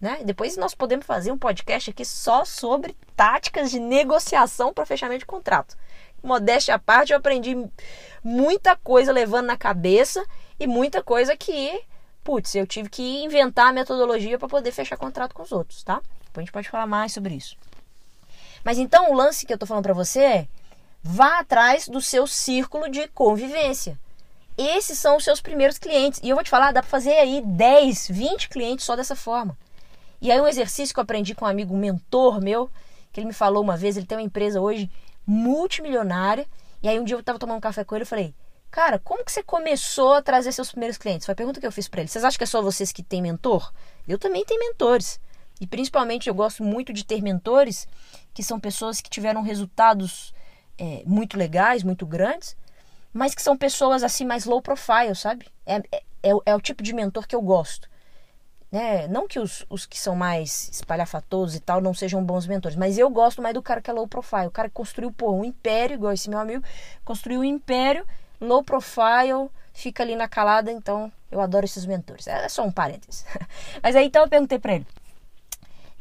Né? 0.00 0.22
Depois 0.24 0.56
nós 0.56 0.74
podemos 0.74 1.06
fazer 1.06 1.30
um 1.30 1.38
podcast 1.38 1.90
aqui 1.90 2.04
só 2.04 2.44
sobre 2.44 2.96
táticas 3.14 3.70
de 3.70 3.78
negociação 3.78 4.74
para 4.74 4.84
fechamento 4.84 5.20
de 5.20 5.26
contrato. 5.26 5.76
Modéstia 6.20 6.74
à 6.74 6.80
parte, 6.80 7.12
eu 7.12 7.18
aprendi 7.18 7.56
muita 8.24 8.74
coisa 8.74 9.12
levando 9.12 9.46
na 9.46 9.56
cabeça 9.56 10.26
e 10.58 10.66
muita 10.66 11.00
coisa 11.00 11.36
que 11.36 11.80
putz, 12.28 12.54
eu 12.54 12.66
tive 12.66 12.90
que 12.90 13.24
inventar 13.24 13.68
a 13.68 13.72
metodologia 13.72 14.38
para 14.38 14.46
poder 14.46 14.70
fechar 14.70 14.98
contrato 14.98 15.34
com 15.34 15.42
os 15.42 15.50
outros, 15.50 15.82
tá? 15.82 16.02
Depois 16.26 16.36
a 16.36 16.40
gente 16.42 16.52
pode 16.52 16.68
falar 16.68 16.86
mais 16.86 17.10
sobre 17.10 17.34
isso. 17.34 17.56
Mas 18.62 18.76
então 18.76 19.10
o 19.10 19.14
lance 19.14 19.46
que 19.46 19.54
eu 19.54 19.56
tô 19.56 19.64
falando 19.64 19.84
para 19.84 19.94
você 19.94 20.20
é 20.20 20.48
vá 21.02 21.38
atrás 21.38 21.88
do 21.88 22.02
seu 22.02 22.26
círculo 22.26 22.90
de 22.90 23.08
convivência. 23.08 23.98
Esses 24.58 24.98
são 24.98 25.16
os 25.16 25.24
seus 25.24 25.40
primeiros 25.40 25.78
clientes. 25.78 26.20
E 26.22 26.28
eu 26.28 26.36
vou 26.36 26.44
te 26.44 26.50
falar, 26.50 26.70
dá 26.70 26.82
para 26.82 26.90
fazer 26.90 27.16
aí 27.16 27.40
10, 27.40 28.08
20 28.08 28.50
clientes 28.50 28.84
só 28.84 28.94
dessa 28.94 29.16
forma. 29.16 29.56
E 30.20 30.30
aí 30.30 30.38
um 30.38 30.46
exercício 30.46 30.92
que 30.92 31.00
eu 31.00 31.04
aprendi 31.04 31.34
com 31.34 31.46
um 31.46 31.48
amigo, 31.48 31.74
mentor 31.74 32.42
meu, 32.42 32.70
que 33.10 33.20
ele 33.20 33.28
me 33.28 33.32
falou 33.32 33.62
uma 33.62 33.78
vez, 33.78 33.96
ele 33.96 34.04
tem 34.04 34.18
uma 34.18 34.24
empresa 34.24 34.60
hoje 34.60 34.90
multimilionária. 35.26 36.46
E 36.82 36.90
aí 36.90 37.00
um 37.00 37.04
dia 37.04 37.16
eu 37.16 37.20
estava 37.20 37.38
tomando 37.38 37.56
um 37.56 37.60
café 37.60 37.84
com 37.84 37.94
ele 37.94 38.02
e 38.02 38.06
falei: 38.06 38.34
Cara, 38.70 38.98
como 38.98 39.24
que 39.24 39.32
você 39.32 39.42
começou 39.42 40.14
a 40.14 40.22
trazer 40.22 40.52
seus 40.52 40.70
primeiros 40.70 40.98
clientes? 40.98 41.24
Foi 41.24 41.32
a 41.32 41.36
pergunta 41.36 41.60
que 41.60 41.66
eu 41.66 41.72
fiz 41.72 41.88
para 41.88 42.00
ele. 42.00 42.08
Vocês 42.08 42.24
acham 42.24 42.38
que 42.38 42.44
é 42.44 42.46
só 42.46 42.60
vocês 42.60 42.92
que 42.92 43.02
têm 43.02 43.22
mentor? 43.22 43.72
Eu 44.06 44.18
também 44.18 44.44
tenho 44.44 44.60
mentores. 44.60 45.18
E 45.60 45.66
principalmente 45.66 46.28
eu 46.28 46.34
gosto 46.34 46.62
muito 46.62 46.92
de 46.92 47.04
ter 47.04 47.22
mentores 47.22 47.88
que 48.32 48.42
são 48.42 48.60
pessoas 48.60 49.00
que 49.00 49.10
tiveram 49.10 49.42
resultados 49.42 50.32
é, 50.78 51.02
muito 51.04 51.36
legais, 51.36 51.82
muito 51.82 52.06
grandes, 52.06 52.56
mas 53.12 53.34
que 53.34 53.42
são 53.42 53.56
pessoas 53.56 54.02
assim 54.02 54.24
mais 54.24 54.44
low 54.44 54.62
profile, 54.62 55.14
sabe? 55.14 55.46
É, 55.66 55.76
é, 55.90 56.02
é, 56.22 56.30
é 56.46 56.54
o 56.54 56.60
tipo 56.60 56.82
de 56.82 56.92
mentor 56.92 57.26
que 57.26 57.34
eu 57.34 57.42
gosto. 57.42 57.88
Né? 58.70 59.08
Não 59.08 59.26
que 59.26 59.40
os, 59.40 59.64
os 59.68 59.86
que 59.86 59.98
são 59.98 60.14
mais 60.14 60.68
espalhafatosos 60.68 61.56
e 61.56 61.60
tal 61.60 61.80
não 61.80 61.94
sejam 61.94 62.22
bons 62.22 62.46
mentores, 62.46 62.76
mas 62.76 62.98
eu 62.98 63.08
gosto 63.08 63.42
mais 63.42 63.54
do 63.54 63.62
cara 63.62 63.80
que 63.80 63.90
é 63.90 63.92
low 63.92 64.06
profile, 64.06 64.46
o 64.46 64.50
cara 64.50 64.68
que 64.68 64.74
construiu 64.74 65.10
pô, 65.10 65.32
um 65.32 65.44
império, 65.44 65.94
igual 65.94 66.12
esse 66.12 66.28
meu 66.28 66.38
amigo, 66.38 66.62
construiu 67.04 67.40
um 67.40 67.44
império 67.44 68.06
low 68.40 68.62
profile, 68.62 69.50
fica 69.72 70.02
ali 70.02 70.16
na 70.16 70.28
calada, 70.28 70.70
então 70.72 71.12
eu 71.30 71.40
adoro 71.40 71.64
esses 71.64 71.86
mentores. 71.86 72.26
É 72.26 72.48
só 72.48 72.64
um 72.64 72.70
parênteses. 72.70 73.24
Mas 73.82 73.94
aí 73.94 74.06
então 74.06 74.22
eu 74.22 74.28
perguntei 74.28 74.58
para 74.58 74.74
ele. 74.74 74.86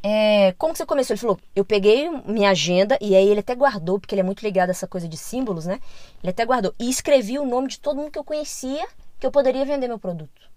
É, 0.03 0.53
como 0.57 0.73
que 0.73 0.77
você 0.77 0.85
começou? 0.85 1.13
Ele 1.13 1.21
falou, 1.21 1.39
eu 1.55 1.65
peguei 1.65 2.09
minha 2.25 2.51
agenda 2.51 2.97
e 3.01 3.15
aí 3.15 3.27
ele 3.27 3.39
até 3.39 3.55
guardou, 3.55 3.99
porque 3.99 4.13
ele 4.13 4.21
é 4.21 4.23
muito 4.23 4.41
ligado 4.41 4.69
a 4.69 4.71
essa 4.71 4.87
coisa 4.87 5.07
de 5.07 5.17
símbolos, 5.17 5.65
né? 5.65 5.79
Ele 6.23 6.29
até 6.29 6.45
guardou 6.45 6.73
e 6.79 6.89
escrevi 6.89 7.37
o 7.39 7.45
nome 7.45 7.67
de 7.67 7.79
todo 7.79 7.97
mundo 7.97 8.11
que 8.11 8.19
eu 8.19 8.23
conhecia 8.23 8.87
que 9.19 9.25
eu 9.25 9.31
poderia 9.31 9.65
vender 9.65 9.87
meu 9.87 9.99
produto. 9.99 10.47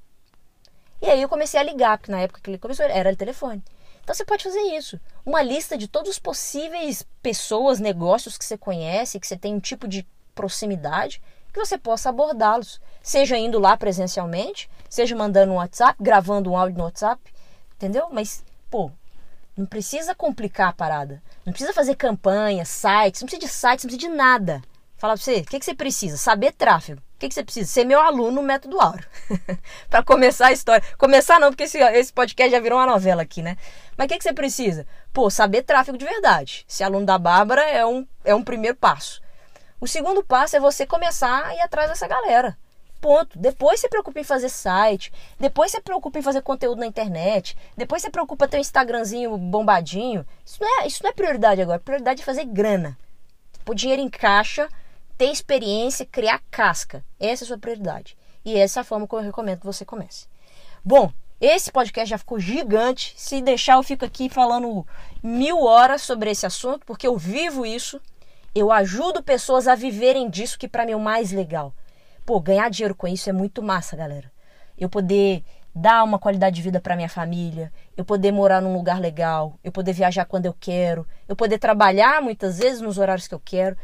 E 1.03 1.07
aí 1.07 1.23
eu 1.23 1.29
comecei 1.29 1.59
a 1.59 1.63
ligar, 1.63 1.97
porque 1.97 2.13
na 2.13 2.21
época 2.21 2.41
que 2.43 2.51
ele 2.51 2.59
começou 2.59 2.85
era 2.85 3.11
o 3.11 3.17
telefone. 3.17 3.63
Então 4.03 4.15
você 4.15 4.25
pode 4.25 4.45
fazer 4.45 4.61
isso. 4.77 5.01
Uma 5.25 5.43
lista 5.43 5.77
de 5.77 5.89
todos 5.89 6.11
os 6.11 6.19
possíveis 6.19 7.07
pessoas, 7.23 7.81
negócios 7.81 8.37
que 8.37 8.45
você 8.45 8.59
conhece, 8.59 9.19
que 9.19 9.27
você 9.27 9.37
tem 9.37 9.55
um 9.55 9.61
tipo 9.61 9.89
de 9.89 10.07
proximidade 10.35 11.23
que 11.53 11.59
você 11.59 11.77
possa 11.77 12.09
abordá-los, 12.09 12.81
seja 13.03 13.37
indo 13.37 13.59
lá 13.59 13.77
presencialmente, 13.77 14.71
seja 14.89 15.17
mandando 15.17 15.53
um 15.53 15.57
WhatsApp, 15.57 15.97
gravando 16.01 16.51
um 16.51 16.57
áudio 16.57 16.79
no 16.79 16.85
WhatsApp, 16.85 17.21
entendeu? 17.77 18.09
Mas, 18.11 18.45
pô, 18.71 18.91
não 19.57 19.67
precisa 19.67 20.15
complicar 20.15 20.69
a 20.69 20.73
parada. 20.73 21.23
Não 21.45 21.53
precisa 21.53 21.73
fazer 21.73 21.95
campanha, 21.97 22.65
sites, 22.65 23.21
não 23.21 23.27
precisa 23.27 23.47
de 23.47 23.53
sites, 23.53 23.85
não 23.85 23.91
precisa 23.91 24.11
de 24.11 24.17
nada. 24.17 24.63
Fala 24.97 25.15
pra 25.15 25.23
você, 25.23 25.39
o 25.39 25.45
que, 25.45 25.59
que 25.59 25.65
você 25.65 25.75
precisa? 25.75 26.17
Saber 26.17 26.53
tráfego. 26.53 27.01
O 27.01 27.19
que, 27.19 27.29
que 27.29 27.35
você 27.35 27.43
precisa? 27.43 27.67
Ser 27.71 27.85
meu 27.85 28.01
aluno 28.01 28.33
no 28.33 28.43
Método 28.43 28.81
Auro. 28.81 29.03
para 29.89 30.03
começar 30.03 30.49
a 30.49 30.53
história. 30.53 30.85
Começar 30.99 31.41
não, 31.41 31.49
porque 31.49 31.65
esse, 31.65 31.79
esse 31.79 32.13
podcast 32.13 32.51
já 32.51 32.61
virou 32.61 32.79
uma 32.79 32.87
novela 32.87 33.23
aqui, 33.23 33.43
né? 33.43 33.57
Mas 33.97 34.07
o 34.07 34.09
que, 34.09 34.19
que 34.19 34.25
você 34.25 34.33
precisa? 34.33 34.87
Pô, 35.13 35.31
saber 35.31 35.63
tráfego 35.63 35.97
de 35.97 36.05
verdade. 36.05 36.65
Ser 36.69 36.85
aluno 36.85 37.07
da 37.07 37.19
Bárbara 37.19 37.63
é 37.63 37.85
um, 37.85 38.07
é 38.25 38.35
um 38.35 38.43
primeiro 38.43 38.77
passo. 38.77 39.23
O 39.81 39.87
segundo 39.87 40.23
passo 40.23 40.57
é 40.57 40.61
você 40.61 40.85
começar 40.85 41.47
a 41.47 41.55
ir 41.55 41.61
atrás 41.61 41.89
dessa 41.89 42.07
galera. 42.07 42.57
Ponto. 43.01 43.39
Depois 43.39 43.81
você 43.81 43.89
preocupa 43.89 44.21
em 44.21 44.25
fazer 44.25 44.51
site, 44.51 45.11
depois 45.39 45.73
você 45.73 45.81
preocupa 45.81 46.19
em 46.19 46.23
fazer 46.23 46.43
conteúdo 46.43 46.81
na 46.81 46.87
internet, 46.87 47.57
depois 47.75 48.03
você 48.03 48.11
preocupa 48.11 48.47
ter 48.47 48.59
um 48.59 48.61
Instagramzinho 48.61 49.39
bombadinho. 49.39 50.27
Isso 50.45 50.59
não 50.61 50.83
é, 50.83 50.87
isso 50.87 51.03
não 51.03 51.09
é 51.09 51.15
prioridade 51.15 51.63
agora. 51.63 51.79
Prioridade 51.79 52.21
é 52.21 52.25
fazer 52.25 52.45
grana. 52.45 52.99
Pôr 53.65 53.75
dinheiro 53.75 54.03
em 54.03 54.11
caixa, 54.11 54.69
ter 55.17 55.31
experiência, 55.31 56.05
criar 56.05 56.43
casca. 56.51 57.03
Essa 57.19 57.45
é 57.45 57.47
a 57.47 57.49
sua 57.49 57.59
prioridade. 57.59 58.19
E 58.45 58.59
essa 58.59 58.81
é 58.81 58.83
a 58.83 58.85
forma 58.85 59.07
como 59.07 59.23
eu 59.23 59.27
recomendo 59.27 59.61
que 59.61 59.67
você 59.67 59.85
comece. 59.85 60.27
Bom, 60.85 61.11
esse 61.41 61.73
podcast 61.73 62.11
já 62.11 62.19
ficou 62.19 62.39
gigante. 62.39 63.15
Se 63.17 63.41
deixar, 63.41 63.77
eu 63.77 63.83
fico 63.83 64.05
aqui 64.05 64.29
falando 64.29 64.87
mil 65.23 65.63
horas 65.63 66.03
sobre 66.03 66.31
esse 66.31 66.45
assunto, 66.45 66.85
porque 66.85 67.07
eu 67.07 67.17
vivo 67.17 67.65
isso. 67.65 67.99
Eu 68.53 68.73
ajudo 68.73 69.23
pessoas 69.23 69.69
a 69.69 69.77
viverem 69.77 70.29
disso 70.29 70.59
que 70.59 70.67
para 70.67 70.85
mim 70.85 70.93
é 70.93 70.97
o 70.97 71.01
mais 71.01 71.31
legal. 71.31 71.73
Pô, 72.27 72.41
ganhar 72.41 72.69
dinheiro 72.69 72.97
com 72.97 73.07
isso 73.07 73.31
é 73.31 73.33
muito 73.33 73.63
massa, 73.63 73.97
galera. 73.97 74.31
Eu 74.77 74.89
poder 74.89 75.45
dar 75.73 76.03
uma 76.03 76.19
qualidade 76.19 76.57
de 76.57 76.63
vida 76.63 76.81
para 76.81 76.97
minha 76.97 77.09
família, 77.09 77.73
eu 77.97 78.05
poder 78.05 78.33
morar 78.33 78.61
num 78.61 78.75
lugar 78.75 78.99
legal, 79.01 79.55
eu 79.63 79.71
poder 79.71 79.93
viajar 79.93 80.25
quando 80.25 80.47
eu 80.47 80.57
quero, 80.59 81.07
eu 81.29 81.37
poder 81.37 81.59
trabalhar 81.59 82.21
muitas 82.21 82.59
vezes 82.59 82.81
nos 82.81 82.99
horários 82.99 83.29
que 83.29 83.35
eu 83.35 83.43
quero. 83.45 83.77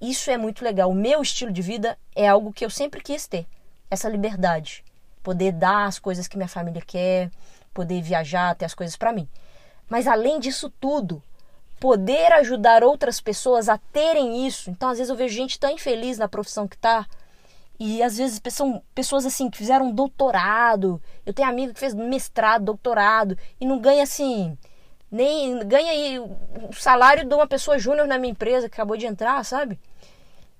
Isso 0.00 0.30
é 0.30 0.38
muito 0.38 0.64
legal. 0.64 0.90
O 0.90 0.94
meu 0.94 1.20
estilo 1.20 1.52
de 1.52 1.60
vida 1.60 1.98
é 2.14 2.26
algo 2.26 2.54
que 2.54 2.64
eu 2.64 2.70
sempre 2.70 3.02
quis 3.02 3.26
ter. 3.26 3.46
Essa 3.90 4.08
liberdade, 4.08 4.82
poder 5.22 5.52
dar 5.52 5.84
as 5.84 5.98
coisas 5.98 6.26
que 6.26 6.38
minha 6.38 6.48
família 6.48 6.82
quer, 6.84 7.30
poder 7.74 8.00
viajar, 8.00 8.54
ter 8.54 8.64
as 8.64 8.74
coisas 8.74 8.96
para 8.96 9.12
mim. 9.12 9.28
Mas 9.90 10.06
além 10.06 10.40
disso 10.40 10.70
tudo, 10.80 11.22
poder 11.78 12.32
ajudar 12.34 12.82
outras 12.82 13.20
pessoas 13.20 13.68
a 13.68 13.78
terem 13.78 14.46
isso. 14.46 14.70
Então, 14.70 14.88
às 14.88 14.98
vezes 14.98 15.10
eu 15.10 15.16
vejo 15.16 15.34
gente 15.34 15.58
tão 15.58 15.70
infeliz 15.70 16.18
na 16.18 16.28
profissão 16.28 16.66
que 16.66 16.76
tá. 16.76 17.06
E 17.78 18.02
às 18.02 18.16
vezes 18.16 18.40
são 18.50 18.82
pessoas 18.94 19.26
assim 19.26 19.50
que 19.50 19.58
fizeram 19.58 19.92
doutorado. 19.92 21.00
Eu 21.24 21.34
tenho 21.34 21.48
amigo 21.48 21.74
que 21.74 21.80
fez 21.80 21.94
mestrado, 21.94 22.64
doutorado 22.64 23.36
e 23.60 23.66
não 23.66 23.78
ganha 23.78 24.02
assim 24.02 24.56
Nem 25.10 25.58
ganha 25.66 25.90
aí 25.90 26.18
o 26.18 26.72
salário 26.72 27.24
de 27.24 27.34
uma 27.34 27.46
pessoa 27.46 27.78
júnior 27.78 28.06
na 28.06 28.18
minha 28.18 28.32
empresa 28.32 28.68
que 28.68 28.74
acabou 28.74 28.96
de 28.96 29.06
entrar, 29.06 29.44
sabe? 29.44 29.78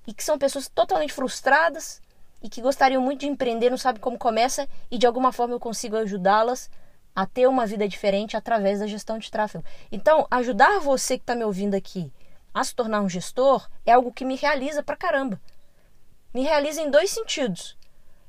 E 0.05 0.13
que 0.13 0.23
são 0.23 0.37
pessoas 0.37 0.67
totalmente 0.69 1.13
frustradas 1.13 2.01
e 2.41 2.49
que 2.49 2.61
gostariam 2.61 3.01
muito 3.01 3.21
de 3.21 3.27
empreender, 3.27 3.69
não 3.69 3.77
sabe 3.77 3.99
como 3.99 4.17
começa 4.17 4.67
e 4.91 4.97
de 4.97 5.07
alguma 5.07 5.31
forma 5.31 5.55
eu 5.55 5.59
consigo 5.59 5.97
ajudá-las 5.97 6.69
a 7.17 7.25
ter 7.25 7.47
uma 7.47 7.65
vida 7.65 7.87
diferente 7.87 8.37
através 8.37 8.79
da 8.79 8.85
gestão 8.85 9.17
de 9.17 9.31
tráfego. 9.31 9.65
Então, 9.91 10.27
ajudar 10.29 10.79
você 10.79 11.17
que 11.17 11.23
está 11.23 11.33
me 11.33 11.43
ouvindo 11.43 11.73
aqui 11.73 12.13
a 12.53 12.63
se 12.63 12.75
tornar 12.75 13.01
um 13.01 13.09
gestor 13.09 13.67
é 13.83 13.91
algo 13.91 14.13
que 14.13 14.23
me 14.23 14.35
realiza 14.35 14.83
pra 14.83 14.95
caramba. 14.95 15.41
Me 16.31 16.43
realiza 16.43 16.79
em 16.79 16.91
dois 16.91 17.09
sentidos. 17.09 17.75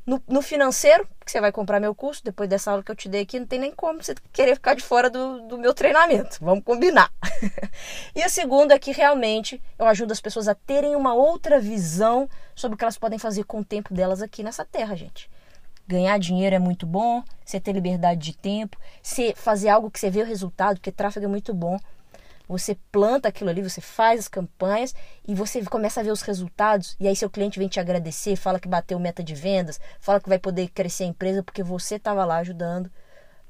No, 0.06 0.22
no, 0.26 0.40
financeiro, 0.40 1.06
que 1.22 1.30
você 1.30 1.38
vai 1.38 1.52
comprar 1.52 1.78
meu 1.78 1.94
curso, 1.94 2.24
depois 2.24 2.48
dessa 2.48 2.70
aula 2.70 2.82
que 2.82 2.90
eu 2.90 2.96
te 2.96 3.10
dei 3.10 3.20
aqui, 3.20 3.38
não 3.38 3.46
tem 3.46 3.58
nem 3.58 3.72
como 3.72 4.02
você 4.02 4.14
querer 4.32 4.54
ficar 4.54 4.72
de 4.72 4.82
fora 4.82 5.10
do, 5.10 5.46
do 5.46 5.58
meu 5.58 5.74
treinamento. 5.74 6.38
Vamos 6.40 6.64
combinar. 6.64 7.12
e 8.16 8.22
a 8.22 8.28
segunda 8.30 8.74
é 8.74 8.78
que 8.78 8.90
realmente 8.90 9.60
eu 9.78 9.84
ajudo 9.84 10.12
as 10.12 10.20
pessoas 10.20 10.48
a 10.48 10.54
terem 10.54 10.96
uma 10.96 11.12
outra 11.12 11.60
visão 11.60 12.26
sobre 12.54 12.74
o 12.74 12.78
que 12.78 12.84
elas 12.84 12.96
podem 12.96 13.18
fazer 13.18 13.44
com 13.44 13.60
o 13.60 13.64
tempo 13.64 13.92
delas 13.92 14.22
aqui 14.22 14.42
nessa 14.42 14.64
terra, 14.64 14.96
gente. 14.96 15.28
Ganhar 15.88 16.18
dinheiro 16.18 16.54
é 16.54 16.58
muito 16.58 16.86
bom, 16.86 17.24
você 17.42 17.58
ter 17.58 17.72
liberdade 17.72 18.20
de 18.20 18.36
tempo, 18.36 18.76
você 19.02 19.32
fazer 19.34 19.70
algo 19.70 19.90
que 19.90 19.98
você 19.98 20.10
vê 20.10 20.20
o 20.20 20.26
resultado, 20.26 20.76
porque 20.76 20.92
tráfego 20.92 21.24
é 21.24 21.28
muito 21.28 21.54
bom. 21.54 21.78
Você 22.46 22.76
planta 22.92 23.28
aquilo 23.28 23.48
ali, 23.48 23.62
você 23.62 23.80
faz 23.80 24.20
as 24.20 24.28
campanhas 24.28 24.94
e 25.26 25.34
você 25.34 25.62
começa 25.64 26.00
a 26.00 26.02
ver 26.02 26.10
os 26.10 26.22
resultados. 26.22 26.94
E 27.00 27.08
aí 27.08 27.16
seu 27.16 27.30
cliente 27.30 27.58
vem 27.58 27.68
te 27.68 27.80
agradecer, 27.80 28.36
fala 28.36 28.60
que 28.60 28.68
bateu 28.68 28.98
meta 28.98 29.22
de 29.22 29.34
vendas, 29.34 29.80
fala 29.98 30.20
que 30.20 30.28
vai 30.28 30.38
poder 30.38 30.68
crescer 30.68 31.04
a 31.04 31.08
empresa 31.08 31.42
porque 31.42 31.62
você 31.62 31.96
estava 31.96 32.24
lá 32.24 32.36
ajudando, 32.36 32.90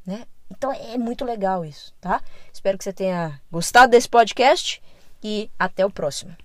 né? 0.06 0.24
Então 0.50 0.72
é 0.72 0.96
muito 0.96 1.24
legal 1.24 1.64
isso, 1.64 1.92
tá? 2.00 2.20
Espero 2.52 2.78
que 2.78 2.84
você 2.84 2.92
tenha 2.92 3.40
gostado 3.50 3.90
desse 3.90 4.08
podcast 4.08 4.82
e 5.22 5.50
até 5.58 5.84
o 5.84 5.90
próximo. 5.90 6.36